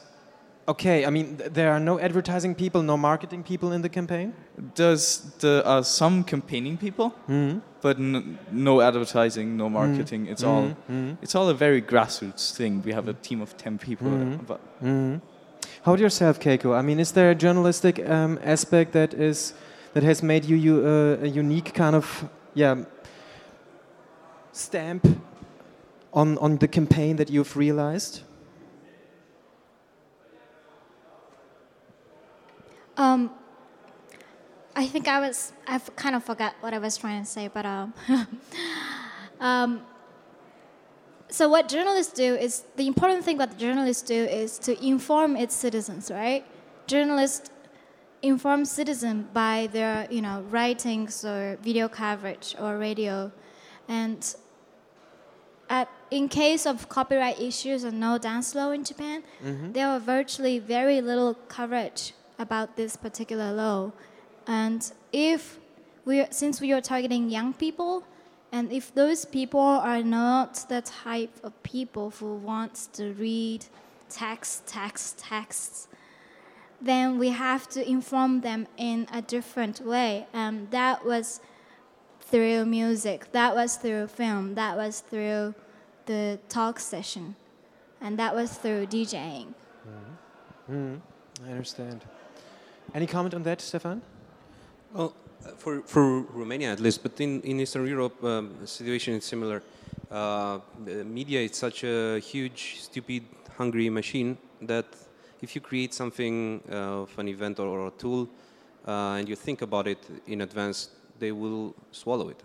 okay, 0.69 1.05
I 1.07 1.11
mean, 1.11 1.37
th- 1.37 1.53
there 1.53 1.71
are 1.71 1.81
no 1.81 1.99
advertising 1.99 2.55
people, 2.55 2.83
no 2.83 2.97
marketing 2.97 3.43
people 3.43 3.73
in 3.73 3.83
the 3.83 3.89
campaign. 3.89 4.35
There's 4.75 5.21
there 5.41 5.67
are 5.67 5.79
uh, 5.79 5.83
some 5.83 6.25
campaigning 6.25 6.77
people, 6.77 7.11
mm-hmm. 7.29 7.59
but 7.81 7.99
n- 7.99 8.39
no 8.51 8.81
advertising, 8.81 9.57
no 9.57 9.69
marketing. 9.69 10.23
Mm-hmm. 10.23 10.33
It's 10.33 10.43
all 10.43 10.63
mm-hmm. 10.65 11.13
it's 11.23 11.35
all 11.35 11.49
a 11.49 11.55
very 11.55 11.83
grassroots 11.83 12.55
thing. 12.57 12.83
We 12.83 12.93
have 12.93 13.09
a 13.09 13.15
team 13.15 13.41
of 13.41 13.57
ten 13.57 13.79
people, 13.79 14.09
uh, 14.09 14.37
but 14.47 14.61
How 15.83 15.93
about 15.93 16.01
yourself, 16.01 16.41
Keiko? 16.41 16.77
I 16.77 16.83
mean, 16.83 16.99
is 16.99 17.13
there 17.13 17.31
a 17.31 17.35
journalistic 17.35 17.99
um, 18.09 18.39
aspect 18.43 18.93
that 18.93 19.15
is 19.15 19.55
that 19.95 20.03
has 20.03 20.23
made 20.23 20.45
you, 20.45 20.57
you 20.57 20.87
uh, 20.87 21.25
a 21.25 21.29
unique 21.29 21.73
kind 21.75 21.95
of 21.95 22.29
yeah 22.55 22.85
stamp 24.53 25.07
on 26.13 26.39
on 26.39 26.59
the 26.59 26.69
campaign 26.69 27.17
that 27.17 27.31
you've 27.31 27.57
realized? 27.57 28.26
Um, 32.97 33.31
I 34.75 34.87
think 34.87 35.09
I 35.09 35.21
was, 35.21 35.53
I 35.67 35.79
kind 35.97 36.15
of 36.15 36.25
forgot 36.25 36.55
what 36.61 36.75
I 36.75 36.79
was 36.79 36.97
trying 36.97 37.23
to 37.23 37.29
say, 37.29 37.49
but 37.49 37.67
um, 37.67 37.95
um, 39.41 39.83
so 41.29 41.49
what 41.49 41.69
journalists 41.69 42.13
do 42.13 42.35
is 42.35 42.65
the 42.77 42.87
important 42.87 43.25
thing 43.25 43.39
what 43.39 43.59
journalists 43.59 44.03
do 44.03 44.25
is 44.25 44.59
to 44.61 44.73
inform 44.85 45.37
its 45.37 45.55
citizens, 45.55 46.11
right? 46.11 46.45
Journalists 46.87 47.51
inform 48.23 48.65
citizens 48.65 49.27
by 49.33 49.69
their, 49.73 50.07
you 50.11 50.23
know, 50.23 50.43
writings 50.51 51.25
or 51.25 51.59
video 51.63 51.89
coverage 51.89 52.55
or 52.59 52.79
radio, 52.79 53.33
and 53.89 54.37
at, 55.69 55.89
in 56.11 56.29
case 56.29 56.67
of 56.67 56.89
copyright 56.89 57.41
issues 57.41 57.85
and 57.85 57.99
no 57.99 58.19
dance 58.19 58.55
law 58.55 58.71
in 58.71 58.85
Japan, 58.85 59.23
there 59.73 59.91
were 59.93 59.99
virtually 59.99 60.59
very 60.59 61.01
little 61.01 61.35
coverage 61.49 62.13
about 62.39 62.77
this 62.77 62.97
particular 62.97 63.53
law. 63.53 63.93
And 64.47 64.91
if 65.13 65.59
we, 66.05 66.25
since 66.31 66.61
we 66.61 66.73
are 66.73 66.81
targeting 66.81 67.31
young 67.31 67.53
people, 67.53 68.05
and 68.53 68.73
if 68.73 68.95
those 68.95 69.25
people 69.25 69.61
are 69.61 70.03
not 70.03 70.67
the 70.69 70.81
type 70.83 71.35
of 71.43 71.61
people 71.63 72.11
who 72.11 72.35
wants 72.35 72.87
to 72.95 73.13
read 73.15 73.67
text, 74.09 74.67
text, 74.67 75.19
texts, 75.19 75.89
then 76.81 77.19
we 77.19 77.31
have 77.31 77.69
to 77.71 77.89
inform 77.89 78.43
them 78.43 78.67
in 78.77 79.09
a 79.13 79.23
different 79.23 79.81
way. 79.81 80.27
And 80.33 80.71
that 80.71 81.05
was 81.05 81.41
through 82.21 82.67
music, 82.67 83.33
that 83.33 83.55
was 83.55 83.77
through 83.77 84.09
film, 84.09 84.55
that 84.55 84.77
was 84.77 85.01
through 85.01 85.55
the 86.07 86.39
talk 86.49 86.79
session, 86.79 87.37
and 88.01 88.19
that 88.19 88.35
was 88.35 88.53
through 88.53 88.87
DJing. 88.87 89.55
Hmm. 90.67 90.97
I 91.45 91.51
understand. 91.51 92.05
Any 92.97 93.07
comment 93.07 93.35
on 93.35 93.43
that, 93.43 93.61
Stefan? 93.61 94.01
Well, 94.95 95.13
uh, 95.45 95.51
for, 95.59 95.83
for 95.83 96.23
Romania 96.33 96.73
at 96.73 96.81
least, 96.81 97.03
but 97.03 97.21
in, 97.21 97.43
in 97.43 97.61
Eastern 97.61 97.87
Europe, 97.87 98.25
um, 98.25 98.55
the 98.59 98.67
situation 98.67 99.13
is 99.13 99.25
similar. 99.27 99.63
Uh, 100.11 100.61
the 100.83 101.05
media 101.05 101.43
is 101.43 101.55
such 101.55 101.85
a 101.85 102.19
huge, 102.21 102.79
stupid, 102.81 103.25
hungry 103.59 103.91
machine 103.91 104.39
that 104.63 104.87
if 105.43 105.55
you 105.55 105.61
create 105.61 105.93
something 105.93 106.63
uh, 106.73 107.03
of 107.03 107.19
an 107.19 107.29
event 107.29 107.61
or, 107.61 107.67
or 107.67 107.89
a 107.89 107.91
tool 107.91 108.31
uh, 108.89 109.19
and 109.19 109.29
you 109.29 109.37
think 109.37 109.61
about 109.61 109.87
it 109.87 109.99
in 110.27 110.41
advance, 110.41 110.89
they 111.19 111.33
will 111.33 111.75
swallow 111.93 112.31
it. 112.31 112.43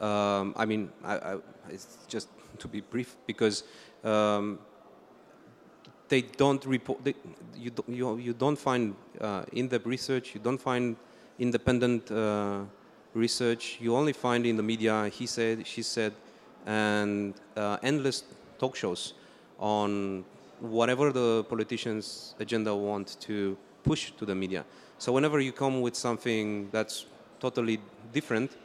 Um, 0.00 0.54
I 0.56 0.64
mean, 0.64 0.92
I, 1.02 1.16
I, 1.16 1.36
it's 1.70 1.98
just 2.06 2.28
to 2.60 2.68
be 2.68 2.82
brief 2.82 3.16
because 3.26 3.64
um, 4.04 4.60
they 6.08 6.22
don't 6.22 6.64
report. 6.66 7.04
They, 7.04 7.14
you, 7.56 7.70
don't- 7.70 7.88
you 7.88 8.16
you 8.16 8.32
don't 8.32 8.56
find 8.58 8.94
uh, 9.20 9.42
in-depth 9.52 9.86
research. 9.86 10.34
You 10.34 10.40
don't 10.40 10.60
find 10.60 10.96
independent 11.38 12.10
uh, 12.10 12.60
research. 13.14 13.78
You 13.80 13.94
only 13.96 14.12
find 14.12 14.46
in 14.46 14.56
the 14.56 14.62
media 14.62 15.08
he 15.08 15.26
said, 15.26 15.66
she 15.66 15.82
said, 15.82 16.12
and 16.66 17.34
uh, 17.56 17.78
endless 17.82 18.24
talk 18.58 18.76
shows 18.76 19.14
on 19.58 20.24
whatever 20.60 21.12
the 21.12 21.44
politicians' 21.44 22.34
agenda 22.40 22.74
want 22.74 23.16
to 23.20 23.56
push 23.84 24.10
to 24.18 24.24
the 24.26 24.34
media. 24.34 24.64
So 24.98 25.12
whenever 25.12 25.40
you 25.40 25.52
come 25.52 25.80
with 25.80 25.94
something 25.94 26.68
that's 26.72 27.06
totally 27.38 27.78
different 28.12 28.56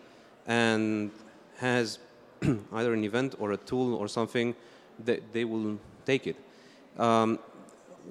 and 0.47 1.11
has 1.57 1.99
either 2.73 2.93
an 2.93 3.03
event 3.03 3.35
or 3.39 3.51
a 3.51 3.57
tool 3.57 3.93
or 3.95 4.07
something, 4.07 4.55
they, 5.03 5.19
they 5.31 5.45
will 5.45 5.77
take 6.05 6.25
it. 6.27 6.35
Um, 6.97 7.39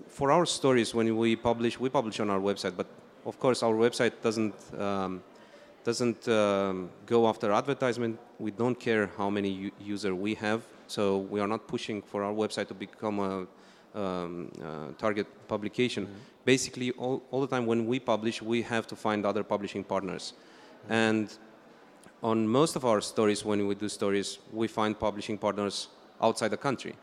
for 0.08 0.32
our 0.32 0.46
stories, 0.46 0.94
when 0.94 1.16
we 1.16 1.36
publish, 1.36 1.78
we 1.78 1.88
publish 1.88 2.20
on 2.20 2.30
our 2.30 2.40
website, 2.40 2.76
but 2.76 2.86
of 3.24 3.38
course 3.38 3.62
our 3.62 3.74
website 3.74 4.12
doesn't 4.22 4.54
um, 4.78 5.22
doesn't 5.84 6.28
um, 6.28 6.90
go 7.06 7.28
after 7.28 7.52
advertisement. 7.52 8.18
We 8.38 8.50
don't 8.50 8.78
care 8.78 9.10
how 9.16 9.28
many 9.30 9.48
u- 9.48 9.70
user 9.80 10.14
we 10.14 10.34
have, 10.36 10.62
so 10.86 11.18
we 11.18 11.40
are 11.40 11.48
not 11.48 11.66
pushing 11.66 12.02
for 12.02 12.22
our 12.22 12.32
website 12.32 12.68
to 12.68 12.74
become 12.74 13.18
a 13.18 13.46
um, 13.98 14.50
uh, 14.62 14.92
target 14.98 15.26
publication. 15.48 16.08
Basically, 16.44 16.92
all, 16.92 17.22
all 17.30 17.40
the 17.40 17.46
time 17.46 17.66
when 17.66 17.86
we 17.86 18.00
publish, 18.00 18.40
we 18.40 18.62
have 18.62 18.86
to 18.86 18.96
find 18.96 19.26
other 19.26 19.42
publishing 19.44 19.84
partners, 19.84 20.34
and 20.88 21.36
on 22.22 22.46
most 22.46 22.76
of 22.76 22.84
our 22.84 23.00
stories, 23.00 23.44
when 23.44 23.66
we 23.66 23.74
do 23.74 23.88
stories, 23.88 24.38
we 24.52 24.68
find 24.68 24.98
publishing 24.98 25.36
partners 25.36 25.88
outside 26.20 26.48
the 26.48 26.56
country. 26.56 26.94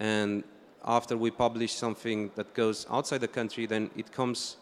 And 0.00 0.42
after 0.86 1.16
we 1.16 1.30
publish 1.30 1.72
something 1.72 2.30
that 2.36 2.54
goes 2.54 2.86
outside 2.90 3.20
the 3.20 3.28
country, 3.28 3.66
then 3.66 3.90
it 3.96 4.12
comes 4.12 4.56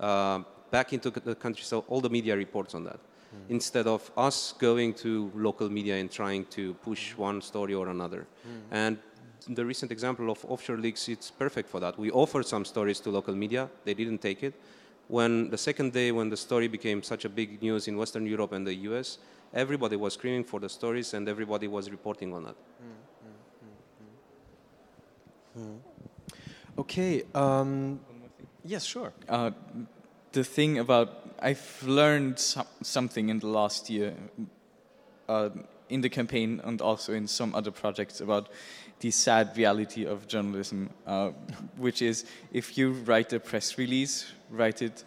uh, 0.00 0.40
back 0.70 0.92
into 0.92 1.10
the 1.10 1.34
country. 1.34 1.62
So 1.64 1.84
all 1.88 2.00
the 2.00 2.10
media 2.10 2.36
reports 2.36 2.74
on 2.74 2.84
that. 2.84 2.98
Hmm. 3.30 3.52
Instead 3.52 3.86
of 3.86 4.10
us 4.16 4.54
going 4.58 4.94
to 4.94 5.30
local 5.34 5.68
media 5.68 5.96
and 5.96 6.10
trying 6.10 6.46
to 6.46 6.74
push 6.74 7.12
hmm. 7.12 7.22
one 7.22 7.42
story 7.42 7.74
or 7.74 7.88
another. 7.88 8.26
Hmm. 8.42 8.74
And 8.74 8.98
the 9.48 9.64
recent 9.64 9.92
example 9.92 10.30
of 10.30 10.44
offshore 10.44 10.78
leaks, 10.78 11.08
it's 11.08 11.30
perfect 11.30 11.68
for 11.68 11.80
that. 11.80 11.98
We 11.98 12.10
offered 12.10 12.46
some 12.46 12.64
stories 12.64 13.00
to 13.00 13.10
local 13.10 13.34
media, 13.34 13.68
they 13.84 13.94
didn't 13.94 14.18
take 14.18 14.42
it. 14.42 14.54
When 15.06 15.48
the 15.48 15.56
second 15.56 15.94
day, 15.94 16.12
when 16.12 16.28
the 16.28 16.36
story 16.36 16.68
became 16.68 17.02
such 17.02 17.24
a 17.24 17.30
big 17.30 17.62
news 17.62 17.88
in 17.88 17.96
Western 17.96 18.26
Europe 18.26 18.52
and 18.52 18.66
the 18.66 18.74
US, 18.90 19.18
everybody 19.54 19.96
was 19.96 20.14
screaming 20.14 20.44
for 20.44 20.60
the 20.60 20.68
stories 20.68 21.14
and 21.14 21.28
everybody 21.28 21.66
was 21.66 21.90
reporting 21.90 22.34
on 22.34 22.44
that. 22.44 22.56
Okay. 26.78 27.24
Um, 27.34 28.00
yes, 28.64 28.84
sure. 28.84 29.12
uh, 29.28 29.50
the 30.32 30.44
thing 30.44 30.78
about 30.78 31.08
I've 31.40 31.82
learned 31.86 32.38
some, 32.38 32.66
something 32.82 33.28
in 33.28 33.38
the 33.38 33.46
last 33.46 33.90
year 33.90 34.14
uh, 35.28 35.50
in 35.88 36.00
the 36.00 36.08
campaign 36.08 36.60
and 36.64 36.80
also 36.82 37.12
in 37.12 37.26
some 37.26 37.54
other 37.54 37.70
projects 37.70 38.20
about 38.20 38.48
the 39.00 39.10
sad 39.10 39.56
reality 39.56 40.04
of 40.04 40.26
journalism, 40.26 40.90
uh, 41.06 41.30
which 41.76 42.02
is 42.02 42.24
if 42.52 42.76
you 42.76 42.92
write 42.92 43.32
a 43.32 43.40
press 43.40 43.78
release, 43.78 44.32
write 44.50 44.82
it 44.82 45.04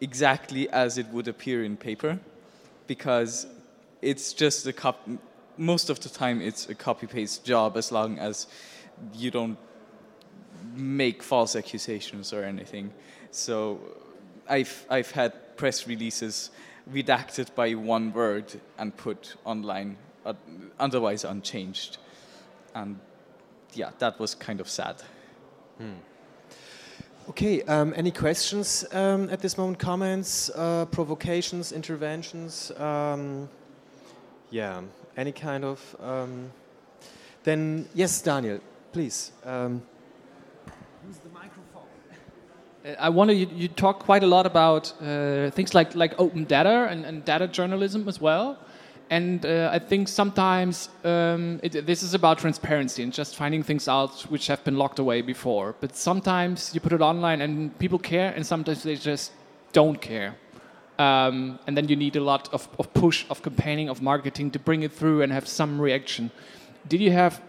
exactly 0.00 0.68
as 0.70 0.96
it 0.96 1.06
would 1.08 1.28
appear 1.28 1.62
in 1.62 1.76
paper, 1.76 2.18
because 2.86 3.46
it's 4.00 4.32
just 4.32 4.66
a 4.66 4.72
cop. 4.72 5.06
Most 5.56 5.90
of 5.90 6.00
the 6.00 6.08
time, 6.08 6.40
it's 6.40 6.70
a 6.70 6.74
copy 6.74 7.06
paste 7.06 7.44
job 7.44 7.76
as 7.76 7.92
long 7.92 8.18
as 8.18 8.46
you 9.14 9.30
don't 9.30 9.58
make 10.74 11.22
false 11.22 11.56
accusations 11.56 12.32
or 12.32 12.44
anything. 12.44 12.92
So 13.30 13.80
I've, 14.48 14.86
I've 14.88 15.10
had 15.10 15.56
press 15.56 15.86
releases 15.86 16.50
redacted 16.92 17.54
by 17.54 17.74
one 17.74 18.12
word 18.12 18.52
and 18.78 18.96
put 18.96 19.36
online, 19.44 19.96
uh, 20.24 20.34
otherwise 20.78 21.24
unchanged. 21.24 21.98
And 22.74 22.98
yeah, 23.74 23.90
that 23.98 24.18
was 24.18 24.34
kind 24.34 24.60
of 24.60 24.68
sad. 24.68 25.02
Okay. 27.28 27.62
Um, 27.62 27.94
any 27.96 28.10
questions 28.10 28.84
um, 28.92 29.28
at 29.30 29.40
this 29.40 29.56
moment? 29.56 29.78
Comments, 29.78 30.50
uh, 30.54 30.86
provocations, 30.86 31.72
interventions? 31.72 32.72
Um, 32.72 33.48
yeah. 34.50 34.82
Any 35.16 35.32
kind 35.32 35.64
of. 35.64 35.96
Um, 36.00 36.50
then 37.44 37.88
yes, 37.94 38.20
Daniel, 38.20 38.60
please. 38.92 39.32
Um, 39.44 39.82
microphone? 41.32 41.88
I 42.98 43.08
wonder 43.08 43.34
you, 43.34 43.46
you 43.54 43.68
talk 43.68 43.98
quite 43.98 44.22
a 44.22 44.26
lot 44.26 44.46
about 44.46 44.92
uh, 45.02 45.50
things 45.50 45.74
like 45.74 45.94
like 45.94 46.14
open 46.18 46.44
data 46.44 46.88
and, 46.90 47.04
and 47.04 47.24
data 47.24 47.46
journalism 47.48 48.08
as 48.08 48.20
well. 48.20 48.56
And 49.10 49.44
uh, 49.44 49.70
I 49.72 49.78
think 49.80 50.08
sometimes 50.08 50.88
um, 51.04 51.58
it, 51.62 51.84
this 51.84 52.02
is 52.02 52.14
about 52.14 52.38
transparency 52.38 53.02
and 53.02 53.12
just 53.12 53.36
finding 53.36 53.64
things 53.64 53.88
out 53.88 54.22
which 54.30 54.46
have 54.46 54.62
been 54.64 54.76
locked 54.78 55.00
away 55.00 55.22
before. 55.22 55.74
But 55.80 55.96
sometimes 55.96 56.72
you 56.74 56.80
put 56.80 56.92
it 56.92 57.00
online 57.00 57.40
and 57.42 57.76
people 57.78 57.98
care, 57.98 58.32
and 58.36 58.46
sometimes 58.46 58.82
they 58.82 58.94
just 58.94 59.32
don't 59.72 60.00
care. 60.00 60.36
um, 61.00 61.58
and 61.66 61.74
then 61.76 61.88
you 61.88 61.96
need 61.96 62.16
a 62.16 62.20
lot 62.20 62.52
of, 62.52 62.68
of 62.78 62.92
push, 62.92 63.24
of 63.30 63.42
campaigning, 63.42 63.88
of 63.88 64.02
marketing 64.02 64.50
to 64.50 64.58
bring 64.58 64.82
it 64.82 64.92
through 64.92 65.22
and 65.22 65.32
have 65.32 65.48
some 65.48 65.80
reaction. 65.80 66.30
Did 66.88 67.00
you 67.00 67.10
have 67.12 67.40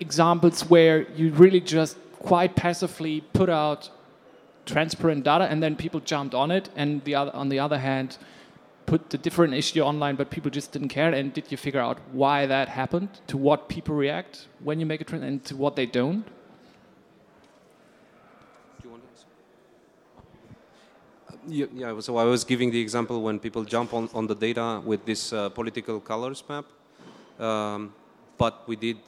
examples 0.00 0.68
where 0.68 1.10
you 1.12 1.32
really 1.32 1.60
just 1.60 1.96
quite 2.18 2.56
passively 2.56 3.20
put 3.32 3.48
out 3.48 3.90
transparent 4.64 5.24
data 5.24 5.44
and 5.44 5.62
then 5.62 5.76
people 5.76 6.00
jumped 6.00 6.34
on 6.34 6.50
it, 6.50 6.68
and 6.76 7.02
the 7.04 7.14
other, 7.14 7.34
on 7.34 7.48
the 7.48 7.58
other 7.58 7.78
hand, 7.78 8.18
put 8.86 9.10
the 9.10 9.18
different 9.18 9.54
issue 9.54 9.80
online, 9.80 10.16
but 10.16 10.30
people 10.30 10.50
just 10.50 10.72
didn't 10.72 10.88
care. 10.88 11.12
And 11.12 11.32
did 11.32 11.50
you 11.50 11.56
figure 11.56 11.80
out 11.80 11.98
why 12.12 12.46
that 12.46 12.68
happened? 12.68 13.08
To 13.28 13.36
what 13.36 13.68
people 13.68 13.94
react 13.94 14.46
when 14.60 14.80
you 14.80 14.86
make 14.86 15.00
a 15.00 15.04
trend, 15.04 15.24
and 15.24 15.44
to 15.44 15.56
what 15.56 15.76
they 15.76 15.86
don't? 15.86 16.24
Yeah, 21.48 22.00
so 22.00 22.16
I 22.16 22.24
was 22.24 22.42
giving 22.42 22.72
the 22.72 22.80
example 22.80 23.22
when 23.22 23.38
people 23.38 23.62
jump 23.62 23.94
on, 23.94 24.10
on 24.12 24.26
the 24.26 24.34
data 24.34 24.82
with 24.84 25.04
this 25.04 25.32
uh, 25.32 25.48
political 25.48 26.00
colors 26.00 26.42
map. 26.48 26.64
Um, 27.38 27.94
but 28.36 28.66
we 28.66 28.74
did 28.74 28.98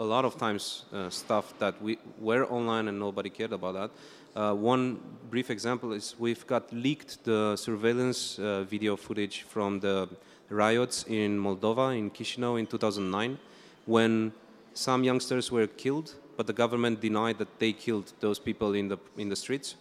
a 0.00 0.04
lot 0.04 0.24
of 0.24 0.38
times 0.38 0.86
uh, 0.94 1.10
stuff 1.10 1.52
that 1.58 1.80
we 1.82 1.98
were 2.18 2.46
online 2.46 2.88
and 2.88 2.98
nobody 2.98 3.28
cared 3.28 3.52
about 3.52 3.74
that. 3.74 3.90
Uh, 4.34 4.54
one 4.54 4.98
brief 5.28 5.50
example 5.50 5.92
is 5.92 6.14
we've 6.18 6.46
got 6.46 6.72
leaked 6.72 7.22
the 7.24 7.54
surveillance 7.54 8.38
uh, 8.38 8.62
video 8.62 8.96
footage 8.96 9.42
from 9.42 9.78
the 9.80 10.08
riots 10.48 11.04
in 11.06 11.38
Moldova, 11.38 11.96
in 11.96 12.10
Chisinau 12.10 12.58
in 12.58 12.66
2009, 12.66 13.38
when 13.84 14.32
some 14.72 15.04
youngsters 15.04 15.52
were 15.52 15.66
killed, 15.66 16.14
but 16.38 16.46
the 16.46 16.54
government 16.54 17.02
denied 17.02 17.36
that 17.36 17.58
they 17.58 17.74
killed 17.74 18.10
those 18.20 18.38
people 18.38 18.72
in 18.74 18.88
the, 18.88 18.98
in 19.18 19.28
the 19.28 19.36
streets 19.36 19.74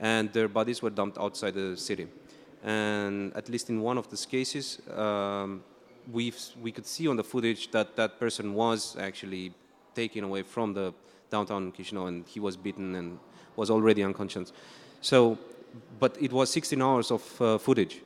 and 0.00 0.32
their 0.32 0.48
bodies 0.48 0.82
were 0.82 0.90
dumped 0.90 1.18
outside 1.18 1.54
the 1.54 1.76
city. 1.76 2.08
And 2.64 3.32
at 3.36 3.48
least 3.48 3.70
in 3.70 3.80
one 3.80 3.96
of 3.96 4.10
these 4.10 4.26
cases, 4.26 4.80
um, 4.96 5.62
we 6.10 6.32
we 6.60 6.72
could 6.72 6.86
see 6.86 7.08
on 7.08 7.16
the 7.16 7.24
footage 7.24 7.70
that 7.70 7.96
that 7.96 8.18
person 8.18 8.54
was 8.54 8.96
actually 8.98 9.52
taken 9.94 10.24
away 10.24 10.42
from 10.42 10.74
the 10.74 10.92
downtown 11.30 11.72
Chisinau 11.72 12.08
and 12.08 12.26
he 12.26 12.40
was 12.40 12.56
beaten 12.56 12.94
and 12.94 13.18
was 13.56 13.70
already 13.70 14.02
unconscious. 14.02 14.52
So, 15.00 15.38
but 15.98 16.16
it 16.20 16.32
was 16.32 16.50
16 16.50 16.80
hours 16.80 17.10
of 17.10 17.22
uh, 17.40 17.58
footage 17.58 18.00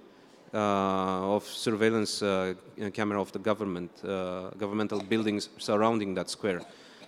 uh, 0.55 1.37
of 1.37 1.45
surveillance 1.45 2.23
uh, 2.23 2.55
camera 2.93 3.21
of 3.21 3.33
the 3.33 3.39
government, 3.39 3.91
uh, 4.05 4.51
governmental 4.59 5.01
buildings 5.01 5.49
surrounding 5.59 6.15
that 6.15 6.31
square. 6.31 6.61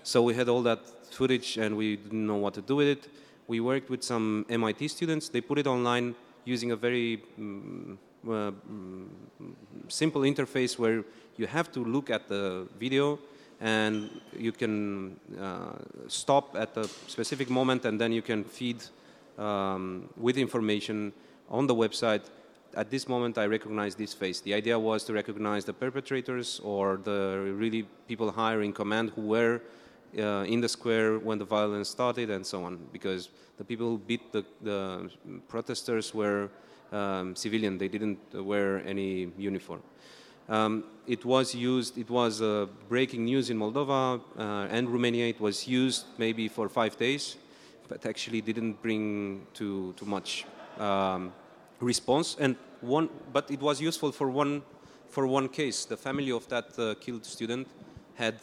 So 0.03 0.23
we 0.23 0.35
had 0.35 0.49
all 0.49 0.63
that 0.63 0.81
footage 1.11 1.57
and 1.57 1.77
we 1.77 1.97
didn't 1.97 2.27
know 2.27 2.37
what 2.37 2.55
to 2.55 2.63
do 2.63 2.77
with 2.77 2.89
it 2.89 3.09
we 3.49 3.61
worked 3.61 3.89
with 3.89 4.03
some 4.05 4.45
MIT 4.49 4.89
students. 4.89 5.31
They 5.31 5.41
put 5.41 5.59
it 5.59 5.67
online 5.67 6.15
using 6.45 6.71
a 6.71 6.77
very 6.77 7.23
um, 7.39 7.99
uh, 8.29 8.51
simple 9.89 10.23
interface 10.23 10.79
where 10.79 11.05
you 11.37 11.47
have 11.47 11.71
to 11.73 11.85
look 11.85 12.11
at 12.11 12.29
the 12.29 12.67
video 12.79 13.19
and 13.61 14.09
you 14.37 14.53
can 14.53 15.19
uh, 15.41 15.73
stop 16.07 16.57
at 16.57 16.77
a 16.77 16.85
specific 17.07 17.51
moment 17.51 17.85
and 17.85 18.01
then 18.01 18.13
you 18.13 18.23
can 18.23 18.45
feed 18.45 18.83
um, 19.39 20.09
with 20.17 20.37
information 20.37 21.13
on 21.49 21.67
the 21.67 21.75
website. 21.75 22.23
At 22.75 22.91
this 22.91 23.09
moment, 23.09 23.39
I 23.39 23.47
recognize 23.47 23.95
this 23.95 24.13
face. 24.13 24.41
The 24.41 24.55
idea 24.55 24.79
was 24.79 25.05
to 25.05 25.13
recognize 25.13 25.65
the 25.65 25.73
perpetrators 25.73 26.61
or 26.63 26.99
the 27.03 27.53
really 27.57 27.87
people 28.07 28.31
higher 28.31 28.63
in 28.63 28.73
command 28.73 29.11
who 29.17 29.23
were 29.23 29.61
uh, 30.19 30.45
in 30.47 30.61
the 30.61 30.69
square 30.69 31.19
when 31.19 31.39
the 31.39 31.45
violence 31.45 31.89
started 31.89 32.31
and 32.31 32.47
so 32.47 32.65
on, 32.65 32.79
because 32.93 33.31
the 33.57 33.65
people 33.65 33.89
who 33.89 33.99
beat 33.99 34.33
the, 34.33 34.45
the 34.63 35.11
protesters 35.49 36.15
were 36.15 36.49
um, 36.93 37.35
civilian. 37.37 37.79
They 37.79 37.89
didn't 37.89 38.19
wear 38.35 38.87
any 38.87 39.31
uniform. 39.37 39.83
Um, 40.49 40.85
it 41.07 41.25
was 41.25 41.55
used, 41.55 41.99
it 41.99 42.09
was 42.09 42.41
uh, 42.41 42.67
breaking 42.89 43.25
news 43.25 43.51
in 43.51 43.59
Moldova 43.59 44.21
uh, 44.39 44.43
and 44.71 44.89
Romania. 44.89 45.27
It 45.27 45.41
was 45.41 45.69
used 45.69 46.07
maybe 46.17 46.49
for 46.49 46.69
five 46.69 46.97
days, 46.97 47.37
but 47.89 48.07
actually 48.07 48.41
didn't 48.41 48.81
bring 48.83 49.47
too, 49.53 49.93
too 49.97 50.07
much 50.07 50.47
um, 50.79 51.33
response. 51.81 52.37
And 52.41 52.57
one, 52.81 53.11
but 53.33 53.51
it 53.51 53.61
was 53.61 53.81
useful 53.81 54.11
for 54.11 54.31
one, 54.31 54.63
for 55.11 55.27
one 55.27 55.49
case. 55.49 55.85
The 55.85 55.97
family 55.97 56.33
of 56.33 56.49
that 56.49 56.79
uh, 56.79 56.95
killed 56.95 57.27
student 57.27 57.69
had, 58.15 58.37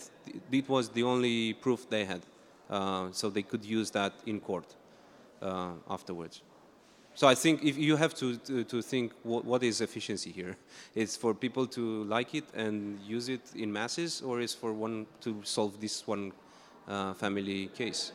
it 0.52 0.70
was 0.70 0.90
the 0.90 1.04
only 1.04 1.54
proof 1.54 1.90
they 1.90 2.06
had. 2.06 2.22
Uh, 2.70 3.10
so 3.12 3.30
they 3.30 3.44
could 3.44 3.64
use 3.64 3.92
that 3.92 4.14
in 4.26 4.40
court 4.40 4.76
uh, 5.42 5.72
afterwards. 5.90 6.42
So 7.16 7.30
I 7.30 7.36
think 7.36 7.64
if 7.64 7.78
you 7.78 7.96
have 7.96 8.14
to, 8.16 8.36
to, 8.36 8.66
to 8.66 8.82
think 8.82 9.14
what, 9.24 9.46
what 9.46 9.64
is 9.64 9.80
efficiency 9.80 10.32
here? 10.34 10.58
It's 10.96 11.16
for 11.16 11.34
people 11.34 11.66
to 11.68 12.04
like 12.04 12.36
it 12.36 12.44
and 12.54 13.00
use 13.00 13.30
it 13.30 13.40
in 13.56 13.72
masses, 13.72 14.22
or 14.22 14.42
is 14.42 14.54
for 14.54 14.74
one 14.74 15.06
to 15.22 15.42
solve 15.44 15.80
this 15.80 16.06
one 16.06 16.34
uh, 16.90 17.14
family 17.14 17.68
case? 17.68 18.12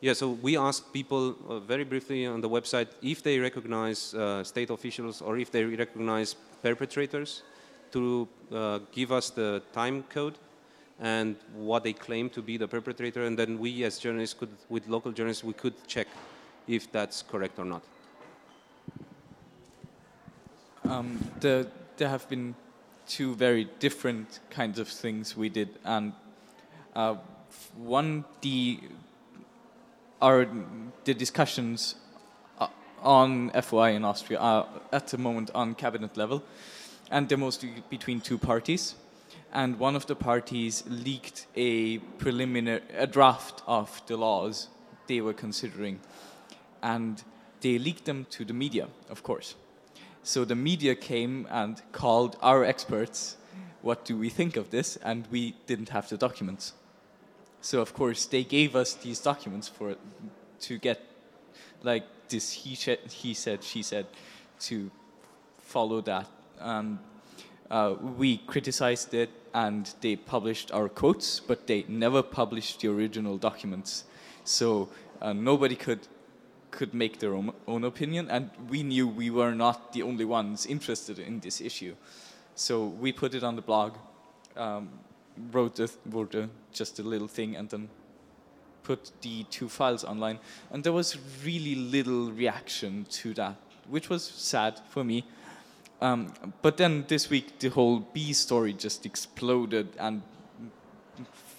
Yeah, 0.00 0.12
so 0.12 0.30
we 0.30 0.56
asked 0.56 0.92
people 0.92 1.36
uh, 1.48 1.58
very 1.58 1.84
briefly 1.84 2.26
on 2.26 2.40
the 2.40 2.48
website 2.48 2.88
if 3.02 3.22
they 3.22 3.38
recognize 3.38 4.14
uh, 4.14 4.44
state 4.44 4.70
officials 4.70 5.20
or 5.22 5.38
if 5.38 5.50
they 5.50 5.64
recognize 5.64 6.34
perpetrators 6.62 7.42
to 7.92 8.28
uh, 8.52 8.78
give 8.90 9.12
us 9.12 9.30
the 9.30 9.62
time 9.72 10.04
code 10.08 10.34
and 11.02 11.34
what 11.52 11.82
they 11.82 11.92
claim 11.92 12.30
to 12.30 12.40
be 12.40 12.56
the 12.56 12.68
perpetrator, 12.68 13.24
and 13.24 13.36
then 13.36 13.58
we 13.58 13.82
as 13.82 13.98
journalists 13.98 14.38
could, 14.38 14.50
with 14.68 14.86
local 14.86 15.10
journalists, 15.10 15.42
we 15.42 15.52
could 15.52 15.74
check 15.88 16.06
if 16.68 16.90
that's 16.92 17.22
correct 17.22 17.58
or 17.58 17.64
not. 17.64 17.82
Um, 20.88 21.18
the, 21.40 21.68
there 21.96 22.08
have 22.08 22.28
been 22.28 22.54
two 23.08 23.34
very 23.34 23.68
different 23.80 24.38
kinds 24.48 24.78
of 24.78 24.86
things 24.86 25.36
we 25.36 25.48
did, 25.48 25.70
and 25.84 26.12
uh, 26.94 27.16
one, 27.76 28.24
the 28.40 28.78
are 30.20 30.46
the 31.04 31.14
discussions 31.14 31.96
uh, 32.60 32.68
on 33.02 33.50
FOI 33.60 33.94
in 33.94 34.04
Austria 34.04 34.38
are 34.38 34.68
at 34.92 35.08
the 35.08 35.18
moment 35.18 35.50
on 35.52 35.74
cabinet 35.74 36.16
level, 36.16 36.44
and 37.10 37.28
they're 37.28 37.36
mostly 37.36 37.82
between 37.90 38.20
two 38.20 38.38
parties. 38.38 38.94
And 39.52 39.78
one 39.78 39.96
of 39.96 40.06
the 40.06 40.16
parties 40.16 40.82
leaked 40.88 41.46
a 41.54 41.98
preliminary, 42.18 42.80
a 42.96 43.06
draft 43.06 43.62
of 43.66 44.02
the 44.06 44.16
laws 44.16 44.68
they 45.06 45.20
were 45.20 45.34
considering, 45.34 46.00
and 46.82 47.22
they 47.60 47.78
leaked 47.78 48.06
them 48.06 48.26
to 48.30 48.44
the 48.44 48.54
media, 48.54 48.88
of 49.10 49.22
course. 49.22 49.54
So 50.22 50.44
the 50.44 50.54
media 50.54 50.94
came 50.94 51.46
and 51.50 51.82
called 51.92 52.36
our 52.40 52.64
experts, 52.64 53.36
"What 53.82 54.04
do 54.04 54.16
we 54.16 54.30
think 54.30 54.56
of 54.56 54.70
this?" 54.70 54.96
And 55.02 55.26
we 55.30 55.54
didn't 55.66 55.90
have 55.90 56.08
the 56.08 56.16
documents. 56.16 56.72
So 57.60 57.80
of 57.80 57.92
course 57.92 58.26
they 58.26 58.44
gave 58.44 58.74
us 58.74 58.94
these 58.94 59.20
documents 59.20 59.68
for 59.68 59.96
to 60.60 60.78
get 60.78 61.00
like 61.82 62.04
this 62.28 62.52
he 62.52 62.74
said 62.74 62.98
he 63.10 63.34
said 63.34 63.62
she 63.62 63.82
said 63.82 64.06
to 64.60 64.90
follow 65.58 66.00
that. 66.02 66.26
And 66.58 66.98
uh, 67.72 67.94
we 68.18 68.36
criticized 68.46 69.14
it 69.14 69.30
and 69.54 69.92
they 70.00 70.14
published 70.14 70.70
our 70.70 70.88
quotes, 70.88 71.40
but 71.40 71.66
they 71.66 71.84
never 71.88 72.22
published 72.22 72.80
the 72.80 72.88
original 72.88 73.36
documents. 73.38 74.04
So 74.44 74.88
uh, 75.20 75.32
nobody 75.32 75.74
could 75.74 76.06
could 76.70 76.94
make 76.94 77.18
their 77.18 77.34
own, 77.34 77.52
own 77.66 77.84
opinion, 77.84 78.30
and 78.30 78.48
we 78.70 78.82
knew 78.82 79.06
we 79.06 79.28
were 79.28 79.54
not 79.54 79.92
the 79.92 80.02
only 80.02 80.24
ones 80.24 80.64
interested 80.64 81.18
in 81.18 81.38
this 81.40 81.60
issue. 81.60 81.94
So 82.54 82.86
we 82.86 83.12
put 83.12 83.34
it 83.34 83.44
on 83.44 83.56
the 83.56 83.62
blog. 83.62 83.96
Um, 84.56 84.88
wrote, 85.50 85.78
a, 85.80 85.88
wrote 86.06 86.34
a, 86.34 86.48
just 86.72 86.98
a 86.98 87.02
little 87.02 87.28
thing 87.28 87.56
and 87.56 87.68
then 87.68 87.88
put 88.82 89.12
the 89.22 89.44
two 89.44 89.68
files 89.68 90.04
online. 90.04 90.38
And 90.70 90.82
there 90.84 90.92
was 90.92 91.16
really 91.44 91.74
little 91.74 92.32
reaction 92.32 93.06
to 93.10 93.34
that, 93.34 93.56
which 93.88 94.08
was 94.08 94.24
sad 94.24 94.80
for 94.88 95.04
me. 95.04 95.24
Um, 96.02 96.34
but 96.62 96.76
then 96.78 97.04
this 97.06 97.30
week, 97.30 97.60
the 97.60 97.68
whole 97.68 98.00
bee 98.00 98.32
story 98.32 98.72
just 98.72 99.06
exploded, 99.06 99.86
and 100.00 100.22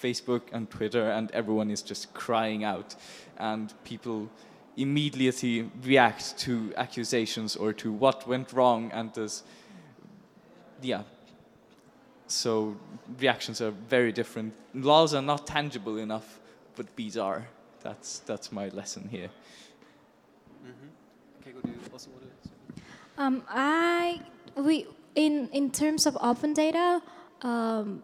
Facebook 0.02 0.42
and 0.52 0.70
Twitter 0.70 1.10
and 1.10 1.32
everyone 1.32 1.72
is 1.72 1.82
just 1.82 2.14
crying 2.14 2.66
out, 2.66 2.96
and 3.38 3.74
people 3.86 4.30
immediately 4.76 5.72
react 5.84 6.38
to 6.40 6.74
accusations 6.76 7.56
or 7.56 7.72
to 7.74 7.90
what 7.94 8.28
went 8.28 8.52
wrong, 8.52 8.92
and 8.92 9.14
there's, 9.14 9.44
yeah, 10.82 11.04
so 12.28 12.76
reactions 13.20 13.62
are 13.62 13.72
very 13.72 14.12
different. 14.12 14.54
Laws 14.74 15.14
are 15.14 15.22
not 15.22 15.48
tangible 15.48 15.98
enough, 15.98 16.42
but 16.76 16.94
bees 16.98 17.16
are. 17.18 17.48
That's 17.82 18.20
that's 18.20 18.52
my 18.52 18.68
lesson 18.70 19.08
here. 19.10 19.30
Mm-hmm. 20.66 21.50
Okay, 21.50 21.52
do 21.64 21.94
also 21.94 22.10
want? 22.10 22.24
Um, 23.16 23.44
I 23.48 24.22
we 24.56 24.88
in 25.16 25.50
in 25.52 25.72
terms 25.72 26.06
of 26.06 26.18
open 26.22 26.54
data, 26.54 27.02
um, 27.42 28.04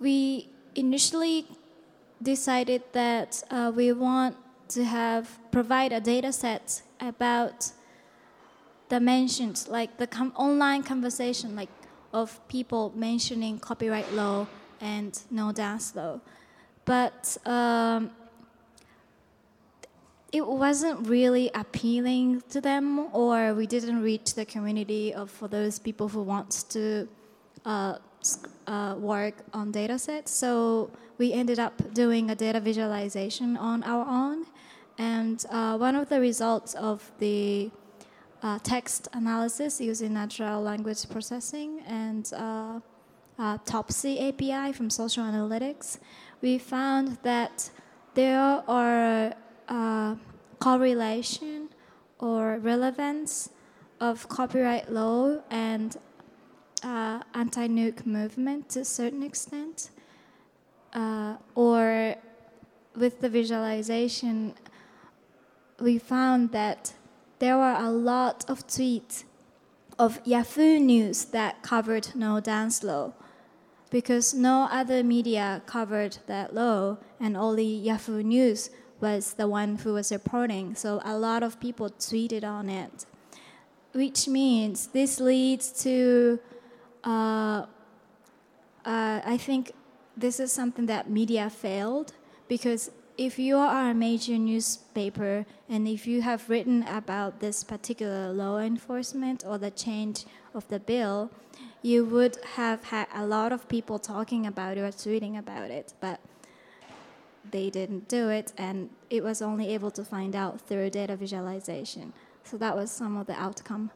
we 0.00 0.48
initially 0.74 1.46
decided 2.22 2.82
that 2.92 3.42
uh, 3.50 3.72
we 3.74 3.92
want 3.92 4.36
to 4.68 4.84
have 4.84 5.38
provide 5.50 5.92
a 5.92 6.00
data 6.00 6.32
set 6.32 6.82
about 7.00 7.72
the 8.88 9.00
mentions, 9.00 9.68
like 9.68 9.96
the 9.96 10.06
com- 10.06 10.32
online 10.36 10.82
conversation, 10.82 11.56
like 11.56 11.68
of 12.12 12.40
people 12.48 12.92
mentioning 12.94 13.58
copyright 13.58 14.10
law 14.12 14.46
and 14.80 15.20
no 15.30 15.52
dance 15.52 15.94
law, 15.94 16.20
but 16.84 17.36
um, 17.44 18.10
it 20.32 20.46
wasn't 20.46 21.06
really 21.08 21.50
appealing 21.54 22.42
to 22.50 22.60
them, 22.60 23.14
or 23.14 23.54
we 23.54 23.66
didn't 23.66 24.02
reach 24.02 24.34
the 24.34 24.44
community 24.44 25.14
of 25.14 25.30
for 25.30 25.48
those 25.48 25.78
people 25.78 26.08
who 26.08 26.22
wants 26.22 26.62
to 26.64 27.08
uh, 27.64 27.98
uh, 28.66 28.94
work 28.98 29.34
on 29.52 29.70
data 29.70 29.98
sets. 29.98 30.32
So 30.32 30.90
we 31.18 31.32
ended 31.32 31.58
up 31.58 31.94
doing 31.94 32.30
a 32.30 32.34
data 32.34 32.60
visualization 32.60 33.56
on 33.56 33.82
our 33.84 34.06
own, 34.06 34.46
and 34.98 35.44
uh, 35.50 35.76
one 35.78 35.94
of 35.94 36.08
the 36.08 36.20
results 36.20 36.74
of 36.74 37.10
the 37.18 37.70
uh, 38.42 38.58
text 38.62 39.08
analysis 39.12 39.80
using 39.80 40.12
natural 40.12 40.60
language 40.60 41.08
processing 41.08 41.80
and 41.86 42.32
uh, 42.34 42.80
uh, 43.38 43.58
Topsy 43.64 44.28
API 44.28 44.72
from 44.72 44.90
social 44.90 45.24
analytics, 45.24 45.98
we 46.40 46.58
found 46.58 47.18
that 47.22 47.70
there 48.14 48.62
are 48.68 49.34
uh, 49.68 50.16
correlation 50.58 51.68
or 52.18 52.58
relevance 52.58 53.50
of 54.00 54.28
copyright 54.28 54.90
law 54.92 55.38
and 55.50 55.96
uh, 56.82 57.20
anti-nuke 57.34 58.06
movement 58.06 58.68
to 58.70 58.80
a 58.80 58.84
certain 58.84 59.22
extent, 59.22 59.90
uh, 60.92 61.36
or 61.54 62.14
with 62.94 63.20
the 63.20 63.28
visualization, 63.28 64.54
we 65.80 65.98
found 65.98 66.52
that 66.52 66.94
there 67.38 67.56
were 67.56 67.76
a 67.78 67.90
lot 67.90 68.44
of 68.48 68.66
tweets 68.66 69.24
of 69.98 70.20
Yahoo 70.24 70.78
News 70.78 71.26
that 71.26 71.62
covered 71.62 72.08
no 72.14 72.40
dance 72.40 72.82
law 72.82 73.12
because 73.90 74.34
no 74.34 74.68
other 74.70 75.02
media 75.02 75.62
covered 75.66 76.18
that 76.26 76.54
law 76.54 76.98
and 77.20 77.36
only 77.36 77.64
Yahoo 77.64 78.22
News 78.22 78.70
was 79.00 79.34
the 79.34 79.48
one 79.48 79.76
who 79.76 79.94
was 79.94 80.12
reporting. 80.12 80.74
So 80.74 81.00
a 81.04 81.16
lot 81.18 81.42
of 81.42 81.60
people 81.60 81.90
tweeted 81.90 82.44
on 82.44 82.68
it, 82.68 83.06
which 83.92 84.28
means 84.28 84.88
this 84.88 85.20
leads 85.20 85.70
to, 85.84 86.38
uh, 87.04 87.66
uh, 88.84 89.20
I 89.24 89.36
think 89.36 89.72
this 90.16 90.40
is 90.40 90.52
something 90.52 90.86
that 90.86 91.10
media 91.10 91.50
failed 91.50 92.12
because 92.48 92.90
if 93.18 93.38
you 93.38 93.56
are 93.56 93.90
a 93.90 93.94
major 93.94 94.36
newspaper 94.36 95.46
and 95.68 95.88
if 95.88 96.06
you 96.06 96.22
have 96.22 96.48
written 96.48 96.82
about 96.84 97.40
this 97.40 97.64
particular 97.64 98.32
law 98.32 98.58
enforcement 98.58 99.44
or 99.46 99.58
the 99.58 99.70
change 99.70 100.24
of 100.54 100.68
the 100.68 100.78
bill, 100.78 101.30
you 101.82 102.04
would 102.04 102.36
have 102.56 102.84
had 102.84 103.06
a 103.14 103.26
lot 103.26 103.52
of 103.52 103.68
people 103.68 103.98
talking 103.98 104.46
about 104.46 104.76
it 104.76 104.80
or 104.80 104.88
tweeting 104.88 105.38
about 105.38 105.70
it, 105.70 105.92
but 106.00 106.20
they 107.50 107.70
didn't 107.70 108.08
do 108.08 108.28
it, 108.28 108.52
and 108.56 108.90
it 109.10 109.22
was 109.22 109.42
only 109.42 109.72
able 109.74 109.90
to 109.92 110.04
find 110.04 110.34
out 110.34 110.60
through 110.60 110.90
data 110.90 111.16
visualization. 111.16 112.12
So 112.44 112.56
that 112.58 112.76
was 112.76 112.90
some 112.90 113.16
of 113.16 113.26
the 113.26 113.34
outcome. 113.34 113.90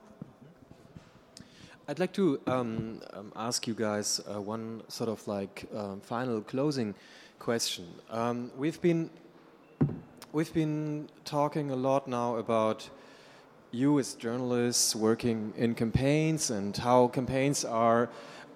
I'd 1.88 1.98
like 1.98 2.12
to 2.12 2.40
um, 2.46 3.00
um, 3.12 3.32
ask 3.34 3.66
you 3.66 3.74
guys 3.74 4.20
uh, 4.32 4.40
one 4.40 4.82
sort 4.88 5.10
of 5.10 5.26
like 5.26 5.66
um, 5.74 6.00
final 6.00 6.40
closing 6.40 6.94
question. 7.40 7.86
Um, 8.10 8.52
we've 8.56 8.80
been 8.80 9.10
we've 10.32 10.52
been 10.54 11.08
talking 11.24 11.70
a 11.70 11.76
lot 11.76 12.06
now 12.06 12.36
about 12.36 12.88
you 13.72 13.98
as 13.98 14.14
journalists 14.14 14.94
working 14.94 15.52
in 15.56 15.74
campaigns 15.74 16.50
and 16.50 16.76
how 16.76 17.08
campaigns 17.08 17.64
are, 17.64 18.08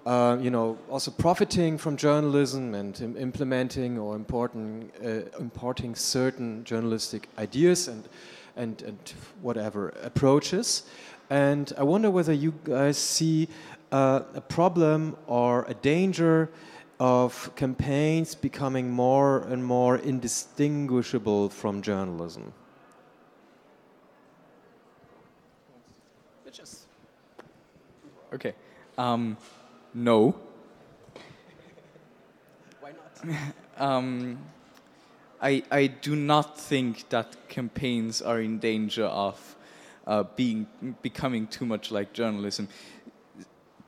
uh, 0.06 0.36
you 0.40 0.50
know, 0.50 0.76
also 0.90 1.10
profiting 1.10 1.78
from 1.78 1.96
journalism 1.96 2.74
and 2.74 3.00
Im 3.00 3.16
implementing 3.16 3.98
or 3.98 4.16
importing 4.16 4.90
uh, 5.02 5.40
importing 5.40 5.94
certain 5.94 6.64
journalistic 6.64 7.28
ideas 7.38 7.88
and 7.88 8.08
and 8.56 8.82
and 8.82 9.14
whatever 9.42 9.92
approaches. 10.02 10.84
And 11.30 11.72
I 11.78 11.82
wonder 11.82 12.10
whether 12.10 12.34
you 12.34 12.52
guys 12.64 12.98
see 12.98 13.48
uh, 13.92 14.20
a 14.34 14.40
problem 14.40 15.16
or 15.26 15.64
a 15.68 15.74
danger 15.74 16.50
of 17.00 17.50
campaigns 17.56 18.34
becoming 18.34 18.90
more 18.90 19.40
and 19.52 19.64
more 19.64 19.96
indistinguishable 19.96 21.48
from 21.48 21.82
journalism. 21.82 22.52
Okay. 28.34 28.54
Um, 28.98 29.36
no. 29.94 30.36
Why 32.80 32.90
not? 32.92 33.52
um, 33.78 34.38
I, 35.40 35.62
I 35.70 35.86
do 35.86 36.16
not 36.16 36.58
think 36.58 37.08
that 37.10 37.48
campaigns 37.48 38.22
are 38.22 38.40
in 38.40 38.58
danger 38.58 39.04
of 39.04 39.56
uh, 40.06 40.24
being 40.36 40.66
becoming 41.02 41.46
too 41.46 41.64
much 41.64 41.90
like 41.90 42.12
journalism 42.12 42.68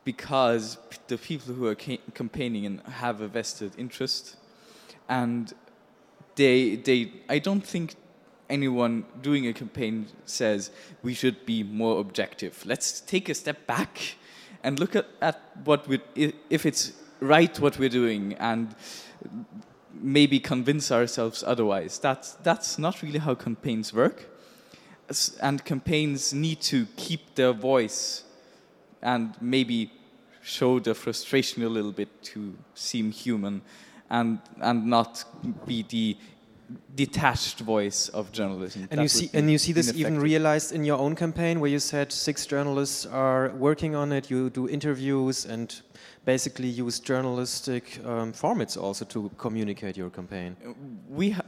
because 0.05 0.79
the 1.09 1.19
people 1.19 1.55
who 1.55 1.67
are 1.67 1.75
ca- 1.75 2.01
campaigning 2.15 2.65
and 2.67 2.81
have 2.83 3.21
a 3.21 3.29
vested 3.29 3.73
interest 3.77 4.37
and 5.09 5.53
they 6.37 6.77
they 6.77 7.13
I 7.29 7.39
don't 7.39 7.67
think 7.67 7.95
anyone 8.49 9.05
doing 9.21 9.47
a 9.47 9.53
campaign 9.53 10.07
says 10.25 10.71
we 11.03 11.13
should 11.15 11.45
be 11.45 11.63
more 11.63 12.01
objective 12.01 12.65
let's 12.65 13.01
take 13.01 13.29
a 13.29 13.35
step 13.35 13.67
back 13.67 14.17
and 14.67 14.81
look 14.81 14.97
at, 14.97 15.07
at 15.23 15.41
what 15.65 15.87
we 15.87 16.01
if 16.51 16.67
it's 16.67 16.93
right 17.21 17.59
what 17.61 17.79
we're 17.79 17.89
doing 17.89 18.35
and 18.35 18.75
maybe 19.95 20.41
convince 20.41 20.91
ourselves 20.91 21.45
otherwise. 21.47 21.99
That's 22.01 22.33
that's 22.43 22.77
not 22.79 23.01
really 23.03 23.21
how 23.21 23.35
campaigns 23.37 23.95
work. 23.95 24.29
And 25.41 25.65
campaigns 25.65 26.35
need 26.35 26.61
to 26.63 26.87
keep 26.97 27.37
their 27.37 27.53
voice 27.53 28.25
and 29.03 29.35
maybe 29.41 29.93
show 30.43 30.81
the 30.81 30.95
frustration 30.95 31.63
a 31.63 31.69
little 31.69 31.93
bit 31.93 32.09
to 32.35 32.57
seem 32.75 33.13
human 33.13 33.63
and 34.11 34.41
and 34.61 34.87
not 34.87 35.25
be 35.65 35.85
the 35.89 36.17
detached 36.95 37.61
voice 37.61 38.09
of 38.15 38.33
journalism. 38.33 38.89
And 38.91 38.99
That 38.99 39.03
you 39.03 39.09
see, 39.09 39.31
and 39.35 39.51
you 39.51 39.59
see 39.59 39.73
this 39.73 39.93
even 39.95 40.19
realized 40.19 40.73
in 40.73 40.85
your 40.85 40.99
own 40.99 41.15
campaign, 41.15 41.61
where 41.61 41.71
you 41.71 41.79
said 41.79 42.13
six 42.13 42.47
journalists 42.47 43.07
are 43.07 43.51
working 43.59 43.95
on 43.95 44.13
it. 44.13 44.31
You 44.31 44.51
do 44.51 44.69
interviews 44.69 45.47
and 45.47 45.83
basically 46.25 46.69
use 46.69 46.99
journalistic 47.01 47.99
um, 48.05 48.33
formats 48.33 48.77
also 48.77 49.05
to 49.05 49.31
communicate 49.39 49.97
your 49.97 50.11
campaign. 50.11 50.57
we 51.09 51.31
ha- 51.31 51.45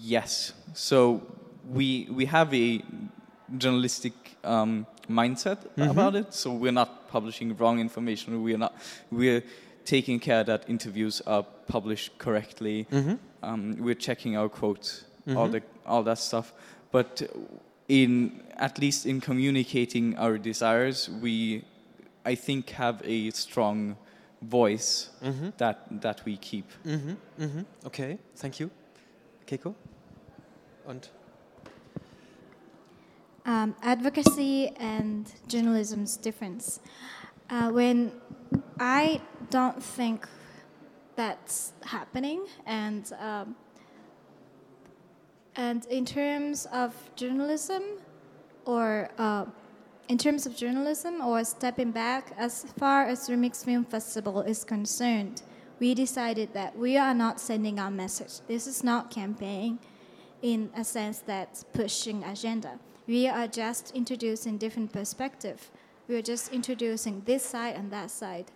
yes 0.00 0.52
so 0.74 1.20
we 1.72 2.06
we 2.10 2.24
have 2.26 2.52
a 2.54 2.82
journalistic 3.58 4.12
um, 4.44 4.86
mindset 5.08 5.58
about 5.76 6.14
it 6.16 6.34
so 6.34 6.52
we're 6.52 6.72
not 6.72 7.08
publishing 7.08 7.56
wrong 7.56 7.78
information 7.80 8.42
we're 8.42 8.58
not 8.58 8.74
we're 9.10 9.42
taking 9.84 10.18
care 10.20 10.42
that 10.44 10.64
interviews 10.68 11.20
are 11.26 11.44
published 11.68 12.18
correctly 12.18 12.86
um, 13.46 13.76
we're 13.78 13.94
checking 13.94 14.36
our 14.36 14.48
quotes 14.48 15.04
all 15.36 15.48
the 15.48 15.62
all 15.84 16.02
that 16.04 16.18
stuff 16.18 16.52
but 16.92 17.22
in 17.88 18.42
at 18.56 18.78
least 18.78 19.06
in 19.06 19.20
communicating 19.20 20.16
our 20.18 20.38
desires 20.38 21.08
we 21.22 21.64
i 22.24 22.34
think 22.36 22.70
have 22.70 23.02
a 23.04 23.30
strong 23.30 23.96
voice 24.42 25.10
that 25.58 25.78
that 26.02 26.24
we 26.24 26.36
keep 26.36 26.64
Mm-hmm, 26.84 27.14
mm-hmm. 27.44 27.62
Okay, 27.86 28.18
thank 28.36 28.60
you. 28.60 28.70
Keiko? 29.46 29.74
Und? 30.86 31.08
um, 33.46 33.74
advocacy 33.82 34.68
and 34.78 35.32
journalism's 35.46 36.16
difference. 36.16 36.80
Uh, 37.48 37.70
when 37.70 38.12
I 38.78 39.20
don't 39.50 39.82
think 39.82 40.28
that's 41.16 41.72
happening, 41.82 42.46
and 42.66 43.12
um, 43.18 43.56
and 45.56 45.86
in 45.86 46.04
terms 46.04 46.66
of 46.66 46.94
journalism, 47.16 47.82
or 48.64 49.08
uh, 49.18 49.46
in 50.08 50.18
terms 50.18 50.46
of 50.46 50.54
journalism, 50.54 51.20
or 51.22 51.42
stepping 51.44 51.90
back, 51.90 52.32
as 52.36 52.64
far 52.78 53.04
as 53.04 53.28
Remix 53.28 53.64
Film 53.64 53.84
Festival 53.84 54.42
is 54.42 54.64
concerned, 54.64 55.42
we 55.80 55.94
decided 55.94 56.52
that 56.52 56.76
we 56.76 56.96
are 56.96 57.14
not 57.14 57.40
sending 57.40 57.78
our 57.78 57.90
message. 57.90 58.40
This 58.46 58.66
is 58.66 58.84
not 58.84 59.10
campaign 59.10 59.78
in 60.42 60.70
a 60.76 60.84
sense 60.84 61.18
that's 61.18 61.64
pushing 61.64 62.22
agenda. 62.24 62.78
We 63.06 63.28
are 63.28 63.46
just 63.46 63.92
introducing 63.94 64.58
different 64.58 64.92
perspective. 64.92 65.70
We 66.08 66.16
are 66.16 66.22
just 66.22 66.52
introducing 66.52 67.22
this 67.24 67.44
side 67.44 67.74
and 67.76 67.90
that 67.92 68.10
side, 68.10 68.46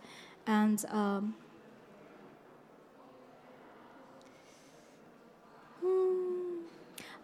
and 0.47 0.85
um, 0.91 1.35
hmm, 5.81 6.63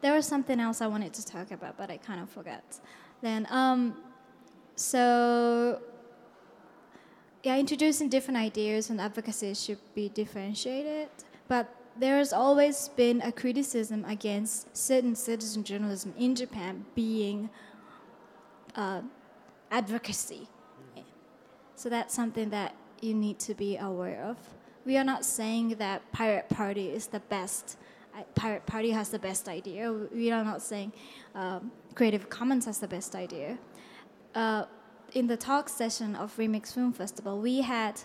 there 0.06 0.14
was 0.14 0.24
something 0.24 0.60
else 0.60 0.80
I 0.80 0.86
wanted 0.86 1.12
to 1.14 1.26
talk 1.26 1.50
about, 1.50 1.76
but 1.76 1.90
I 1.90 1.96
kind 1.96 2.20
of 2.20 2.30
forgot. 2.30 2.62
Then, 3.22 3.44
um, 3.50 3.96
so 4.76 5.80
yeah, 7.42 7.58
introducing 7.58 8.08
different 8.08 8.38
ideas 8.38 8.88
and 8.88 9.00
advocacy 9.00 9.52
should 9.54 9.80
be 9.96 10.08
differentiated, 10.08 11.08
but 11.48 11.66
there 11.98 12.18
has 12.18 12.32
always 12.32 12.88
been 12.90 13.20
a 13.20 13.32
criticism 13.32 14.04
against 14.04 14.76
certain 14.76 15.16
citizen 15.16 15.64
journalism 15.64 16.14
in 16.16 16.36
Japan 16.36 16.84
being 16.94 17.50
uh, 18.76 19.00
advocacy. 19.72 20.46
So 21.74 21.88
that's 21.88 22.14
something 22.14 22.50
that 22.50 22.76
you 23.00 23.12
need 23.12 23.40
to 23.40 23.54
be 23.54 23.76
aware 23.76 24.22
of. 24.22 24.36
We 24.84 24.96
are 24.98 25.04
not 25.12 25.24
saying 25.24 25.70
that 25.78 26.12
Pirate 26.12 26.48
Party 26.48 26.90
is 26.90 27.08
the 27.08 27.18
best. 27.18 27.76
Pirate 28.34 28.66
Party 28.66 28.90
has 28.90 29.08
the 29.10 29.18
best 29.18 29.48
idea. 29.48 29.92
We 29.92 30.30
are 30.30 30.44
not 30.44 30.62
saying 30.62 30.92
um, 31.34 31.70
Creative 31.94 32.28
Commons 32.28 32.64
has 32.66 32.78
the 32.78 32.88
best 32.88 33.14
idea. 33.14 33.58
Uh, 34.34 34.64
in 35.12 35.26
the 35.26 35.36
talk 35.36 35.68
session 35.68 36.14
of 36.16 36.36
Remix 36.36 36.74
Film 36.74 36.92
Festival, 36.92 37.40
we 37.40 37.62
had 37.62 38.00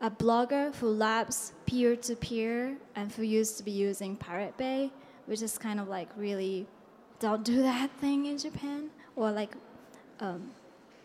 a 0.00 0.10
blogger 0.10 0.74
who 0.76 0.88
labs 0.88 1.52
peer 1.66 1.96
to 1.96 2.16
peer 2.16 2.76
and 2.94 3.12
who 3.12 3.22
used 3.22 3.56
to 3.58 3.62
be 3.62 3.70
using 3.70 4.16
Pirate 4.16 4.56
Bay, 4.56 4.90
which 5.26 5.42
is 5.42 5.58
kind 5.58 5.80
of 5.80 5.88
like 5.88 6.08
really 6.16 6.66
don't 7.18 7.44
do 7.44 7.62
that 7.62 7.90
thing 8.00 8.26
in 8.26 8.38
Japan, 8.38 8.90
or 9.16 9.30
like 9.30 9.54
um, 10.20 10.50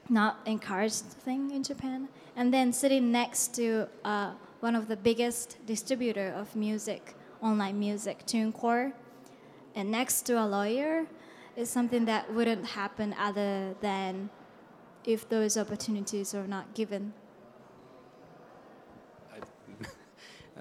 not 0.09 0.39
encouraged 0.45 1.03
thing 1.03 1.51
in 1.51 1.63
Japan. 1.63 2.09
And 2.35 2.53
then 2.53 2.73
sitting 2.73 3.11
next 3.11 3.53
to 3.55 3.87
uh, 4.03 4.31
one 4.59 4.75
of 4.75 4.87
the 4.87 4.97
biggest 4.97 5.57
distributor 5.65 6.33
of 6.35 6.55
music, 6.55 7.15
online 7.41 7.79
music, 7.79 8.25
TuneCore, 8.25 8.93
and 9.75 9.91
next 9.91 10.23
to 10.23 10.33
a 10.33 10.45
lawyer 10.45 11.05
is 11.55 11.69
something 11.69 12.05
that 12.05 12.31
wouldn't 12.33 12.65
happen 12.65 13.13
other 13.19 13.75
than 13.81 14.29
if 15.05 15.27
those 15.29 15.57
opportunities 15.57 16.33
are 16.33 16.47
not 16.47 16.73
given. 16.73 17.13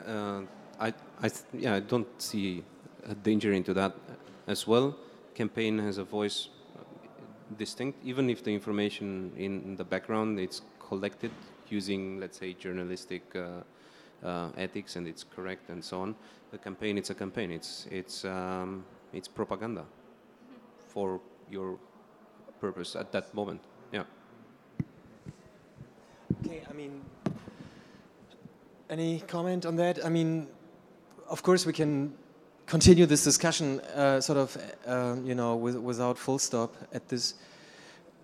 Uh, 0.07 0.43
I, 0.79 0.95
I 1.21 1.29
yeah, 1.53 1.75
I 1.75 1.81
don't 1.81 2.07
see 2.23 2.63
a 3.05 3.15
danger 3.15 3.53
into 3.53 3.75
that 3.75 3.97
as 4.47 4.65
well. 4.65 4.97
Campaign 5.35 5.77
has 5.81 5.99
a 5.99 6.05
voice 6.05 6.51
uh, 6.79 6.85
distinct, 7.59 7.99
even 8.05 8.31
if 8.31 8.45
the 8.45 8.55
information 8.55 9.33
in 9.37 9.75
the 9.77 9.85
background 9.85 10.39
it's 10.39 10.63
collected 10.79 11.33
using, 11.69 12.21
let's 12.21 12.39
say, 12.39 12.55
journalistic 12.55 13.23
uh, 13.35 13.63
uh, 14.25 14.51
ethics 14.57 14.97
and 14.97 15.07
it's 15.07 15.25
correct 15.25 15.71
and 15.71 15.83
so 15.83 16.01
on. 16.01 16.15
The 16.51 16.59
campaign, 16.59 16.99
it's 16.99 17.11
a 17.11 17.15
campaign. 17.15 17.51
It's 17.51 17.87
it's 17.91 18.25
um, 18.25 18.85
it's 19.13 19.29
propaganda 19.29 19.85
for 20.89 21.21
your 21.51 21.79
purpose 22.61 22.97
at 22.97 23.13
that 23.13 23.33
moment. 23.35 23.61
Yeah. 23.93 24.05
Okay, 26.45 26.63
I 26.69 26.73
mean, 26.73 27.01
any 28.91 29.21
comment 29.21 29.67
on 29.67 29.77
that? 29.77 30.05
I 30.05 30.09
mean, 30.09 30.49
of 31.29 31.43
course, 31.43 31.67
we 31.67 31.73
can 31.73 32.15
continue 32.67 33.07
this 33.07 33.25
discussion 33.25 33.81
uh, 33.81 34.21
sort 34.21 34.39
of, 34.39 34.57
uh, 34.87 35.17
you 35.25 35.35
know, 35.35 35.57
with, 35.57 35.77
without 35.77 36.19
full 36.19 36.39
stop. 36.39 36.75
At 36.93 37.09
this 37.09 37.35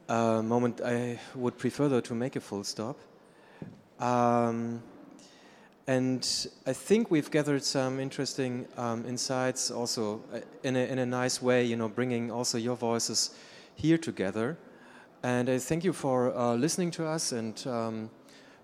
uh, 0.08 0.42
moment, 0.42 0.80
I 0.84 1.18
would 1.34 1.58
prefer, 1.58 1.88
though, 1.88 2.00
to 2.02 2.14
make 2.14 2.36
a 2.36 2.40
full 2.40 2.64
stop. 2.64 2.98
Um, 3.98 4.82
and 5.86 6.48
I 6.66 6.72
think 6.72 7.10
we've 7.10 7.30
gathered 7.30 7.62
some 7.62 8.00
interesting 8.00 8.66
um, 8.76 9.04
insights 9.06 9.70
also 9.70 10.22
uh, 10.32 10.40
in 10.62 10.76
a, 10.76 10.86
in 10.86 10.98
a 10.98 11.06
nice 11.06 11.42
way, 11.42 11.64
you 11.64 11.76
know, 11.76 11.88
bringing 11.88 12.30
also 12.30 12.56
your 12.56 12.76
voices 12.76 13.30
here 13.74 13.98
together. 13.98 14.56
And 15.22 15.48
I 15.48 15.58
thank 15.58 15.84
you 15.84 15.92
for 15.92 16.34
uh, 16.36 16.54
listening 16.54 16.90
to 16.92 17.06
us 17.06 17.32
and 17.32 17.66
um, 17.66 18.10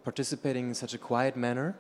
participating 0.03 0.69
in 0.69 0.75
such 0.75 0.95
a 0.95 0.99
quiet 0.99 1.37
manner. 1.37 1.75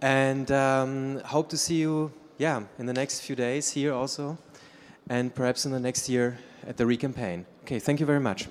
And 0.00 0.50
um, 0.50 1.20
hope 1.24 1.48
to 1.50 1.56
see 1.56 1.76
you, 1.76 2.12
yeah, 2.36 2.62
in 2.78 2.86
the 2.86 2.92
next 2.92 3.20
few 3.20 3.36
days 3.36 3.70
here 3.70 3.92
also, 3.92 4.38
and 5.08 5.34
perhaps 5.34 5.66
in 5.66 5.72
the 5.72 5.80
next 5.80 6.08
year 6.08 6.38
at 6.66 6.76
the 6.76 6.86
re:campaign. 6.86 7.46
Okay, 7.62 7.78
thank 7.78 8.00
you 8.00 8.06
very 8.06 8.20
much. 8.20 8.48